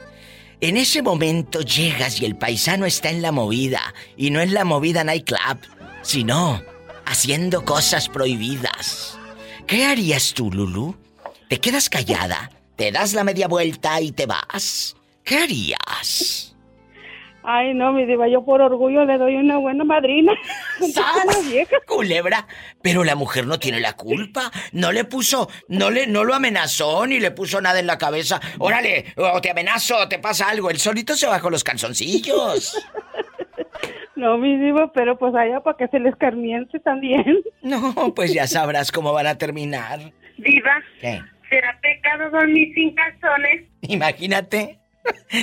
En 0.59 0.77
ese 0.77 1.01
momento 1.01 1.61
llegas 1.61 2.21
y 2.21 2.25
el 2.25 2.35
paisano 2.35 2.85
está 2.85 3.09
en 3.09 3.21
la 3.21 3.31
movida, 3.31 3.93
y 4.15 4.31
no 4.31 4.41
en 4.41 4.53
la 4.53 4.65
movida 4.65 5.03
nightclub, 5.03 5.59
sino 6.01 6.61
haciendo 7.05 7.63
cosas 7.63 8.09
prohibidas. 8.09 9.19
¿Qué 9.65 9.85
harías 9.85 10.33
tú, 10.33 10.51
Lulu? 10.51 10.95
¿Te 11.47 11.59
quedas 11.59 11.89
callada? 11.89 12.51
¿Te 12.75 12.91
das 12.91 13.13
la 13.13 13.23
media 13.23 13.47
vuelta 13.47 14.01
y 14.01 14.11
te 14.11 14.25
vas? 14.25 14.96
¿Qué 15.27 15.35
harías? 15.39 16.55
Ay, 17.43 17.73
no, 17.73 17.91
mi 17.91 18.05
diva, 18.05 18.29
yo 18.29 18.45
por 18.45 18.61
orgullo 18.61 19.03
le 19.03 19.17
doy 19.17 19.35
una 19.35 19.57
buena 19.57 19.83
madrina. 19.83 20.33
¡Sas! 20.79 21.49
vieja. 21.49 21.75
Culebra, 21.85 22.47
pero 22.81 23.03
la 23.03 23.15
mujer 23.15 23.45
no 23.45 23.59
tiene 23.59 23.81
la 23.81 23.93
culpa. 23.93 24.49
No 24.71 24.93
le 24.93 25.03
puso, 25.03 25.49
no 25.67 25.89
le, 25.89 26.07
no 26.07 26.23
lo 26.23 26.33
amenazó 26.33 27.05
ni 27.05 27.19
le 27.19 27.31
puso 27.31 27.59
nada 27.59 27.79
en 27.79 27.87
la 27.87 27.97
cabeza. 27.97 28.39
Órale, 28.57 29.13
o 29.17 29.41
te 29.41 29.51
amenazo, 29.51 29.97
o 29.97 30.07
te 30.07 30.17
pasa 30.19 30.47
algo. 30.49 30.69
El 30.69 30.77
solito 30.77 31.13
se 31.15 31.27
bajó 31.27 31.49
los 31.49 31.63
calzoncillos. 31.63 32.77
No, 34.15 34.35
mi 34.39 34.57
diva, 34.57 34.91
pero 34.93 35.15
pues 35.15 35.35
allá 35.35 35.59
para 35.59 35.77
que 35.77 35.87
se 35.89 35.99
les 35.99 36.15
carmiente 36.15 36.79
también. 36.79 37.37
No, 37.61 38.15
pues 38.15 38.33
ya 38.33 38.47
sabrás 38.47 38.91
cómo 38.91 39.13
van 39.13 39.27
a 39.27 39.37
terminar. 39.37 39.99
Diva. 40.39 40.81
¿Qué? 40.99 41.21
¿Será 41.49 41.79
pecado 41.79 42.31
dormir 42.31 42.73
sin 42.73 42.95
calzones? 42.95 43.67
Imagínate. 43.81 44.79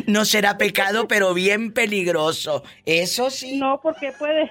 No 0.07 0.25
será 0.25 0.57
pecado, 0.59 1.09
pero 1.09 1.35
bien 1.35 1.73
peligroso. 1.73 2.63
Eso 2.85 3.31
sí. 3.31 3.59
No, 3.59 3.81
porque 3.83 4.13
puede. 4.19 4.51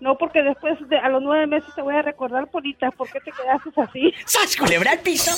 No, 0.00 0.18
porque 0.18 0.42
después 0.42 0.76
de 0.88 0.98
a 0.98 1.08
los 1.08 1.22
nueve 1.22 1.46
meses 1.46 1.72
te 1.74 1.82
voy 1.82 1.94
a 1.94 2.02
recordar, 2.02 2.50
Polita, 2.50 2.90
¿por 2.90 3.10
qué 3.10 3.20
te 3.20 3.30
quedaste 3.30 3.80
así? 3.80 4.12
¡Sas, 4.24 4.56
culebra 4.56 4.94
el 4.94 4.98
piso! 5.00 5.30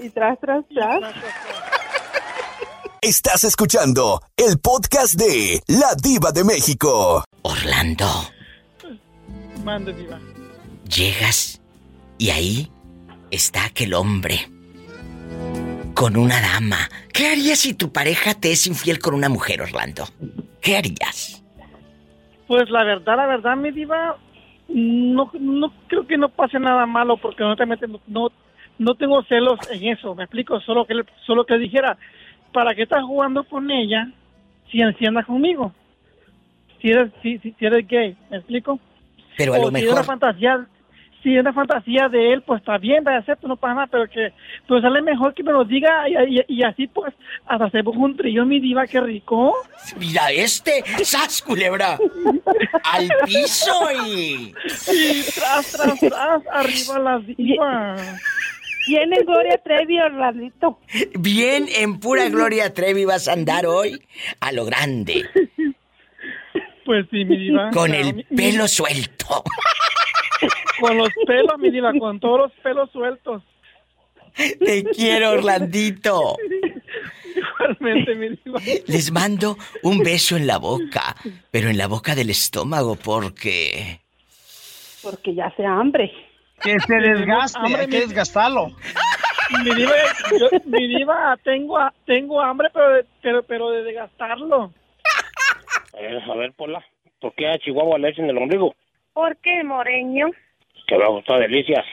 Y 0.00 0.10
tras, 0.10 0.38
tras, 0.38 0.64
tras. 0.68 1.14
Estás 3.02 3.44
escuchando 3.44 4.20
el 4.36 4.58
podcast 4.58 5.14
de 5.14 5.60
La 5.66 5.94
Diva 6.00 6.32
de 6.32 6.44
México. 6.44 7.24
Orlando. 7.42 8.06
Mande, 9.64 9.92
Diva. 9.92 10.20
Llegas 10.84 11.60
y 12.18 12.30
ahí 12.30 12.72
está 13.30 13.64
aquel 13.64 13.94
hombre 13.94 14.48
con 15.96 16.18
una 16.18 16.40
dama. 16.42 16.76
¿Qué 17.12 17.26
harías 17.26 17.60
si 17.60 17.74
tu 17.74 17.90
pareja 17.90 18.34
te 18.34 18.52
es 18.52 18.66
infiel 18.66 18.98
con 18.98 19.14
una 19.14 19.30
mujer, 19.30 19.62
Orlando? 19.62 20.04
¿Qué 20.60 20.76
harías? 20.76 21.42
Pues 22.46 22.68
la 22.68 22.84
verdad, 22.84 23.16
la 23.16 23.26
verdad, 23.26 23.56
mi 23.56 23.70
diva, 23.70 24.16
no, 24.68 25.30
no 25.40 25.72
creo 25.88 26.06
que 26.06 26.18
no 26.18 26.28
pase 26.28 26.60
nada 26.60 26.84
malo 26.84 27.16
porque 27.16 27.42
honestamente 27.42 27.88
no, 27.88 27.98
no, 28.06 28.28
no 28.78 28.94
tengo 28.94 29.22
celos 29.24 29.58
en 29.70 29.88
eso. 29.88 30.14
Me 30.14 30.24
explico, 30.24 30.60
solo 30.60 30.84
que 30.86 30.94
solo 31.24 31.46
que 31.46 31.56
dijera, 31.56 31.96
¿para 32.52 32.74
qué 32.74 32.82
estás 32.82 33.02
jugando 33.02 33.42
con 33.44 33.70
ella 33.70 34.06
si, 34.70 34.82
andas 34.82 35.24
conmigo? 35.24 35.72
Si 36.82 36.90
eres, 36.90 37.10
si, 37.22 37.38
si, 37.38 37.54
eres 37.60 37.88
gay, 37.88 38.14
¿me 38.30 38.36
explico? 38.36 38.78
Pero 39.38 39.54
a 39.54 39.58
lo 39.58 39.66
si 39.68 39.72
mejor. 39.72 39.94
una 39.94 40.04
fantasía, 40.04 40.66
si 41.22 41.34
es 41.34 41.40
una 41.40 41.52
fantasía 41.52 42.08
de 42.08 42.32
él, 42.32 42.42
pues 42.42 42.60
está 42.60 42.78
bien, 42.78 43.02
vaya 43.04 43.18
a 43.18 43.24
ser, 43.24 43.36
pues 43.36 43.48
no 43.48 43.56
pasa 43.56 43.74
nada, 43.74 43.86
pero 43.88 44.08
que 44.08 44.32
pues 44.68 44.82
sale 44.82 45.02
mejor 45.02 45.34
que 45.34 45.42
me 45.42 45.52
lo 45.52 45.64
diga 45.64 46.08
y, 46.08 46.38
y- 46.38 46.44
y 46.48 46.62
así 46.62 46.86
pues 46.86 47.12
hasta 47.46 47.64
hacemos 47.66 47.96
un 47.96 48.16
trío, 48.16 48.44
mi 48.46 48.60
diva, 48.60 48.86
qué 48.86 49.00
rico. 49.00 49.54
Mira 49.98 50.30
este, 50.30 50.84
¡sas, 51.04 51.42
culebra! 51.42 51.98
¡Al 52.84 53.08
piso 53.24 53.72
y... 54.06 54.54
Y 54.92 55.22
tras, 55.34 55.72
tras, 55.72 55.98
tras, 56.00 56.42
arriba 56.52 56.98
las 56.98 57.26
divas. 57.26 58.00
Viene 58.88 59.16
Gloria 59.24 59.58
Trevi, 59.64 59.98
Orlandito. 59.98 60.78
Bien, 61.18 61.66
en 61.76 61.98
pura 61.98 62.28
Gloria 62.28 62.72
Trevi 62.72 63.04
vas 63.04 63.26
a 63.26 63.32
andar 63.32 63.66
hoy 63.66 64.00
a 64.38 64.52
lo 64.52 64.64
grande. 64.64 65.24
Pues 66.84 67.04
sí, 67.10 67.24
mi 67.24 67.36
diva. 67.36 67.70
Con 67.72 67.92
el 67.92 68.24
pelo 68.26 68.68
suelto. 68.68 69.42
Con 70.80 70.96
los 70.98 71.08
pelos, 71.26 71.58
mi 71.58 71.70
diva, 71.70 71.92
con 71.98 72.18
todos 72.20 72.38
los 72.40 72.52
pelos 72.62 72.90
sueltos. 72.90 73.42
Te 74.36 74.84
quiero, 74.84 75.30
Orlandito. 75.30 76.36
Igualmente, 77.34 78.14
mi 78.14 78.28
diva. 78.30 78.60
Les 78.86 79.10
mando 79.10 79.56
un 79.82 79.98
beso 80.00 80.36
en 80.36 80.46
la 80.46 80.58
boca, 80.58 81.16
pero 81.50 81.68
en 81.70 81.78
la 81.78 81.86
boca 81.86 82.14
del 82.14 82.30
estómago 82.30 82.96
porque... 82.96 84.00
Porque 85.02 85.34
ya 85.34 85.50
se 85.56 85.64
hambre. 85.64 86.12
Que 86.62 86.78
se 86.80 86.94
desgaste, 86.94 87.58
Hambre, 87.58 87.80
hay 87.82 87.86
que 87.88 87.96
mi- 87.98 88.02
desgastarlo. 88.06 88.68
Mi 89.64 89.74
diva, 89.74 89.92
yo- 90.40 90.48
mi 90.64 90.88
diva, 90.88 91.36
tengo, 91.44 91.78
tengo 92.06 92.40
hambre, 92.40 92.68
pero 92.72 92.90
de, 92.94 93.04
pero, 93.22 93.42
pero 93.44 93.70
de 93.70 93.92
gastarlo. 93.92 94.72
Eh, 95.98 96.18
a 96.30 96.34
ver, 96.34 96.52
Pola, 96.54 96.84
¿por 97.20 97.32
qué 97.34 97.46
a 97.48 97.58
Chihuahua 97.58 97.98
le 97.98 98.08
echan 98.08 98.28
el 98.28 98.36
ombligo? 98.38 98.74
¿Por 99.12 99.36
qué, 99.38 99.62
Moreño? 99.64 100.26
Que 100.86 100.96
me 100.96 101.08
gustó 101.08 101.34
delicias. 101.38 101.84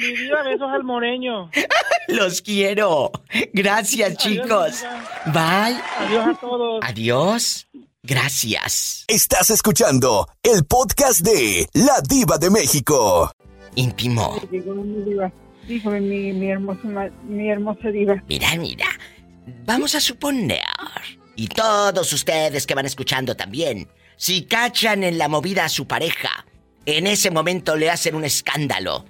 Mi 0.00 0.16
diva, 0.16 0.42
besos 0.42 0.70
al 0.72 0.84
moreño. 0.84 1.50
Los 2.08 2.40
quiero. 2.42 3.10
Gracias, 3.52 4.16
chicos. 4.18 4.84
Bye. 5.26 5.76
Adiós 5.98 6.26
a 6.28 6.34
todos. 6.40 6.80
Adiós. 6.82 7.66
Gracias. 8.02 9.04
Estás 9.08 9.50
escuchando 9.50 10.26
el 10.42 10.64
podcast 10.64 11.20
de 11.20 11.68
La 11.74 12.00
Diva 12.08 12.38
de 12.38 12.50
México. 12.50 13.30
Íntimo. 13.76 14.40
Digo, 14.50 14.74
mi 14.74 15.02
diva. 15.04 15.30
Dígame, 15.66 16.00
mi, 16.00 16.32
mi, 16.32 16.50
hermosa, 16.50 16.80
ma- 16.84 17.10
mi 17.24 17.48
hermosa 17.48 17.88
diva. 17.88 18.20
Mira, 18.28 18.48
mira. 18.56 18.86
Vamos 19.64 19.94
a 19.94 20.00
suponer, 20.00 20.60
y 21.36 21.46
todos 21.48 22.12
ustedes 22.12 22.66
que 22.66 22.74
van 22.74 22.86
escuchando 22.86 23.36
también, 23.36 23.88
si 24.16 24.44
cachan 24.46 25.04
en 25.04 25.18
la 25.18 25.28
movida 25.28 25.64
a 25.64 25.68
su 25.68 25.86
pareja, 25.86 26.44
en 26.86 27.06
ese 27.06 27.30
momento 27.30 27.76
le 27.76 27.90
hacen 27.90 28.14
un 28.14 28.24
escándalo, 28.24 29.04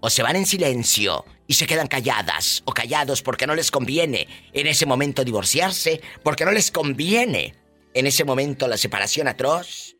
o 0.00 0.10
se 0.10 0.22
van 0.22 0.36
en 0.36 0.46
silencio 0.46 1.24
y 1.46 1.54
se 1.54 1.66
quedan 1.66 1.86
calladas 1.86 2.62
o 2.64 2.72
callados 2.72 3.22
porque 3.22 3.46
no 3.46 3.54
les 3.54 3.70
conviene 3.70 4.28
en 4.52 4.66
ese 4.66 4.86
momento 4.86 5.24
divorciarse, 5.24 6.00
porque 6.22 6.44
no 6.44 6.52
les 6.52 6.70
conviene 6.70 7.54
en 7.92 8.06
ese 8.06 8.24
momento 8.24 8.66
la 8.68 8.76
separación 8.76 9.28
atroz. 9.28 9.96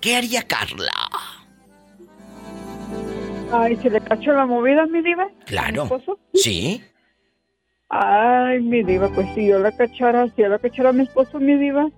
¿Qué 0.00 0.16
haría 0.16 0.42
Carla? 0.42 0.92
Ay, 3.52 3.76
¿se 3.76 3.90
le 3.90 4.00
cachó 4.00 4.32
la 4.32 4.46
movida, 4.46 4.86
mi 4.86 5.00
diva? 5.02 5.28
Claro. 5.46 5.82
¿A 5.82 5.84
mi 5.84 5.94
esposo? 5.94 6.18
¿Sí? 6.34 6.82
Ay, 7.90 8.60
mi 8.60 8.82
diva, 8.82 9.08
pues 9.10 9.28
si 9.34 9.46
yo 9.46 9.60
la 9.60 9.70
cachara, 9.70 10.26
si 10.34 10.42
yo 10.42 10.48
la 10.48 10.58
cachara 10.58 10.88
a 10.88 10.92
mi 10.92 11.04
esposo, 11.04 11.38
mi 11.38 11.56
diva, 11.56 11.88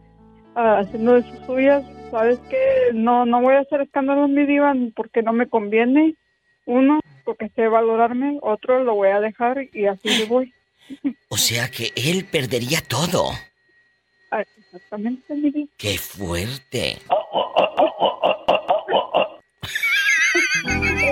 ah, 0.54 0.80
haciendo 0.80 1.14
de 1.14 1.22
sus 1.22 1.46
suyas, 1.46 1.84
¿sabes 2.10 2.38
qué? 2.50 2.92
No, 2.94 3.26
no 3.26 3.40
voy 3.40 3.54
a 3.54 3.60
hacer 3.60 3.80
escándalo, 3.80 4.28
mi 4.28 4.46
diva, 4.46 4.74
porque 4.94 5.22
no 5.22 5.32
me 5.32 5.48
conviene. 5.48 6.14
Uno, 6.64 7.00
porque 7.24 7.48
sé 7.50 7.68
valorarme. 7.68 8.38
Otro, 8.42 8.82
lo 8.84 8.94
voy 8.94 9.08
a 9.08 9.20
dejar 9.20 9.68
y 9.72 9.86
así 9.86 10.08
le 10.08 10.26
voy. 10.26 10.52
O 11.28 11.36
sea 11.36 11.68
que 11.68 11.90
él 11.96 12.24
perdería 12.30 12.80
todo. 12.80 13.30
Ah, 14.30 14.44
Exactamente, 14.56 15.34
mi 15.34 15.50
diva. 15.50 15.68
¡Qué 15.76 15.98
fuerte! 15.98 16.98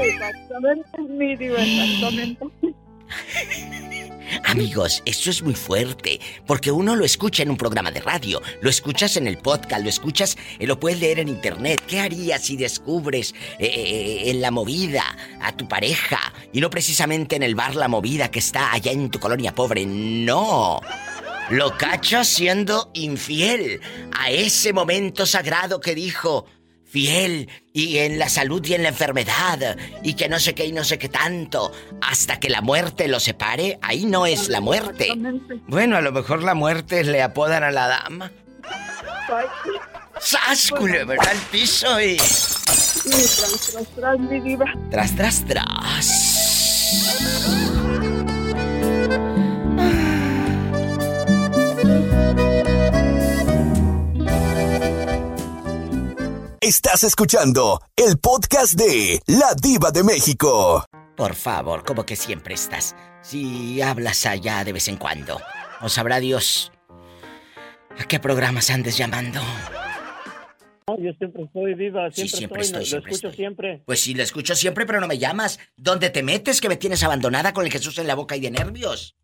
Exactamente, 0.04 1.02
mi 1.02 1.36
diva, 1.36 1.58
exactamente. 1.58 2.46
Amigos, 4.42 5.02
esto 5.06 5.30
es 5.30 5.42
muy 5.42 5.54
fuerte, 5.54 6.20
porque 6.46 6.70
uno 6.70 6.96
lo 6.96 7.04
escucha 7.04 7.42
en 7.42 7.50
un 7.50 7.56
programa 7.56 7.90
de 7.90 8.00
radio, 8.00 8.42
lo 8.60 8.70
escuchas 8.70 9.16
en 9.16 9.26
el 9.26 9.38
podcast, 9.38 9.82
lo 9.82 9.88
escuchas, 9.88 10.36
eh, 10.58 10.66
lo 10.66 10.80
puedes 10.80 11.00
leer 11.00 11.20
en 11.20 11.28
internet. 11.28 11.82
¿Qué 11.86 12.00
harías 12.00 12.42
si 12.42 12.56
descubres 12.56 13.34
eh, 13.58 13.66
eh, 13.66 14.30
en 14.30 14.40
la 14.40 14.50
movida 14.50 15.04
a 15.40 15.52
tu 15.52 15.68
pareja 15.68 16.18
y 16.52 16.60
no 16.60 16.70
precisamente 16.70 17.36
en 17.36 17.42
el 17.42 17.54
bar 17.54 17.76
La 17.76 17.88
Movida 17.88 18.30
que 18.30 18.38
está 18.40 18.72
allá 18.72 18.92
en 18.92 19.10
tu 19.10 19.20
colonia 19.20 19.54
pobre? 19.54 19.86
No. 19.86 20.80
Lo 21.50 21.76
cachas 21.76 22.26
siendo 22.28 22.90
infiel 22.94 23.80
a 24.18 24.30
ese 24.30 24.72
momento 24.72 25.26
sagrado 25.26 25.78
que 25.78 25.94
dijo, 25.94 26.46
fiel 26.84 27.48
y 27.72 27.98
en 27.98 28.18
la 28.18 28.28
salud 28.28 28.64
y 28.64 28.74
en 28.74 28.82
la 28.84 28.90
enfermedad 28.90 29.76
y 30.02 30.14
que 30.14 30.28
no 30.28 30.38
sé 30.38 30.54
qué 30.54 30.66
y 30.66 30.72
no 30.72 30.84
sé 30.84 30.98
qué 30.98 31.08
tanto 31.08 31.72
hasta 32.00 32.38
que 32.38 32.48
la 32.48 32.60
muerte 32.60 33.08
lo 33.08 33.18
separe 33.20 33.78
ahí 33.82 34.06
no 34.06 34.26
es 34.26 34.48
la 34.48 34.60
muerte. 34.60 35.08
Bueno 35.66 35.96
a 35.96 36.00
lo 36.00 36.12
mejor 36.12 36.42
la 36.42 36.54
muerte 36.54 37.04
le 37.04 37.22
apodan 37.22 37.64
a 37.64 37.70
la 37.70 37.88
dama. 37.88 38.32
¡Sas, 40.20 40.70
culebra 40.70 41.18
al 41.28 41.38
piso 41.50 42.00
y... 42.00 42.16
Tras, 42.16 43.70
tras, 43.72 43.88
tras, 43.94 44.18
mi 44.18 44.40
diva. 44.40 44.64
Tras, 44.90 45.14
tras, 45.16 45.44
tras. 45.44 46.34
Estás 56.66 57.04
escuchando 57.04 57.78
el 57.94 58.16
podcast 58.16 58.72
de 58.72 59.20
La 59.26 59.52
Diva 59.60 59.90
de 59.90 60.02
México. 60.02 60.82
Por 61.14 61.34
favor, 61.34 61.84
como 61.84 62.06
que 62.06 62.16
siempre 62.16 62.54
estás. 62.54 62.96
Si 63.20 63.82
hablas 63.82 64.24
allá 64.24 64.64
de 64.64 64.72
vez 64.72 64.88
en 64.88 64.96
cuando. 64.96 65.38
O 65.82 65.90
sabrá 65.90 66.20
Dios 66.20 66.72
a 67.98 68.04
qué 68.04 68.18
programas 68.18 68.70
andes 68.70 68.96
llamando. 68.96 69.42
No, 70.88 70.96
yo 70.98 71.12
siempre 71.18 71.42
estoy 71.42 71.74
viva, 71.74 72.10
siempre, 72.10 72.28
Sí, 72.30 72.36
siempre 72.38 72.62
estoy, 72.62 72.62
estoy, 72.62 72.80
lo- 72.80 72.86
siempre 72.86 73.10
lo 73.10 73.14
escucho 73.16 73.36
siempre. 73.36 73.82
Pues 73.84 74.00
sí, 74.00 74.14
lo 74.14 74.22
escucho 74.22 74.54
siempre, 74.54 74.86
pero 74.86 75.00
no 75.02 75.06
me 75.06 75.18
llamas. 75.18 75.58
¿Dónde 75.76 76.08
te 76.08 76.22
metes 76.22 76.62
que 76.62 76.70
me 76.70 76.76
tienes 76.76 77.02
abandonada 77.02 77.52
con 77.52 77.66
el 77.66 77.72
Jesús 77.72 77.98
en 77.98 78.06
la 78.06 78.14
boca 78.14 78.36
y 78.36 78.40
de 78.40 78.50
nervios? 78.50 79.16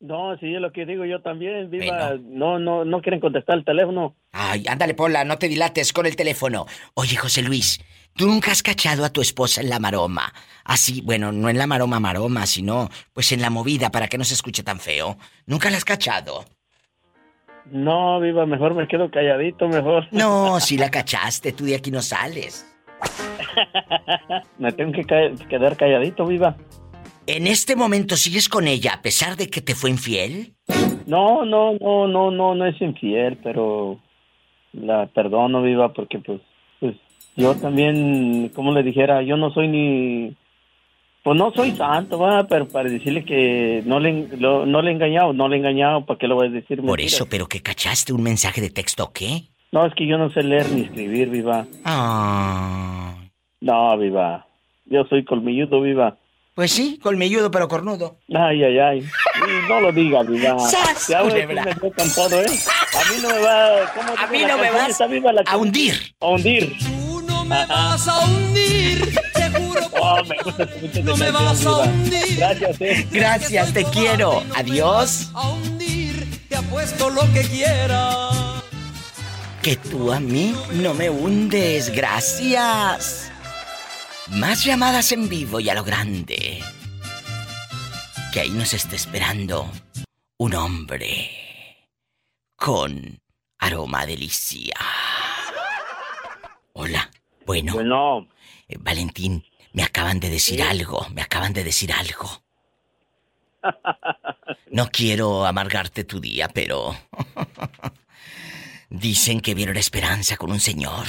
No, 0.00 0.36
sí, 0.38 0.54
es 0.54 0.60
lo 0.60 0.72
que 0.72 0.86
digo 0.86 1.04
yo 1.04 1.20
también, 1.20 1.68
viva. 1.70 2.16
No, 2.22 2.58
no, 2.58 2.84
no 2.86 3.02
quieren 3.02 3.20
contestar 3.20 3.58
el 3.58 3.64
teléfono. 3.66 4.16
Ay, 4.32 4.64
ándale, 4.66 4.94
Pola, 4.94 5.24
no 5.24 5.36
te 5.38 5.46
dilates 5.48 5.92
con 5.92 6.06
el 6.06 6.16
teléfono. 6.16 6.64
Oye, 6.94 7.16
José 7.16 7.42
Luis, 7.42 7.78
¿tú 8.16 8.26
nunca 8.26 8.50
has 8.50 8.62
cachado 8.62 9.04
a 9.04 9.10
tu 9.10 9.20
esposa 9.20 9.60
en 9.60 9.68
la 9.68 9.78
maroma? 9.78 10.32
Así, 10.64 11.02
bueno, 11.02 11.32
no 11.32 11.50
en 11.50 11.58
la 11.58 11.66
maroma 11.66 12.00
maroma, 12.00 12.46
sino 12.46 12.88
pues 13.12 13.30
en 13.32 13.42
la 13.42 13.50
movida 13.50 13.90
para 13.90 14.08
que 14.08 14.16
no 14.16 14.24
se 14.24 14.32
escuche 14.34 14.62
tan 14.62 14.80
feo. 14.80 15.18
¿Nunca 15.44 15.68
la 15.68 15.76
has 15.76 15.84
cachado? 15.84 16.46
No, 17.70 18.18
viva, 18.20 18.46
mejor 18.46 18.74
me 18.74 18.88
quedo 18.88 19.10
calladito, 19.10 19.68
mejor. 19.68 20.08
No, 20.12 20.58
si 20.60 20.78
la 20.78 20.90
cachaste, 20.90 21.52
tú 21.52 21.64
de 21.66 21.76
aquí 21.76 21.90
no 21.90 22.00
sales. 22.00 22.66
me 24.58 24.72
tengo 24.72 24.92
que 24.92 25.04
ca- 25.04 25.46
quedar 25.48 25.76
calladito, 25.76 26.24
viva. 26.26 26.56
¿En 27.36 27.46
este 27.46 27.76
momento 27.76 28.16
sigues 28.16 28.48
con 28.48 28.66
ella 28.66 28.94
a 28.94 29.02
pesar 29.02 29.36
de 29.36 29.48
que 29.48 29.60
te 29.60 29.74
fue 29.74 29.90
infiel? 29.90 30.54
No, 31.06 31.44
no, 31.44 31.74
no, 31.80 32.06
no, 32.08 32.30
no, 32.30 32.54
no 32.54 32.66
es 32.66 32.80
infiel, 32.80 33.36
pero 33.42 34.00
la 34.72 35.06
perdono, 35.06 35.62
viva, 35.62 35.92
porque 35.92 36.18
pues, 36.18 36.40
pues 36.80 36.94
yo 37.36 37.54
también, 37.56 38.50
como 38.54 38.72
le 38.72 38.82
dijera, 38.82 39.22
yo 39.22 39.36
no 39.36 39.50
soy 39.52 39.68
ni, 39.68 40.36
pues 41.22 41.36
no 41.36 41.52
soy 41.52 41.72
santo, 41.72 42.18
va, 42.18 42.44
pero 42.44 42.66
para 42.68 42.88
decirle 42.88 43.24
que 43.24 43.82
no 43.86 43.98
le, 44.00 44.28
lo- 44.38 44.66
no 44.66 44.82
le 44.82 44.90
he 44.90 44.94
engañado, 44.94 45.32
no 45.32 45.48
le 45.48 45.56
he 45.56 45.58
engañado, 45.58 46.04
¿para 46.06 46.18
qué 46.18 46.26
lo 46.28 46.36
voy 46.36 46.48
a 46.48 46.50
decir? 46.50 46.80
Por 46.82 47.00
eso, 47.00 47.26
pero 47.28 47.46
que 47.46 47.60
cachaste 47.62 48.12
un 48.12 48.22
mensaje 48.22 48.60
de 48.60 48.70
texto 48.70 49.04
o 49.04 49.12
qué? 49.12 49.42
No, 49.72 49.86
es 49.86 49.94
que 49.94 50.06
yo 50.06 50.18
no 50.18 50.30
sé 50.30 50.42
leer 50.42 50.70
ni 50.72 50.82
escribir, 50.82 51.28
viva. 51.30 51.66
Ah. 51.84 53.14
No, 53.60 53.96
viva. 53.98 54.46
Yo 54.86 55.04
soy 55.04 55.24
colmilludo, 55.24 55.80
viva. 55.80 56.16
Pues 56.54 56.72
sí, 56.72 56.98
colmilludo 57.02 57.50
pero 57.50 57.68
cornudo. 57.68 58.18
Ay, 58.34 58.62
ay, 58.64 58.78
ay. 58.78 59.08
No 59.68 59.80
lo 59.80 59.92
diga, 59.92 60.22
viva. 60.22 60.58
¡Sas, 60.58 61.06
Ya 61.08 61.22
ves 61.22 61.46
me 61.46 61.54
todo, 62.14 62.42
¿eh? 62.42 62.46
A 62.46 63.10
mí 63.12 63.18
no 63.22 63.28
me 63.30 63.38
va... 63.38 63.92
¿cómo 63.94 64.12
A 64.18 64.26
mí 64.26 64.44
no 64.46 64.58
me 64.58 64.70
vas 64.70 64.90
Está 64.90 65.06
viva 65.06 65.32
la 65.32 65.42
a 65.46 65.56
hundir. 65.56 66.14
A 66.20 66.26
hundir. 66.26 66.76
No 67.24 67.44
me 67.44 67.66
vas 67.66 68.06
a 68.08 68.26
hundir, 68.26 69.14
te 69.34 69.50
juro 69.50 69.80
Oh, 70.02 70.22
me 70.24 70.36
gusta 70.42 70.68
mucho 70.80 71.02
No 71.02 71.16
me 71.16 71.30
vas 71.30 71.66
a 71.66 71.70
viva. 71.70 71.84
hundir. 71.84 72.36
Gracias, 72.36 72.80
eh. 72.80 73.06
Gracias, 73.10 73.72
te 73.72 73.84
quiero. 73.84 74.42
Adiós. 74.56 75.30
a 75.34 75.50
hundir, 75.50 76.26
te 76.48 76.56
apuesto 76.56 77.10
lo 77.10 77.22
que 77.32 77.42
quieras. 77.42 78.34
Que 79.62 79.76
tú 79.76 80.12
a 80.12 80.18
mí 80.20 80.54
no 80.74 80.94
me 80.94 81.10
hundes. 81.10 81.90
Gracias. 81.94 83.29
Más 84.32 84.64
llamadas 84.64 85.10
en 85.12 85.28
vivo 85.28 85.58
y 85.60 85.68
a 85.68 85.74
lo 85.74 85.82
grande. 85.82 86.62
Que 88.32 88.40
ahí 88.40 88.50
nos 88.50 88.72
está 88.74 88.94
esperando 88.94 89.70
un 90.38 90.54
hombre 90.54 91.30
con 92.54 93.20
aroma 93.58 94.06
delicia. 94.06 94.76
Hola. 96.74 97.10
Bueno. 97.44 97.72
Bueno. 97.72 98.28
Eh, 98.68 98.76
Valentín, 98.78 99.44
me 99.72 99.82
acaban 99.82 100.20
de 100.20 100.30
decir 100.30 100.62
algo, 100.62 101.06
me 101.12 101.22
acaban 101.22 101.52
de 101.52 101.64
decir 101.64 101.92
algo. 101.92 102.42
No 104.70 104.88
quiero 104.90 105.44
amargarte 105.44 106.04
tu 106.04 106.20
día, 106.20 106.48
pero... 106.48 106.96
Dicen 108.88 109.40
que 109.40 109.54
vieron 109.54 109.76
esperanza 109.76 110.36
con 110.36 110.50
un 110.50 110.60
señor, 110.60 111.06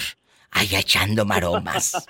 allá 0.52 0.80
echando 0.80 1.26
maromas. 1.26 2.06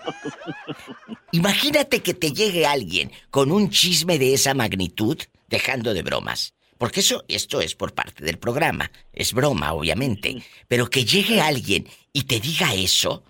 Imagínate 1.32 2.02
que 2.02 2.14
te 2.14 2.32
llegue 2.32 2.66
alguien 2.66 3.12
con 3.30 3.52
un 3.52 3.70
chisme 3.70 4.20
de 4.20 4.34
esa 4.34 4.54
magnitud, 4.54 5.18
dejando 5.48 5.94
de 5.94 6.02
bromas. 6.04 6.54
Porque 6.78 7.02
eso, 7.02 7.24
esto 7.28 7.62
es 7.62 7.76
por 7.76 7.94
parte 7.94 8.24
del 8.26 8.40
programa. 8.40 8.92
Es 9.14 9.34
broma, 9.34 9.72
obviamente. 9.74 10.42
Pero 10.68 10.88
que 10.90 11.06
llegue 11.06 11.40
alguien 11.40 11.88
y 12.12 12.24
te 12.24 12.40
diga 12.40 12.74
eso, 12.74 13.24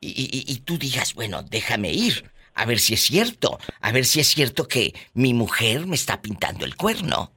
y, 0.00 0.08
y- 0.10 0.52
y 0.52 0.58
tú 0.60 0.78
digas, 0.78 1.14
bueno, 1.14 1.42
déjame 1.42 1.92
ir. 1.92 2.30
A 2.54 2.66
ver 2.66 2.78
si 2.78 2.94
es 2.94 3.00
cierto. 3.02 3.58
A 3.80 3.90
ver 3.90 4.04
si 4.04 4.20
es 4.20 4.28
cierto 4.28 4.68
que 4.68 4.94
mi 5.12 5.34
mujer 5.34 5.86
me 5.86 5.96
está 5.96 6.22
pintando 6.22 6.64
el 6.64 6.76
cuerno. 6.76 7.32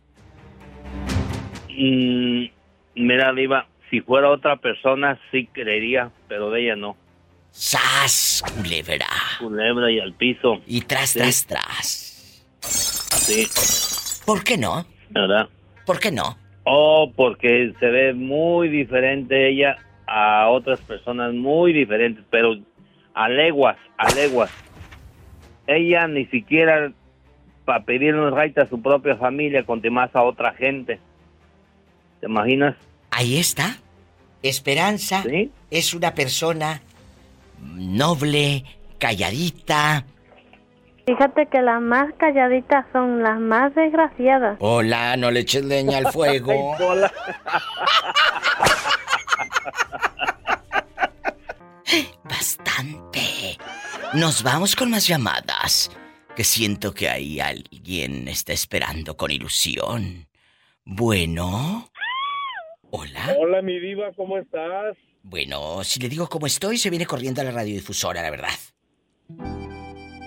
Mm, 1.70 2.46
mira, 2.96 3.34
Diva, 3.34 3.68
si 3.90 4.02
fuera 4.02 4.30
otra 4.30 4.58
persona 4.58 5.20
sí 5.32 5.48
creería, 5.52 6.12
pero 6.28 6.52
de 6.52 6.64
ella 6.66 6.76
no. 6.76 6.96
¡Sas, 7.60 8.44
culebra! 8.56 9.08
Culebra 9.40 9.90
y 9.92 10.00
al 10.00 10.14
piso. 10.14 10.62
Y 10.68 10.82
tras, 10.82 11.10
Sí. 11.10 11.20
tras, 11.20 11.48
tras. 11.48 12.46
Sí. 12.62 13.48
¿Por 14.28 14.44
qué 14.44 14.60
no? 14.60 14.86
¿Verdad? 15.10 15.50
¿Por 15.84 16.00
qué 16.00 16.12
no? 16.12 16.38
Oh, 16.66 17.12
porque 17.16 17.74
se 17.80 17.86
ve 17.88 18.14
muy 18.14 18.70
diferente 18.70 19.50
ella 19.50 19.76
a 20.06 20.50
otras 20.50 20.80
personas 20.82 21.34
muy 21.34 21.74
diferentes, 21.74 22.24
pero 22.30 22.58
a 23.16 23.28
leguas, 23.28 23.78
a 23.98 24.14
leguas. 24.14 24.52
Ella 25.66 26.08
ni 26.08 26.28
siquiera 26.28 26.92
para 27.66 27.84
pedirle 27.86 28.22
un 28.22 28.38
right 28.40 28.56
a 28.60 28.70
su 28.70 28.80
propia 28.84 29.16
familia, 29.16 29.66
con 29.66 29.82
más 29.92 30.16
a 30.16 30.22
otra 30.22 30.54
gente. 30.54 31.00
¿Te 32.20 32.28
imaginas? 32.28 32.76
Ahí 33.10 33.40
está. 33.40 33.78
Esperanza 34.44 35.24
es 35.72 35.96
una 35.96 36.14
persona 36.14 36.84
noble, 37.60 38.64
calladita. 39.00 40.06
Fíjate 41.06 41.46
que 41.46 41.62
las 41.62 41.82
más 41.82 42.14
calladitas 42.18 42.86
son 42.92 43.24
las 43.24 43.40
más 43.40 43.74
desgraciadas. 43.76 44.58
Hola, 44.60 45.16
no 45.16 45.32
le 45.32 45.40
eches 45.40 45.64
leña 45.64 46.00
al 46.00 46.12
fuego. 46.12 46.76
Bastante. 52.24 53.58
Nos 54.14 54.44
vamos 54.44 54.76
con 54.76 54.92
más 54.92 55.08
llamadas. 55.08 55.90
Que 56.36 56.44
siento 56.44 56.94
que 56.94 57.08
ahí 57.08 57.40
alguien 57.40 58.28
está 58.28 58.52
esperando 58.52 59.16
con 59.16 59.32
ilusión. 59.32 60.28
Bueno. 60.84 61.90
Hola. 62.92 63.36
Hola, 63.40 63.62
mi 63.62 63.80
diva, 63.80 64.12
¿cómo 64.16 64.38
estás? 64.38 64.98
Bueno, 65.24 65.84
si 65.84 66.00
le 66.00 66.10
digo 66.10 66.28
cómo 66.28 66.48
estoy, 66.48 66.78
se 66.78 66.90
viene 66.90 67.06
corriendo 67.06 67.42
a 67.42 67.44
la 67.44 67.52
radiodifusora, 67.52 68.22
la 68.22 68.30
verdad. 68.30 68.50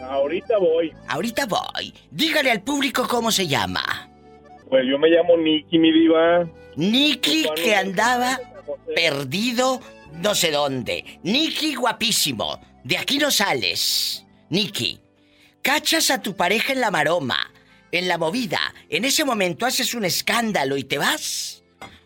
Ahorita 0.02 0.58
voy. 0.58 0.92
Ahorita 1.08 1.46
voy. 1.46 1.94
Dígale 2.10 2.50
al 2.50 2.62
público 2.62 3.06
cómo 3.08 3.30
se 3.30 3.46
llama. 3.46 4.10
Pues 4.68 4.84
yo 4.88 4.98
me 4.98 5.08
llamo 5.08 5.36
Nicky, 5.36 5.78
mi 5.78 5.92
diva. 5.92 6.48
Nicky 6.76 7.46
que 7.56 7.74
andaba 7.74 8.38
perdido 8.94 9.80
no 10.12 10.34
sé 10.34 10.50
dónde. 10.50 11.20
Nicky 11.22 11.74
guapísimo. 11.74 12.60
De 12.84 12.98
aquí 12.98 13.18
no 13.18 13.30
sales. 13.30 14.24
Nicky, 14.48 15.00
cachas 15.62 16.10
a 16.10 16.20
tu 16.20 16.34
pareja 16.34 16.72
en 16.72 16.80
la 16.80 16.90
maroma, 16.90 17.52
en 17.92 18.08
la 18.08 18.18
movida. 18.18 18.60
En 18.88 19.04
ese 19.04 19.24
momento 19.24 19.66
haces 19.66 19.94
un 19.94 20.04
escándalo 20.04 20.76
y 20.76 20.84
te 20.84 20.98
vas. 20.98 21.62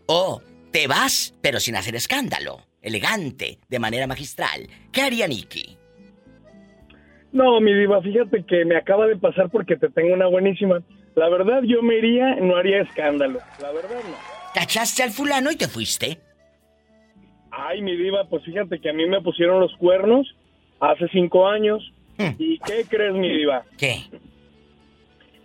O 0.06 0.42
te 0.70 0.86
vas, 0.86 1.34
pero 1.40 1.60
sin 1.60 1.76
hacer 1.76 1.96
escándalo. 1.96 2.60
Elegante, 2.84 3.58
de 3.68 3.78
manera 3.78 4.06
magistral. 4.06 4.68
¿Qué 4.92 5.00
haría 5.00 5.26
Nicky? 5.26 5.78
No, 7.32 7.58
mi 7.60 7.72
diva, 7.72 8.02
fíjate 8.02 8.44
que 8.44 8.64
me 8.66 8.76
acaba 8.76 9.06
de 9.06 9.16
pasar 9.16 9.48
porque 9.50 9.76
te 9.76 9.88
tengo 9.88 10.12
una 10.12 10.26
buenísima. 10.26 10.82
La 11.16 11.30
verdad, 11.30 11.62
yo 11.62 11.82
me 11.82 11.96
iría, 11.96 12.36
no 12.36 12.56
haría 12.56 12.82
escándalo. 12.82 13.40
La 13.60 13.72
verdad, 13.72 14.02
no. 14.04 14.16
Cachaste 14.54 15.02
al 15.02 15.10
fulano 15.10 15.50
y 15.50 15.56
te 15.56 15.66
fuiste. 15.66 16.18
Ay, 17.50 17.80
mi 17.80 17.96
diva, 17.96 18.28
pues 18.28 18.44
fíjate 18.44 18.78
que 18.80 18.90
a 18.90 18.92
mí 18.92 19.08
me 19.08 19.22
pusieron 19.22 19.60
los 19.60 19.74
cuernos 19.76 20.26
hace 20.78 21.08
cinco 21.08 21.48
años. 21.48 21.82
¿Y 22.38 22.58
qué 22.58 22.84
crees, 22.88 23.14
mi 23.14 23.30
diva? 23.30 23.64
¿Qué? 23.78 23.96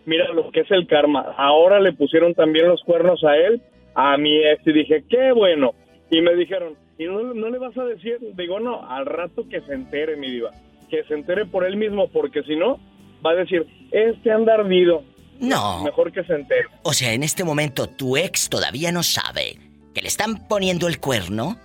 Mira 0.05 0.27
lo 0.33 0.51
que 0.51 0.61
es 0.61 0.71
el 0.71 0.87
karma. 0.87 1.33
Ahora 1.37 1.79
le 1.79 1.93
pusieron 1.93 2.33
también 2.33 2.67
los 2.67 2.83
cuernos 2.83 3.23
a 3.23 3.37
él, 3.37 3.61
a 3.95 4.17
mi 4.17 4.43
ex, 4.45 4.67
y 4.67 4.73
dije, 4.73 5.05
qué 5.09 5.31
bueno. 5.31 5.73
Y 6.11 6.21
me 6.21 6.35
dijeron, 6.35 6.75
¿y 6.99 7.05
no, 7.05 7.33
no 7.33 7.49
le 7.49 7.57
vas 7.57 7.75
a 7.77 7.85
decir? 7.85 8.19
Digo, 8.35 8.59
no, 8.59 8.87
al 8.87 9.07
rato 9.07 9.47
que 9.49 9.61
se 9.61 9.73
entere, 9.73 10.17
mi 10.17 10.29
diva. 10.29 10.51
Que 10.89 11.03
se 11.05 11.15
entere 11.15 11.45
por 11.45 11.65
él 11.65 11.77
mismo, 11.77 12.09
porque 12.09 12.43
si 12.43 12.55
no, 12.55 12.79
va 13.25 13.31
a 13.31 13.35
decir, 13.35 13.65
este 13.91 14.31
anda 14.31 14.55
ardido. 14.55 15.03
No. 15.39 15.83
Mejor 15.83 16.11
que 16.11 16.23
se 16.23 16.33
entere. 16.33 16.67
O 16.83 16.93
sea, 16.93 17.13
en 17.13 17.23
este 17.23 17.43
momento 17.43 17.87
tu 17.87 18.17
ex 18.17 18.49
todavía 18.49 18.91
no 18.91 19.01
sabe 19.01 19.57
que 19.93 20.01
le 20.01 20.09
están 20.09 20.47
poniendo 20.47 20.87
el 20.87 20.99
cuerno. 20.99 21.57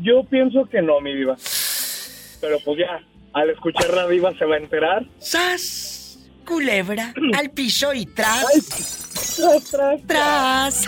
Yo 0.00 0.24
pienso 0.24 0.64
que 0.66 0.82
no, 0.82 1.00
mi 1.00 1.14
diva. 1.14 1.36
Pero 2.40 2.58
pues 2.64 2.78
ya, 2.78 3.00
al 3.32 3.50
escuchar 3.50 3.94
la 3.94 4.08
diva 4.08 4.36
se 4.36 4.44
va 4.44 4.56
a 4.56 4.58
enterar. 4.58 5.06
¡Sas! 5.18 6.28
Culebra, 6.44 7.14
al 7.38 7.50
piso 7.50 7.94
y 7.94 8.04
tras. 8.06 9.36
Tras, 9.36 9.70
tras, 9.70 10.06
tras. 10.06 10.84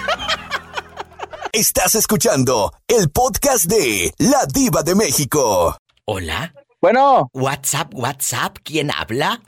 Estás 1.57 1.95
escuchando 1.95 2.71
el 2.87 3.09
podcast 3.09 3.65
de 3.65 4.13
La 4.19 4.45
Diva 4.45 4.83
de 4.83 4.95
México. 4.95 5.75
Hola. 6.05 6.53
Bueno. 6.83 7.31
WhatsApp, 7.33 7.95
WhatsApp, 7.95 8.59
¿quién 8.63 8.91
habla? 8.91 9.41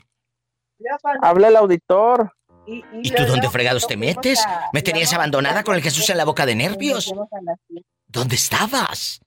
Habla 1.21 1.49
el 1.49 1.55
auditor. 1.55 2.33
¿Y 2.65 3.11
tú 3.11 3.27
dónde 3.27 3.47
fregados 3.51 3.85
te 3.85 3.95
metes? 3.95 4.43
Me 4.73 4.81
tenías 4.81 5.13
abandonada 5.13 5.63
con 5.63 5.75
el 5.75 5.83
Jesús 5.83 6.09
en 6.09 6.17
la 6.17 6.25
boca 6.25 6.47
de 6.47 6.55
nervios. 6.55 7.13
¿Dónde 8.07 8.37
estabas? 8.37 9.21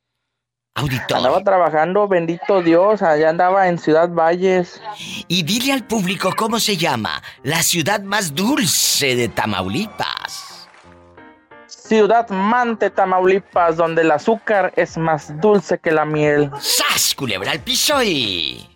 Auditor. 0.75 1.19
Andaba 1.19 1.45
trabajando, 1.45 2.09
bendito 2.09 2.63
Dios, 2.63 3.01
allá 3.03 3.29
andaba 3.29 3.69
en 3.69 3.79
Ciudad 3.79 4.09
Valles. 4.09 4.83
Y 5.29 5.45
dile 5.45 5.73
al 5.73 5.87
público 5.87 6.33
cómo 6.37 6.59
se 6.59 6.77
llama 6.77 7.23
la 7.45 7.63
ciudad 7.63 8.01
más 8.01 8.35
dulce 8.35 9.15
de 9.15 9.29
Tamaulipas. 9.29 10.52
Ciudad 11.93 12.27
Mante, 12.31 12.89
Tamaulipas, 12.89 13.77
donde 13.77 14.01
el 14.01 14.11
azúcar 14.13 14.73
es 14.77 14.97
más 14.97 15.39
dulce 15.43 15.79
que 15.79 15.91
la 15.91 16.07
miel. 16.07 16.51
¡Sas, 16.59 17.15
culebra 17.15 17.51
al 17.51 17.61
piso 17.61 18.03
y... 18.03 18.67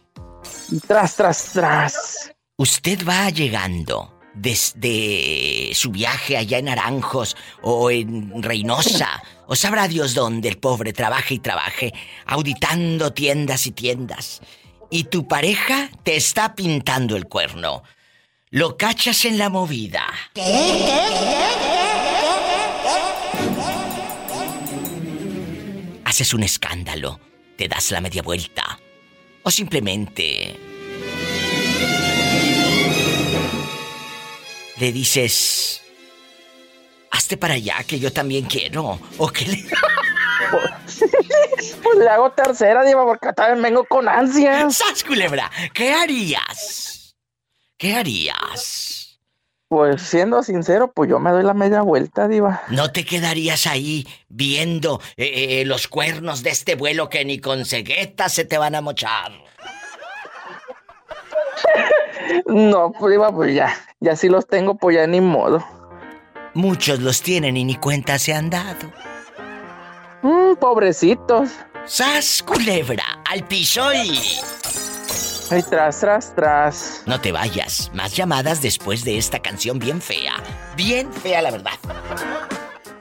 Y 0.71 0.81
tras, 0.87 1.17
tras, 1.17 1.45
tras. 1.55 2.31
Usted 2.59 3.09
va 3.09 3.31
llegando 3.31 4.13
desde 4.35 5.71
su 5.73 5.93
viaje 5.93 6.37
allá 6.37 6.59
en 6.59 6.67
Naranjos 6.67 7.39
o 7.63 7.91
en 7.91 8.43
Reynosa, 8.43 9.23
o 9.47 9.57
sabrá 9.57 9.89
Dios 9.89 10.13
dónde 10.13 10.51
el 10.51 10.59
pobre 10.59 10.93
trabaje 10.93 11.37
y 11.37 11.39
trabaje, 11.39 11.95
auditando 12.27 13.15
tiendas 13.15 13.67
y 13.67 13.71
tiendas. 13.71 14.43
Y 14.91 15.05
tu 15.05 15.27
pareja 15.27 15.89
te 16.03 16.17
está 16.17 16.55
pintando 16.55 17.17
el 17.17 17.25
cuerno. 17.25 17.83
Lo 18.51 18.77
cachas 18.77 19.25
en 19.25 19.39
la 19.39 19.49
movida. 19.49 20.05
Haces 26.07 26.33
un 26.35 26.45
escándalo, 26.45 27.19
te 27.57 27.67
das 27.67 27.91
la 27.91 28.01
media 28.01 28.23
vuelta. 28.23 28.79
O 29.43 29.51
simplemente 29.51 30.57
le 34.79 34.93
dices, 34.93 35.83
hazte 37.11 37.37
para 37.37 37.55
allá 37.55 37.83
que 37.85 37.99
yo 37.99 38.13
también 38.13 38.45
quiero. 38.45 39.01
O 39.19 39.29
que 39.29 39.47
le... 39.47 39.65
Pues 41.83 41.99
le 41.99 42.09
hago 42.09 42.31
tercera, 42.31 42.85
diva, 42.85 43.05
porque 43.05 43.33
también 43.33 43.63
vengo 43.63 43.85
con 43.87 44.09
ansias. 44.09 44.77
¡Sas, 44.77 45.03
culebra! 45.03 45.51
¿Qué 45.75 45.93
harías? 45.93 47.17
¿Qué 47.77 47.97
harías? 47.97 49.06
Pues 49.69 50.03
siendo 50.03 50.45
sincero, 50.45 50.93
pues 50.93 51.11
yo 51.11 51.19
me 51.19 51.31
doy 51.31 51.43
la 51.43 51.55
media 51.55 51.83
vuelta, 51.83 52.29
diva. 52.29 52.63
¿No 52.69 52.93
te 52.93 53.05
quedarías 53.05 53.67
ahí 53.67 54.07
viendo 54.29 55.01
eh, 55.17 55.61
eh, 55.61 55.65
los 55.65 55.89
cuernos 55.89 56.45
de 56.45 56.51
este 56.51 56.77
vuelo 56.77 57.09
que 57.09 57.25
ni 57.25 57.41
con 57.41 57.65
ceguetas 57.65 58.33
se 58.33 58.45
te 58.45 58.59
van 58.59 58.75
a 58.75 58.81
mochar? 58.81 59.33
No, 62.47 62.93
pues 62.93 63.15
iba, 63.15 63.33
pues 63.33 63.55
ya. 63.55 63.75
Ya 64.01 64.17
si 64.17 64.29
los 64.29 64.47
tengo, 64.47 64.75
pues 64.75 64.97
ya 64.97 65.07
ni 65.07 65.21
modo. 65.21 65.65
Muchos 66.55 67.01
los 67.01 67.23
tienen 67.23 67.57
y 67.57 67.65
ni 67.65 67.77
cuenta 67.77 68.19
se 68.19 68.35
han 68.35 68.51
dado. 68.51 68.93
Mmm, 70.23 70.57
pobrecitos. 70.57 71.51
¡Sas, 71.85 72.43
culebra! 72.43 73.23
¡Al 73.31 73.47
piso 73.47 73.93
y... 73.93 74.21
Ay, 75.51 75.63
tras, 75.71 76.01
tras, 76.01 76.35
tras. 76.35 77.03
No 77.07 77.21
te 77.21 77.31
vayas. 77.33 77.91
Más 77.95 78.17
llamadas 78.17 78.63
después 78.63 79.05
de 79.05 79.17
esta 79.19 79.39
canción 79.41 79.79
bien 79.79 80.01
fea. 80.01 80.35
Bien 80.77 81.13
fea, 81.13 81.41
la 81.43 81.51
verdad. 81.53 81.73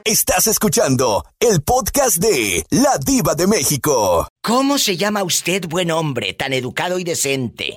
Estás 0.04 0.46
escuchando 0.46 1.24
el 1.40 1.62
podcast 1.62 2.18
de 2.18 2.64
La 2.70 2.98
Diva 3.04 3.34
de 3.34 3.48
México. 3.48 4.28
¿Cómo 4.42 4.78
se 4.78 4.96
llama 4.96 5.24
usted, 5.24 5.64
buen 5.68 5.90
hombre, 5.90 6.32
tan 6.34 6.52
educado 6.52 7.00
y 7.00 7.04
decente? 7.04 7.76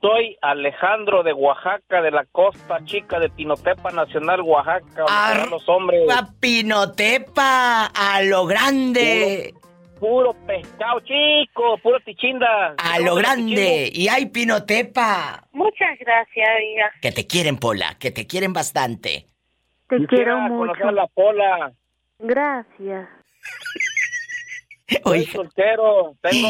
Soy 0.00 0.36
Alejandro 0.42 1.24
de 1.24 1.32
Oaxaca, 1.32 2.00
de 2.02 2.12
la 2.12 2.24
costa 2.30 2.78
chica 2.84 3.18
de 3.18 3.30
Pinotepa 3.30 3.90
Nacional, 3.90 4.42
Oaxaca. 4.42 5.04
Ar- 5.08 5.48
los 5.48 5.68
hombres. 5.68 6.02
A 6.14 6.28
Pinotepa, 6.38 7.86
a 7.86 8.22
lo 8.22 8.46
grande. 8.46 9.54
Puro 9.98 10.32
pescado 10.46 11.00
chico, 11.00 11.78
puro 11.82 11.98
tichinda. 12.00 12.74
A 12.78 12.98
lo 13.00 13.16
grande. 13.16 13.90
Y 13.92 14.08
hay 14.08 14.26
Pinotepa. 14.26 15.44
Muchas 15.52 15.98
gracias, 15.98 16.48
amiga. 16.48 16.90
Que 17.02 17.12
te 17.12 17.26
quieren, 17.26 17.56
Pola, 17.56 17.96
que 17.98 18.10
te 18.10 18.26
quieren 18.26 18.52
bastante. 18.52 19.26
Te 19.88 20.06
quiero 20.06 20.38
mucho. 20.38 20.58
conocer 20.58 20.86
a 20.86 20.92
la 20.92 21.06
pola. 21.08 21.72
Gracias. 22.18 23.08
Soy 25.04 25.24
soltero, 25.26 26.14
tengo 26.20 26.48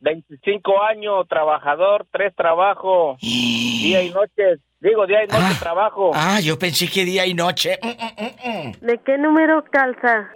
25 0.00 0.82
años, 0.82 1.26
trabajador, 1.28 2.06
tres 2.10 2.34
trabajos, 2.34 3.20
día 3.20 4.02
y 4.02 4.10
noche. 4.10 4.58
Digo, 4.80 5.06
día 5.06 5.24
y 5.24 5.26
noche 5.26 5.56
trabajo. 5.58 6.12
Ah, 6.14 6.38
yo 6.40 6.56
pensé 6.58 6.88
que 6.88 7.04
día 7.04 7.26
y 7.26 7.34
noche. 7.34 7.78
Mm, 7.82 7.88
mm, 7.88 8.22
mm, 8.22 8.68
mm. 8.68 8.72
¿De 8.86 8.98
qué 9.04 9.18
número 9.18 9.64
calza? 9.64 10.30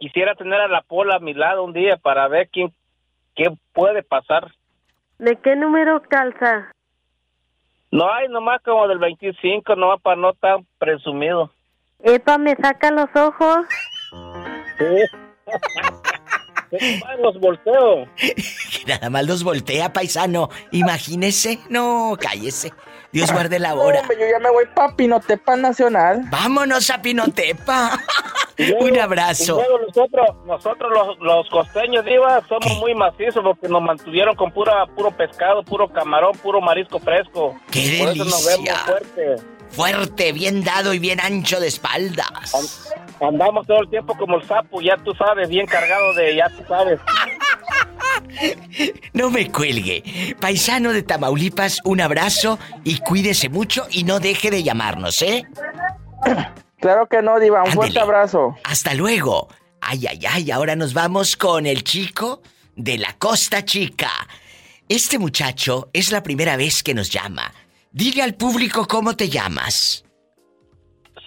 Quisiera 0.00 0.34
tener 0.34 0.58
a 0.58 0.66
la 0.66 0.80
pola 0.80 1.16
a 1.16 1.20
mi 1.20 1.34
lado 1.34 1.62
un 1.62 1.74
día 1.74 1.98
para 1.98 2.26
ver 2.26 2.48
quién, 2.48 2.72
qué 3.36 3.52
puede 3.74 4.02
pasar. 4.02 4.50
¿De 5.18 5.36
qué 5.36 5.54
número 5.56 6.00
calza? 6.08 6.72
No 7.90 8.10
hay 8.10 8.28
nomás 8.28 8.62
como 8.62 8.88
del 8.88 8.98
25, 8.98 9.76
nomás 9.76 10.00
para 10.00 10.16
no 10.16 10.32
tan 10.32 10.66
presumido. 10.78 11.52
Epa, 12.02 12.38
me 12.38 12.56
saca 12.56 12.90
los 12.90 13.14
ojos. 13.14 13.58
Sí. 14.78 15.04
los 17.20 17.38
volteo. 17.38 18.06
Que 18.16 18.86
nada 18.86 19.10
más 19.10 19.26
los 19.26 19.44
voltea, 19.44 19.92
paisano. 19.92 20.48
Imagínese. 20.70 21.58
No, 21.68 22.16
cállese. 22.18 22.72
Dios 23.12 23.32
guarde 23.32 23.58
la 23.58 23.74
hora. 23.74 24.00
Hombre, 24.00 24.16
yo 24.20 24.26
ya 24.30 24.38
me 24.38 24.50
voy 24.50 24.64
para 24.74 24.94
Pinotepa 24.94 25.56
Nacional. 25.56 26.22
Vámonos 26.30 26.90
a 26.90 27.02
Pinotepa. 27.02 27.98
Luego- 28.56 28.84
Un 28.84 28.98
abrazo. 29.00 29.54
luego 29.56 29.78
nosotros, 29.86 30.28
nosotros 30.44 30.92
los, 30.92 31.18
los 31.20 31.48
costeños, 31.48 32.04
Diva, 32.04 32.40
somos 32.48 32.78
muy 32.78 32.94
macizos 32.94 33.42
porque 33.42 33.68
nos 33.68 33.82
mantuvieron 33.82 34.36
con 34.36 34.52
pura, 34.52 34.86
puro 34.94 35.10
pescado, 35.10 35.62
puro 35.64 35.88
camarón, 35.88 36.32
puro 36.38 36.60
marisco 36.60 36.98
fresco. 37.00 37.56
¡Qué 37.70 37.96
Por 38.00 38.10
eso 38.14 38.24
nos 38.24 38.46
delicia! 38.46 38.74
vemos 38.74 38.84
fuertes. 38.84 39.42
Fuerte, 39.70 40.32
bien 40.32 40.62
dado 40.64 40.92
y 40.92 40.98
bien 40.98 41.20
ancho 41.20 41.58
de 41.60 41.68
espaldas. 41.68 43.06
Andamos 43.20 43.66
todo 43.66 43.80
el 43.82 43.88
tiempo 43.88 44.16
como 44.18 44.36
el 44.36 44.46
sapo, 44.46 44.80
ya 44.80 44.96
tú 44.98 45.14
sabes, 45.14 45.48
bien 45.48 45.66
cargado 45.66 46.12
de, 46.14 46.34
ya 46.36 46.48
tú 46.50 46.62
sabes. 46.68 47.00
No 49.12 49.30
me 49.30 49.50
cuelgue. 49.50 50.34
Paisano 50.40 50.92
de 50.92 51.02
Tamaulipas, 51.02 51.80
un 51.84 52.00
abrazo 52.00 52.58
y 52.84 52.98
cuídese 52.98 53.48
mucho 53.48 53.86
y 53.90 54.04
no 54.04 54.20
deje 54.20 54.50
de 54.50 54.62
llamarnos, 54.62 55.20
¿eh? 55.22 55.44
Claro 56.78 57.06
que 57.08 57.20
no, 57.22 57.38
Diva. 57.38 57.62
Un 57.64 57.72
fuerte 57.72 57.98
abrazo. 57.98 58.56
Hasta 58.64 58.94
luego. 58.94 59.48
Ay, 59.80 60.06
ay, 60.06 60.20
ay, 60.28 60.50
ahora 60.50 60.76
nos 60.76 60.94
vamos 60.94 61.36
con 61.36 61.66
el 61.66 61.84
chico 61.84 62.42
de 62.76 62.98
la 62.98 63.14
Costa 63.18 63.64
Chica. 63.64 64.10
Este 64.88 65.18
muchacho 65.18 65.88
es 65.92 66.10
la 66.10 66.22
primera 66.22 66.56
vez 66.56 66.82
que 66.82 66.94
nos 66.94 67.10
llama. 67.10 67.52
Dile 67.92 68.22
al 68.22 68.34
público 68.34 68.86
cómo 68.86 69.16
te 69.16 69.28
llamas. 69.28 70.04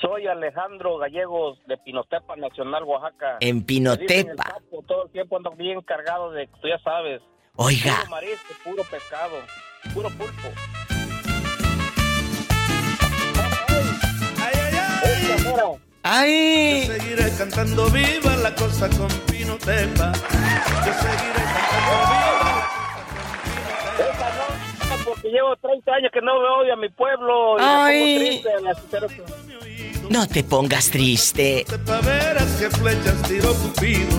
Soy 0.03 0.27
Alejandro 0.27 0.97
Gallegos 0.97 1.57
de 1.65 1.77
Pinotepa 1.77 2.35
Nacional, 2.35 2.83
Oaxaca. 2.83 3.37
En 3.39 3.59
Me 3.59 3.63
Pinotepa. 3.63 4.57
todo 4.85 5.05
el 5.05 5.11
tiempo 5.11 5.37
ando 5.37 5.51
bien 5.51 5.79
cargado 5.81 6.29
de, 6.31 6.47
tú 6.61 6.67
ya 6.67 6.77
sabes. 6.79 7.21
Oiga. 7.55 7.95
Puro 7.99 8.09
marisco, 8.09 8.53
puro 8.65 8.83
pescado, 8.83 9.35
puro 9.93 10.09
pulpo. 10.09 10.49
¡Ay! 16.03 16.85
Yo 16.85 16.93
seguiré 16.95 17.37
cantando 17.37 17.85
viva 17.85 18.35
la 18.35 18.53
cosa 18.55 18.89
con 18.89 19.07
Pinotepa. 19.31 20.11
Yo 20.11 20.93
seguiré 20.99 21.43
cantando 21.55 21.93
viva. 22.09 22.69
Porque 25.05 25.29
llevo 25.29 25.55
30 25.55 25.93
años 25.93 26.11
que 26.11 26.21
no 26.21 26.41
veo 26.41 26.73
a 26.73 26.75
mi 26.75 26.89
pueblo 26.89 27.57
y 27.57 27.61
me 27.61 27.65
Ay. 27.65 28.41
pongo 28.43 28.73
triste. 28.99 29.52
No 30.09 30.27
te 30.27 30.43
pongas 30.43 30.89
triste. 30.89 31.65
Pa' 31.85 32.01
veras 32.01 32.51
que 32.59 32.69
flechas 32.69 33.21
tiró 33.23 33.53
Cupido. 33.53 34.17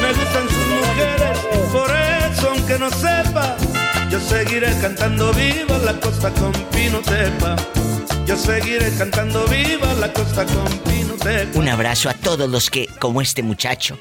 Me 0.00 0.12
gustan 0.12 0.48
sus 0.48 0.66
mujeres, 0.66 1.38
por 1.72 1.90
eso 1.90 2.50
aunque 2.50 2.78
no 2.78 2.90
sepa, 2.90 3.56
yo 4.10 4.20
seguiré 4.20 4.68
cantando 4.80 5.32
viva 5.32 5.78
la 5.78 5.98
costa 6.00 6.30
con 6.32 6.52
Pinotepa. 6.70 7.56
Yo 8.26 8.36
seguiré 8.36 8.90
cantando 8.96 9.46
viva 9.46 9.92
la 9.94 10.12
costa 10.12 10.44
con 10.46 10.78
Pinotepa. 10.80 11.58
Un 11.58 11.68
abrazo 11.68 12.08
a 12.08 12.14
todos 12.14 12.48
los 12.48 12.70
que, 12.70 12.86
como 12.98 13.20
este 13.20 13.42
muchacho, 13.42 13.98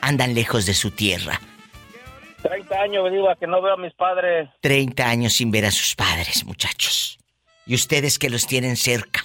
andan 0.00 0.34
lejos 0.34 0.66
de 0.66 0.74
su 0.74 0.90
tierra. 0.90 1.40
30 2.42 2.74
años, 2.74 3.10
digo, 3.10 3.28
que 3.40 3.46
no 3.46 3.62
veo 3.62 3.74
a 3.74 3.76
mis 3.76 3.94
padres. 3.94 4.50
30 4.60 5.08
años 5.08 5.32
sin 5.32 5.50
ver 5.50 5.64
a 5.64 5.70
sus 5.70 5.94
padres, 5.94 6.44
muchachos. 6.44 7.18
Y 7.66 7.74
ustedes 7.74 8.18
que 8.18 8.28
los 8.28 8.46
tienen 8.46 8.76
cerca, 8.76 9.24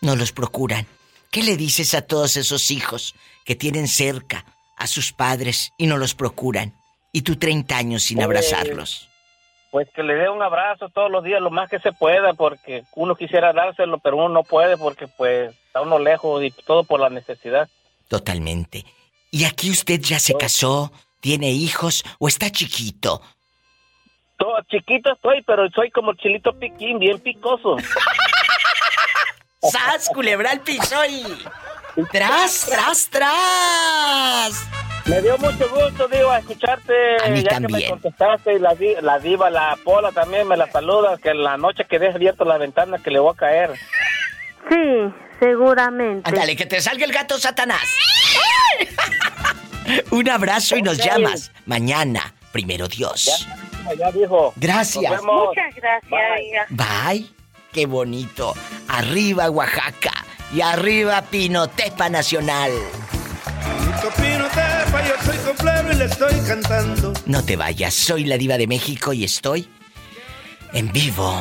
no 0.00 0.16
los 0.16 0.32
procuran. 0.32 0.86
¿Qué 1.30 1.42
le 1.42 1.56
dices 1.56 1.94
a 1.94 2.02
todos 2.02 2.36
esos 2.36 2.70
hijos 2.70 3.14
que 3.44 3.56
tienen 3.56 3.88
cerca 3.88 4.44
a 4.76 4.86
sus 4.86 5.12
padres 5.12 5.72
y 5.76 5.86
no 5.86 5.96
los 5.96 6.14
procuran? 6.14 6.74
Y 7.12 7.22
tú 7.22 7.36
30 7.36 7.76
años 7.76 8.02
sin 8.02 8.16
Pues, 8.18 8.26
abrazarlos. 8.26 9.08
Pues 9.70 9.88
que 9.94 10.02
le 10.04 10.14
dé 10.14 10.28
un 10.28 10.42
abrazo 10.42 10.88
todos 10.88 11.10
los 11.10 11.24
días, 11.24 11.40
lo 11.40 11.50
más 11.50 11.68
que 11.68 11.80
se 11.80 11.92
pueda, 11.92 12.34
porque 12.34 12.84
uno 12.94 13.16
quisiera 13.16 13.52
dárselo, 13.52 13.98
pero 13.98 14.16
uno 14.16 14.28
no 14.28 14.42
puede 14.44 14.76
porque 14.76 15.08
pues 15.08 15.52
está 15.66 15.80
uno 15.80 15.98
lejos 15.98 16.42
y 16.44 16.50
todo 16.52 16.84
por 16.84 17.00
la 17.00 17.10
necesidad. 17.10 17.68
Totalmente. 18.08 18.84
¿Y 19.32 19.44
aquí 19.44 19.70
usted 19.70 20.00
ya 20.00 20.20
se 20.20 20.34
casó? 20.34 20.92
¿Tiene 21.20 21.50
hijos 21.50 22.04
o 22.20 22.28
está 22.28 22.50
chiquito? 22.50 23.20
Todo 24.36 24.60
chiquito 24.70 25.12
estoy, 25.12 25.42
pero 25.42 25.68
soy 25.70 25.90
como 25.90 26.12
el 26.12 26.18
chilito 26.18 26.52
piquín, 26.56 26.98
bien 27.00 27.18
picoso. 27.18 27.76
¡Sas, 29.70 30.08
culebra 30.08 30.50
al 30.50 30.60
piso 30.60 31.04
y... 31.06 31.24
¡Tras, 32.10 32.66
tras, 32.66 33.08
tras! 33.08 34.66
Me 35.06 35.20
dio 35.22 35.38
mucho 35.38 35.68
gusto, 35.68 36.08
digo, 36.08 36.30
a 36.30 36.38
escucharte. 36.38 36.92
A 37.24 37.28
mí 37.28 37.42
ya 37.42 37.50
que 37.50 37.60
me 37.60 37.68
también. 37.68 37.90
contestaste 37.90 38.54
y 38.54 38.58
la, 38.58 38.74
di- 38.74 38.96
la 39.00 39.18
diva, 39.18 39.48
la 39.50 39.78
pola 39.84 40.10
también 40.10 40.48
me 40.48 40.56
la 40.56 40.70
saluda, 40.72 41.18
que 41.18 41.30
en 41.30 41.42
la 41.44 41.56
noche 41.56 41.84
que 41.88 41.98
deje 41.98 42.14
abierto 42.16 42.44
la 42.44 42.58
ventana 42.58 42.98
que 42.98 43.10
le 43.10 43.20
voy 43.20 43.32
a 43.32 43.36
caer. 43.36 43.74
Sí, 44.68 45.14
seguramente. 45.38 46.28
Ándale, 46.28 46.56
que 46.56 46.66
te 46.66 46.80
salga 46.80 47.04
el 47.04 47.12
gato 47.12 47.38
Satanás. 47.38 47.82
Un 50.10 50.28
abrazo 50.30 50.76
y 50.76 50.82
nos 50.82 50.96
llamas 50.98 51.52
mañana. 51.66 52.34
Primero 52.50 52.88
Dios. 52.88 53.46
Ya 53.98 54.10
dijo. 54.10 54.52
Gracias. 54.56 55.22
Muchas 55.22 55.74
gracias, 55.76 56.12
amiga. 56.12 56.66
Bye. 56.70 57.43
Qué 57.74 57.86
bonito. 57.86 58.54
Arriba 58.86 59.50
Oaxaca 59.50 60.12
y 60.54 60.60
arriba 60.60 61.22
Pinotepa 61.22 62.08
Nacional. 62.08 62.70
Pinotepa, 64.16 65.02
yo 65.08 65.14
soy 65.24 65.92
y 65.92 65.94
le 65.96 66.04
estoy 66.04 66.34
cantando. 66.46 67.12
No 67.26 67.44
te 67.44 67.56
vayas, 67.56 67.92
soy 67.92 68.26
la 68.26 68.38
diva 68.38 68.56
de 68.58 68.68
México 68.68 69.12
y 69.12 69.24
estoy 69.24 69.68
en 70.72 70.92
vivo. 70.92 71.36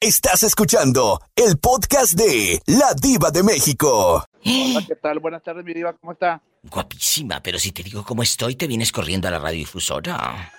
Estás 0.00 0.42
escuchando 0.42 1.22
el 1.34 1.56
podcast 1.56 2.12
de 2.12 2.60
La 2.66 2.92
Diva 3.00 3.30
de 3.30 3.42
México. 3.42 4.26
Hola, 4.44 4.84
¿qué 4.86 4.96
tal? 4.96 5.18
Buenas 5.18 5.42
tardes, 5.42 5.64
mi 5.64 5.72
diva, 5.72 5.92
¿cómo 5.94 6.12
está? 6.12 6.40
Guapísima, 6.62 7.42
pero 7.42 7.58
si 7.58 7.72
te 7.72 7.82
digo 7.82 8.04
cómo 8.04 8.22
estoy, 8.22 8.56
te 8.56 8.66
vienes 8.66 8.92
corriendo 8.92 9.28
a 9.28 9.30
la 9.30 9.38
radiodifusora. 9.38 10.52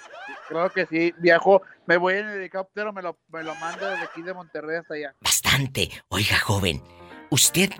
Claro 0.47 0.69
que 0.72 0.85
sí, 0.85 1.14
viajo, 1.19 1.61
me 1.85 1.97
voy 1.97 2.15
en 2.15 2.27
el 2.27 2.38
helicóptero, 2.39 2.93
me 2.93 3.01
lo, 3.01 3.18
me 3.30 3.43
lo 3.43 3.55
mando 3.55 3.88
desde 3.88 4.03
aquí 4.03 4.22
de 4.22 4.34
Monterrey 4.34 4.77
hasta 4.77 4.93
allá. 4.93 5.15
Bastante. 5.22 5.89
Oiga, 6.10 6.38
joven, 6.39 6.84
usted 7.30 7.72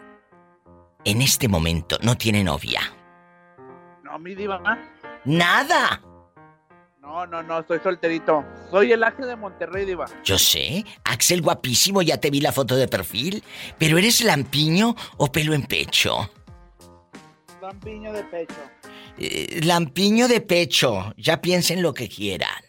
en 1.06 1.22
este 1.22 1.48
momento 1.48 1.98
no 2.02 2.16
tiene 2.16 2.44
novia. 2.44 2.82
No, 4.04 4.18
mi 4.20 4.36
diva, 4.36 4.62
¡Nada! 5.26 6.02
No, 7.04 7.28
no, 7.28 7.44
no, 7.44 7.60
estoy 7.60 7.80
solterito. 7.84 8.46
Soy 8.72 8.94
el 8.94 9.04
Axel 9.04 9.28
de 9.28 9.36
Monterrey, 9.36 9.86
Diva. 9.86 10.06
Yo 10.24 10.38
sé, 10.38 10.86
Axel 11.04 11.42
guapísimo, 11.42 12.02
ya 12.02 12.18
te 12.18 12.30
vi 12.30 12.40
la 12.40 12.54
foto 12.54 12.78
de 12.78 12.88
perfil, 12.88 13.44
pero 13.78 13.98
¿eres 13.98 14.24
lampiño 14.24 14.96
o 15.18 15.30
pelo 15.30 15.54
en 15.54 15.64
pecho? 15.64 16.32
Lampiño 17.62 18.14
de 18.14 18.24
pecho. 18.24 18.56
Eh, 19.18 19.60
lampiño 19.66 20.30
de 20.30 20.40
pecho, 20.40 21.14
ya 21.18 21.42
piensen 21.42 21.82
lo 21.82 21.94
que 21.94 22.08
quieran. 22.08 22.64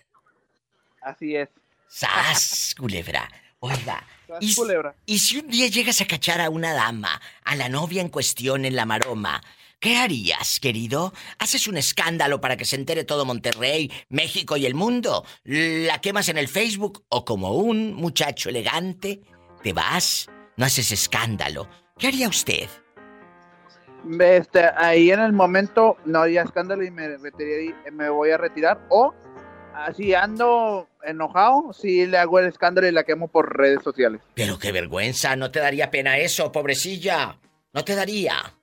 Así 1.00 1.36
es. 1.36 1.48
¡Sas, 1.86 2.74
culebra! 2.78 3.30
Oiga, 3.60 4.04
Sas, 4.26 4.38
y, 4.40 4.54
culebra. 4.56 4.96
y 5.06 5.20
si 5.20 5.38
un 5.38 5.48
día 5.48 5.68
llegas 5.68 6.00
a 6.00 6.06
cachar 6.06 6.40
a 6.40 6.50
una 6.50 6.74
dama, 6.74 7.22
a 7.44 7.54
la 7.54 7.68
novia 7.68 8.02
en 8.02 8.08
cuestión 8.08 8.64
en 8.64 8.74
la 8.74 8.84
maroma, 8.84 9.40
¿qué 9.80 9.96
harías, 9.96 10.60
querido? 10.60 11.12
¿Haces 11.38 11.68
un 11.68 11.76
escándalo 11.76 12.40
para 12.40 12.56
que 12.56 12.64
se 12.64 12.76
entere 12.76 13.04
todo 13.04 13.24
Monterrey, 13.24 13.90
México 14.08 14.56
y 14.56 14.66
el 14.66 14.74
mundo? 14.74 15.24
¿La 15.44 16.00
quemas 16.00 16.28
en 16.28 16.38
el 16.38 16.48
Facebook? 16.48 17.04
¿O 17.08 17.24
como 17.24 17.52
un 17.54 17.94
muchacho 17.94 18.48
elegante, 18.48 19.20
te 19.62 19.72
vas? 19.72 20.28
¿No 20.56 20.64
haces 20.66 20.92
escándalo? 20.92 21.68
¿Qué 21.98 22.08
haría 22.08 22.28
usted? 22.28 22.68
Este, 24.20 24.64
ahí 24.76 25.10
en 25.10 25.20
el 25.20 25.32
momento 25.32 25.96
no 26.04 26.20
haría 26.20 26.42
escándalo 26.42 26.84
y 26.84 26.90
me, 26.90 28.10
voy 28.10 28.30
a 28.30 28.36
retirar. 28.36 28.80
O 28.90 29.14
así 29.74 30.14
ando 30.14 30.88
enojado, 31.02 31.72
sí 31.72 32.06
le 32.06 32.18
hago 32.18 32.38
el 32.38 32.46
escándalo 32.46 32.86
y 32.86 32.92
la 32.92 33.04
quemo 33.04 33.28
por 33.28 33.56
redes 33.56 33.82
sociales. 33.82 34.20
Pero 34.34 34.58
qué 34.58 34.72
vergüenza, 34.72 35.36
¿no 35.36 35.50
te 35.50 35.60
daría 35.60 35.90
pena 35.90 36.18
eso, 36.18 36.52
pobrecilla? 36.52 37.38
¿No 37.72 37.84
te 37.84 37.94
daría? 37.94 38.54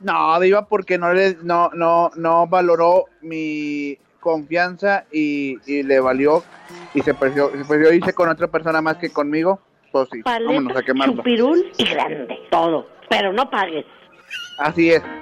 No, 0.00 0.38
Diva, 0.40 0.66
porque 0.66 0.98
no 0.98 1.12
le, 1.12 1.36
no, 1.42 1.70
no, 1.70 2.10
no 2.16 2.46
valoró 2.46 3.06
mi 3.22 3.96
confianza 4.20 5.04
y, 5.12 5.56
y 5.66 5.82
le 5.82 6.00
valió 6.00 6.42
y 6.94 7.00
se 7.02 7.14
perdió, 7.14 7.50
se 7.50 7.64
perdió 7.64 7.92
irse 7.92 8.12
con 8.12 8.28
otra 8.28 8.48
persona 8.48 8.82
más 8.82 8.96
que 8.96 9.10
conmigo. 9.10 9.60
Pues 9.92 10.08
sí, 10.12 10.20
vámonos 10.22 10.64
a 10.64 10.74
Paleta, 10.74 10.82
quemarlo. 10.82 11.16
chupirul 11.16 11.72
y 11.78 11.84
grande, 11.84 12.38
todo. 12.50 12.86
Pero 13.08 13.32
no 13.32 13.48
pagues. 13.48 13.86
Así 14.58 14.90
es. 14.90 15.02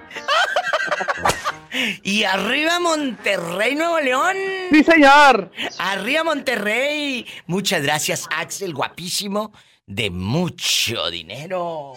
Y 2.04 2.22
arriba 2.22 2.78
Monterrey, 2.78 3.74
Nuevo 3.74 3.98
León. 3.98 4.36
Sí, 4.70 4.84
señor. 4.84 5.50
Arriba 5.80 6.22
Monterrey. 6.22 7.26
Muchas 7.46 7.82
gracias, 7.82 8.28
Axel, 8.30 8.72
guapísimo, 8.72 9.52
de 9.84 10.10
mucho 10.10 11.10
dinero. 11.10 11.94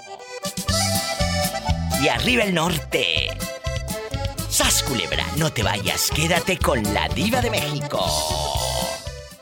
Y 2.02 2.08
arriba 2.10 2.44
el 2.44 2.54
norte. 2.54 3.30
Sas 4.50 4.84
culebra, 4.84 5.24
no 5.38 5.52
te 5.52 5.64
vayas, 5.64 6.12
quédate 6.16 6.58
con 6.58 6.82
la 6.94 7.08
diva 7.10 7.42
de 7.42 7.50
México. 7.50 8.00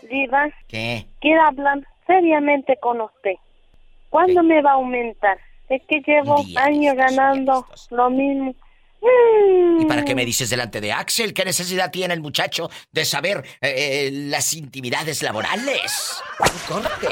Diva, 0.09 0.47
¿Qué? 0.67 1.05
quiero 1.19 1.41
hablar 1.41 1.85
seriamente 2.07 2.77
con 2.81 3.01
usted. 3.01 3.33
¿Cuándo 4.09 4.41
me 4.43 4.61
va 4.61 4.71
a 4.71 4.73
aumentar? 4.75 5.37
Es 5.69 5.81
que 5.89 6.01
llevo 6.05 6.43
años 6.55 6.95
ganando 6.95 7.67
lo 7.89 8.09
mismo. 8.09 8.55
¿Y 9.79 9.85
para 9.85 10.03
qué 10.03 10.15
me 10.15 10.25
dices 10.25 10.49
delante 10.49 10.81
de 10.81 10.91
Axel? 10.91 11.33
¿Qué 11.33 11.45
necesidad 11.45 11.91
tiene 11.91 12.13
el 12.13 12.21
muchacho 12.21 12.69
de 12.91 13.05
saber 13.05 13.43
eh, 13.61 14.07
eh, 14.07 14.09
las 14.11 14.53
intimidades 14.53 15.21
laborales? 15.21 16.21
Un 16.39 16.73
corte. 16.73 17.07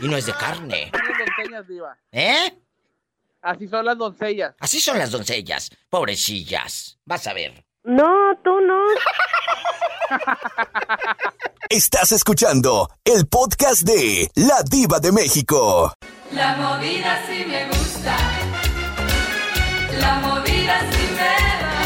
Y 0.00 0.08
no 0.08 0.16
es 0.16 0.26
de 0.26 0.32
carne. 0.32 0.90
¿Eh? 2.10 2.61
Así 3.42 3.66
son 3.66 3.84
las 3.84 3.98
doncellas. 3.98 4.54
Así 4.60 4.78
son 4.80 4.98
las 4.98 5.10
doncellas. 5.10 5.68
Pobrecillas. 5.90 6.96
Vas 7.04 7.26
a 7.26 7.34
ver. 7.34 7.64
No, 7.82 8.38
tú 8.44 8.60
no. 8.60 8.80
Estás 11.68 12.12
escuchando 12.12 12.88
el 13.04 13.26
podcast 13.26 13.82
de 13.82 14.30
La 14.36 14.62
Diva 14.62 15.00
de 15.00 15.10
México. 15.10 15.92
La 16.30 16.54
movida 16.56 17.20
sí 17.26 17.44
me 17.44 17.66
gusta. 17.66 18.16
La 19.98 20.14
movida 20.20 20.80
sí 20.92 21.08
me 21.16 21.34
va. 21.62 21.82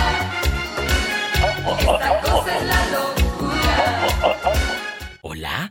Esta 1.81 2.21
cosa 2.21 2.59
es 2.59 2.65
la 2.65 2.76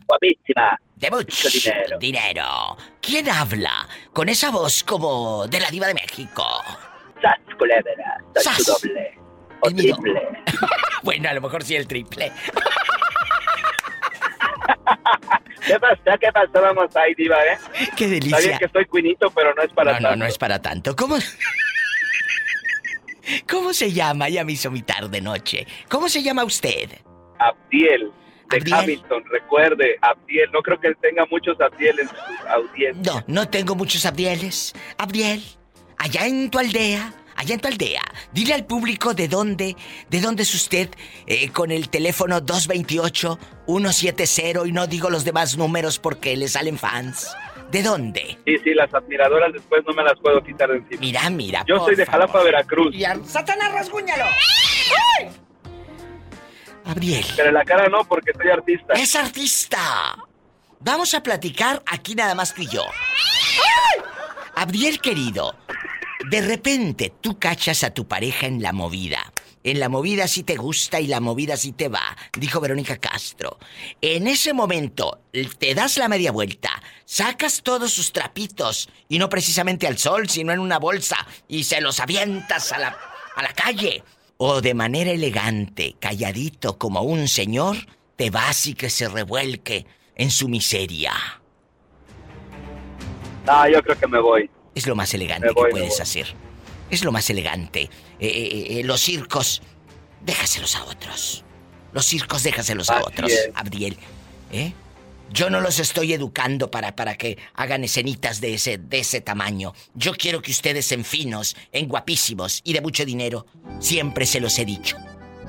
Guapísima. 0.07 0.79
De 0.95 1.11
mucho 1.11 1.49
dinero. 1.49 1.97
dinero. 1.99 2.77
¿Quién 3.01 3.29
habla 3.29 3.87
con 4.13 4.29
esa 4.29 4.49
voz 4.51 4.83
como 4.83 5.47
de 5.47 5.59
la 5.59 5.69
diva 5.69 5.87
de 5.87 5.93
México? 5.95 6.45
Sas, 7.21 7.37
culebra. 7.57 8.17
Soy 8.35 8.43
Sas. 8.43 8.57
tu 8.57 8.63
doble. 8.87 9.17
O 9.61 9.67
El 9.69 9.75
mío. 9.75 9.95
triple. 10.01 10.21
bueno, 11.03 11.29
a 11.29 11.33
lo 11.33 11.41
mejor 11.41 11.63
sí 11.63 11.75
el 11.75 11.87
triple. 11.87 12.31
¿Qué 15.65 15.79
pasa? 15.79 16.17
¿Qué 16.19 16.31
pasó? 16.31 16.61
Vamos 16.61 16.95
ahí, 16.95 17.15
diva, 17.15 17.37
¿eh? 17.43 17.57
Qué 17.97 18.07
delicia. 18.07 18.37
bien 18.39 18.57
que 18.59 18.65
estoy 18.65 18.85
cuinito, 18.85 19.31
pero 19.31 19.51
no 19.55 19.63
es 19.63 19.73
para 19.73 19.93
no, 19.93 19.99
no, 19.99 20.03
tanto. 20.09 20.17
no 20.17 20.25
es 20.27 20.37
para 20.37 20.61
tanto. 20.61 20.95
¿Cómo? 20.95 21.17
¿Cómo 23.49 23.73
se 23.73 23.91
llama? 23.91 24.29
Ya 24.29 24.43
me 24.43 24.51
hizo 24.51 24.69
mi 24.69 24.83
tarde 24.83 25.21
noche. 25.21 25.65
¿Cómo 25.89 26.07
se 26.07 26.21
llama 26.21 26.43
usted? 26.43 26.91
Abdiel, 27.39 28.11
de 28.49 28.57
Abdiel. 28.57 28.79
Hamilton, 28.79 29.23
recuerde, 29.31 29.97
Abdiel. 30.01 30.49
No 30.51 30.61
creo 30.61 30.79
que 30.79 30.87
él 30.87 30.97
tenga 31.01 31.25
muchos 31.29 31.59
Abdiel 31.59 31.99
en 31.99 32.07
su 32.09 32.15
audiencia. 32.49 33.13
No, 33.13 33.23
no 33.27 33.47
tengo 33.49 33.75
muchos 33.75 34.05
Abdieles. 34.05 34.73
Abdiel, 34.97 35.43
allá 35.97 36.25
en 36.27 36.49
tu 36.49 36.59
aldea, 36.59 37.13
allá 37.35 37.53
en 37.55 37.59
tu 37.61 37.67
aldea, 37.67 38.01
dile 38.31 38.53
al 38.53 38.65
público 38.65 39.13
de 39.13 39.27
dónde, 39.27 39.75
de 40.09 40.21
dónde 40.21 40.43
es 40.43 40.53
usted 40.53 40.89
eh, 41.27 41.49
con 41.49 41.71
el 41.71 41.89
teléfono 41.89 42.39
228-170 42.41 44.67
y 44.67 44.71
no 44.71 44.87
digo 44.87 45.09
los 45.09 45.25
demás 45.25 45.57
números 45.57 45.99
porque 45.99 46.35
le 46.37 46.47
salen 46.47 46.77
fans. 46.77 47.35
¿De 47.71 47.81
dónde? 47.81 48.37
Sí, 48.45 48.57
sí, 48.63 48.73
las 48.75 48.93
admiradoras 48.93 49.51
después 49.51 49.83
no 49.87 49.93
me 49.93 50.03
las 50.03 50.13
puedo 50.19 50.41
quitar 50.43 50.69
de 50.69 50.77
encima. 50.77 50.99
Mira, 51.01 51.27
mira. 51.31 51.63
Yo 51.67 51.77
por 51.77 51.87
soy 51.87 51.95
de 51.95 52.05
favor. 52.05 52.21
Jalapa, 52.27 52.43
Veracruz. 52.43 52.93
Y 52.95 53.03
a- 53.03 53.17
¡Satanás, 53.25 53.71
rasguñalo! 53.73 54.23
Abdiel. 56.85 57.25
Pero 57.35 57.49
en 57.49 57.53
la 57.55 57.65
cara 57.65 57.87
no, 57.89 58.05
porque 58.05 58.31
soy 58.33 58.49
artista. 58.49 58.93
¡Es 58.93 59.15
artista! 59.15 60.15
Vamos 60.79 61.13
a 61.13 61.23
platicar 61.23 61.81
aquí 61.85 62.15
nada 62.15 62.35
más 62.35 62.53
tú 62.53 62.61
y 62.61 62.67
yo. 62.67 62.83
Abdiel 64.55 65.01
querido, 65.01 65.55
de 66.29 66.41
repente 66.41 67.13
tú 67.21 67.39
cachas 67.39 67.83
a 67.83 67.89
tu 67.89 68.07
pareja 68.07 68.45
en 68.45 68.61
la 68.61 68.71
movida. 68.71 69.33
En 69.63 69.79
la 69.79 69.89
movida 69.89 70.27
sí 70.27 70.43
te 70.43 70.57
gusta 70.57 70.99
y 70.99 71.07
la 71.07 71.19
movida 71.19 71.57
sí 71.57 71.71
te 71.71 71.89
va, 71.89 72.15
dijo 72.37 72.61
Verónica 72.61 72.97
Castro. 72.97 73.57
En 73.99 74.27
ese 74.27 74.53
momento 74.53 75.21
te 75.57 75.73
das 75.73 75.97
la 75.97 76.07
media 76.07 76.31
vuelta, 76.31 76.69
sacas 77.03 77.63
todos 77.63 77.91
sus 77.91 78.11
trapitos 78.11 78.89
y 79.09 79.17
no 79.17 79.27
precisamente 79.27 79.87
al 79.87 79.97
sol, 79.97 80.29
sino 80.29 80.53
en 80.53 80.59
una 80.59 80.77
bolsa 80.77 81.17
y 81.47 81.63
se 81.63 81.81
los 81.81 81.99
avientas 81.99 82.71
a 82.73 82.77
la, 82.77 82.97
a 83.35 83.41
la 83.41 83.53
calle. 83.53 84.03
O 84.37 84.61
de 84.61 84.73
manera 84.73 85.11
elegante, 85.11 85.95
calladito 85.99 86.77
como 86.77 87.01
un 87.01 87.27
señor, 87.27 87.77
te 88.15 88.29
vas 88.29 88.65
y 88.65 88.73
que 88.73 88.89
se 88.89 89.07
revuelque 89.07 89.85
en 90.15 90.29
su 90.29 90.49
miseria. 90.49 91.13
Ah, 93.47 93.69
yo 93.69 93.81
creo 93.81 93.97
que 93.97 94.07
me 94.07 94.19
voy. 94.19 94.49
Es 94.73 94.87
lo 94.87 94.95
más 94.95 95.13
elegante 95.13 95.49
voy, 95.53 95.65
que 95.65 95.71
puedes 95.71 95.99
hacer. 96.01 96.27
Es 96.89 97.03
lo 97.03 97.11
más 97.11 97.29
elegante. 97.29 97.83
Eh, 97.83 98.27
eh, 98.27 98.79
eh, 98.79 98.83
los 98.83 99.01
circos, 99.01 99.61
déjaselos 100.21 100.75
a 100.75 100.83
otros. 100.85 101.43
Los 101.93 102.05
circos, 102.05 102.43
déjaselos 102.43 102.89
a 102.89 103.01
otros, 103.01 103.31
es. 103.31 103.49
Abdiel. 103.55 103.97
¿Eh? 104.51 104.73
Yo 105.35 105.49
no 105.49 105.59
los 105.59 105.79
estoy 105.79 106.13
educando 106.13 106.71
para, 106.71 106.95
para 106.95 107.17
que 107.17 107.37
hagan 107.55 107.83
escenitas 107.83 108.39
de 108.39 108.53
ese, 108.53 108.77
de 108.77 108.99
ese 108.99 109.19
tamaño. 109.19 109.73
Yo 109.93 110.13
quiero 110.13 110.41
que 110.41 110.51
ustedes 110.51 110.89
en 110.93 111.03
finos, 111.03 111.57
en 111.73 111.89
guapísimos 111.89 112.61
y 112.63 112.71
de 112.71 112.79
mucho 112.79 113.03
dinero, 113.03 113.45
siempre 113.79 114.25
se 114.25 114.39
los 114.39 114.57
he 114.59 114.63
dicho. 114.63 114.95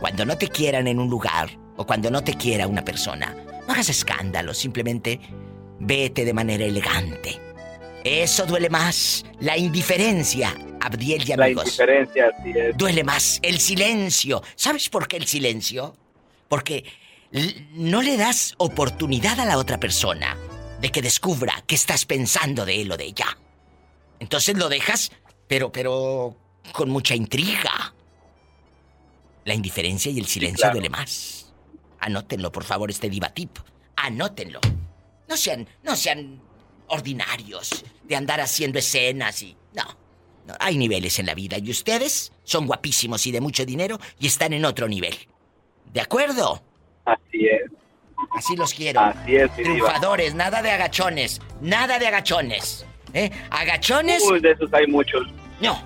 Cuando 0.01 0.25
no 0.25 0.37
te 0.37 0.49
quieran 0.49 0.89
en 0.89 0.99
un 0.99 1.09
lugar 1.09 1.57
o 1.77 1.87
cuando 1.87 2.11
no 2.11 2.25
te 2.25 2.35
quiera 2.35 2.67
una 2.67 2.85
persona, 2.85 3.33
no 3.65 3.73
hagas 3.73 3.89
escándalo, 3.89 4.55
simplemente 4.55 5.21
vete 5.79 6.25
de 6.25 6.33
manera 6.33 6.65
elegante. 6.65 7.41
Eso 8.03 8.45
duele 8.45 8.69
más. 8.69 9.25
La 9.39 9.57
indiferencia, 9.57 10.53
Abdiel 10.81 11.23
y 11.23 11.37
La 11.37 11.45
amigos. 11.45 11.65
indiferencia, 11.65 12.33
así 12.37 12.51
es. 12.57 12.77
Duele 12.77 13.05
más 13.05 13.39
el 13.41 13.61
silencio. 13.61 14.43
¿Sabes 14.57 14.89
por 14.89 15.07
qué 15.07 15.17
el 15.17 15.29
silencio? 15.29 15.95
Porque 16.49 16.85
no 17.73 18.03
le 18.03 18.17
das 18.17 18.55
oportunidad 18.59 19.41
a 19.41 19.45
la 19.45 19.59
otra 19.59 19.79
persona 19.79 20.37
de 20.81 20.91
que 20.91 21.03
descubra 21.03 21.63
qué 21.67 21.75
estás 21.75 22.05
pensando 22.05 22.65
de 22.65 22.83
él 22.83 22.93
o 22.93 22.97
de 22.97 23.05
ella. 23.05 23.39
Entonces 24.19 24.57
lo 24.57 24.69
dejas, 24.69 25.11
pero, 25.49 25.71
pero 25.73 26.37
con 26.73 26.91
mucha 26.91 27.15
intriga. 27.15 27.95
La 29.45 29.55
indiferencia 29.55 30.11
y 30.11 30.19
el 30.19 30.27
silencio 30.27 30.63
claro. 30.63 30.75
duele 30.75 30.91
más. 30.91 31.53
Anótenlo, 32.01 32.51
por 32.51 32.65
favor, 32.65 32.91
este 32.91 33.09
divatip. 33.09 33.59
Anótenlo. 33.97 34.61
No 35.29 35.37
sean, 35.37 35.67
no 35.83 35.97
sean 35.97 36.41
ordinarios 36.89 37.85
de 38.05 38.17
andar 38.17 38.41
haciendo 38.41 38.79
escenas 38.79 39.43
y. 39.43 39.57
No. 39.75 40.07
No, 40.47 40.55
hay 40.61 40.79
niveles 40.79 41.19
en 41.19 41.27
la 41.27 41.35
vida 41.35 41.59
y 41.59 41.71
ustedes 41.71 42.33
son 42.45 42.67
guapísimos 42.69 43.27
y 43.27 43.33
de 43.33 43.41
mucho 43.41 43.67
dinero 43.67 43.99
y 44.21 44.29
están 44.29 44.53
en 44.53 44.65
otro 44.65 44.87
nivel. 44.87 45.17
¿De 45.93 46.01
acuerdo? 46.01 46.63
Así 47.07 47.47
es. 47.47 47.71
Así 48.35 48.57
los 48.57 48.75
quiero. 48.75 49.01
Así 49.01 49.37
es, 49.37 49.51
mi 49.57 49.65
diva. 49.65 49.75
Triunfadores, 49.89 50.35
nada 50.35 50.63
de 50.63 50.71
agachones. 50.71 51.41
Nada 51.61 51.99
de 51.99 52.07
agachones. 52.07 52.87
¿Eh? 53.15 53.31
Agachones. 53.51 54.23
Uy, 54.29 54.41
de 54.41 54.53
esos 54.53 54.73
hay 54.75 54.87
muchos. 54.87 55.27
No. 55.61 55.83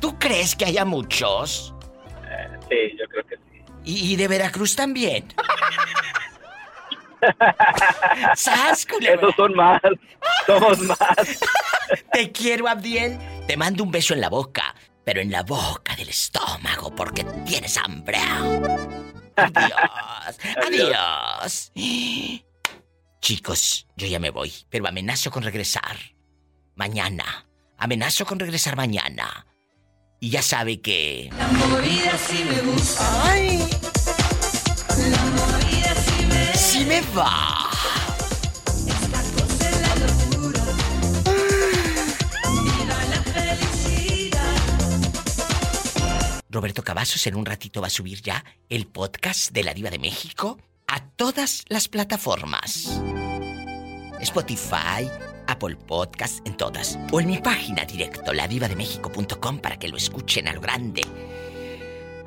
¿Tú 0.00 0.18
crees 0.18 0.54
que 0.54 0.64
haya 0.64 0.84
muchos? 0.84 1.74
Sí, 2.68 2.96
yo 2.98 3.06
creo 3.08 3.24
que 3.26 3.36
sí. 3.36 3.62
Y, 3.84 4.12
y 4.12 4.16
de 4.16 4.28
Veracruz 4.28 4.74
también. 4.74 5.26
¡Sas, 8.34 8.86
culebra! 8.86 9.16
Esos 9.16 9.34
son 9.34 9.54
más. 9.54 9.80
Somos 10.46 10.78
más. 10.80 10.98
Te 12.12 12.32
quiero, 12.32 12.68
Abdiel. 12.68 13.18
Te 13.46 13.56
mando 13.56 13.82
un 13.82 13.90
beso 13.90 14.14
en 14.14 14.20
la 14.20 14.28
boca, 14.28 14.74
pero 15.04 15.20
en 15.20 15.30
la 15.30 15.42
boca 15.42 15.94
del 15.96 16.08
estómago 16.08 16.94
porque 16.94 17.24
tienes 17.46 17.76
hambre. 17.76 18.18
Adiós. 19.36 20.38
Adiós. 20.66 21.72
Chicos, 23.20 23.86
yo 23.96 24.06
ya 24.06 24.18
me 24.18 24.30
voy, 24.30 24.52
pero 24.68 24.86
amenazo 24.86 25.30
con 25.30 25.42
regresar. 25.42 25.96
Mañana. 26.76 27.46
Amenazo 27.78 28.24
con 28.26 28.38
regresar 28.38 28.76
mañana. 28.76 29.46
Y 30.20 30.30
ya 30.30 30.42
sabe 30.42 30.80
que... 30.80 31.30
La 31.36 31.48
movida 31.48 32.16
sí 32.18 32.44
me 32.44 32.60
gusta. 32.60 33.30
Ay. 33.30 33.58
La 35.10 35.24
movida 35.24 35.94
sí 35.94 36.26
me 36.26 36.54
Sí 36.54 36.84
me 36.84 37.00
va. 37.16 37.73
Roberto 46.54 46.84
Cavazos 46.84 47.26
en 47.26 47.34
un 47.34 47.44
ratito 47.44 47.80
va 47.80 47.88
a 47.88 47.90
subir 47.90 48.22
ya 48.22 48.44
el 48.68 48.86
podcast 48.86 49.50
de 49.50 49.64
la 49.64 49.74
Diva 49.74 49.90
de 49.90 49.98
México 49.98 50.56
a 50.86 51.04
todas 51.04 51.64
las 51.68 51.88
plataformas. 51.88 53.02
Spotify, 54.20 55.10
Apple 55.48 55.74
Podcast, 55.74 56.46
en 56.46 56.56
todas. 56.56 56.96
O 57.10 57.20
en 57.20 57.26
mi 57.26 57.38
página 57.38 57.84
directo, 57.84 58.32
ladivademexico.com 58.32 59.58
para 59.58 59.78
que 59.78 59.88
lo 59.88 59.96
escuchen 59.96 60.46
a 60.46 60.52
lo 60.52 60.60
grande. 60.60 61.02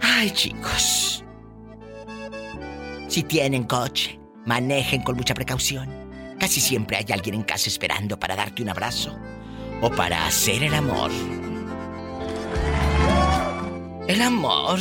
Ay, 0.02 0.30
chicos. 0.32 1.24
Si 3.08 3.24
tienen 3.24 3.64
coche, 3.64 4.20
manejen 4.46 5.04
con 5.04 5.16
mucha 5.16 5.34
precaución. 5.34 6.36
Casi 6.38 6.60
siempre 6.60 6.98
hay 6.98 7.06
alguien 7.12 7.36
en 7.36 7.44
casa 7.44 7.70
esperando 7.70 8.20
para 8.20 8.36
darte 8.36 8.62
un 8.62 8.70
abrazo 8.70 9.18
o 9.82 9.90
para 9.90 10.28
hacer 10.28 10.64
el 10.64 10.74
amor. 10.74 11.12
El 14.08 14.22
amor. 14.22 14.80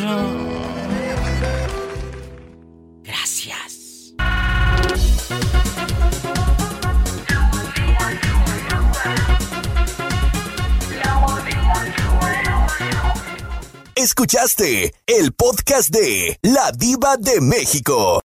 Gracias. 3.02 4.14
Escuchaste 13.96 14.94
el 15.06 15.32
podcast 15.32 15.90
de 15.90 16.38
La 16.42 16.70
Diva 16.70 17.16
de 17.16 17.40
México. 17.40 18.14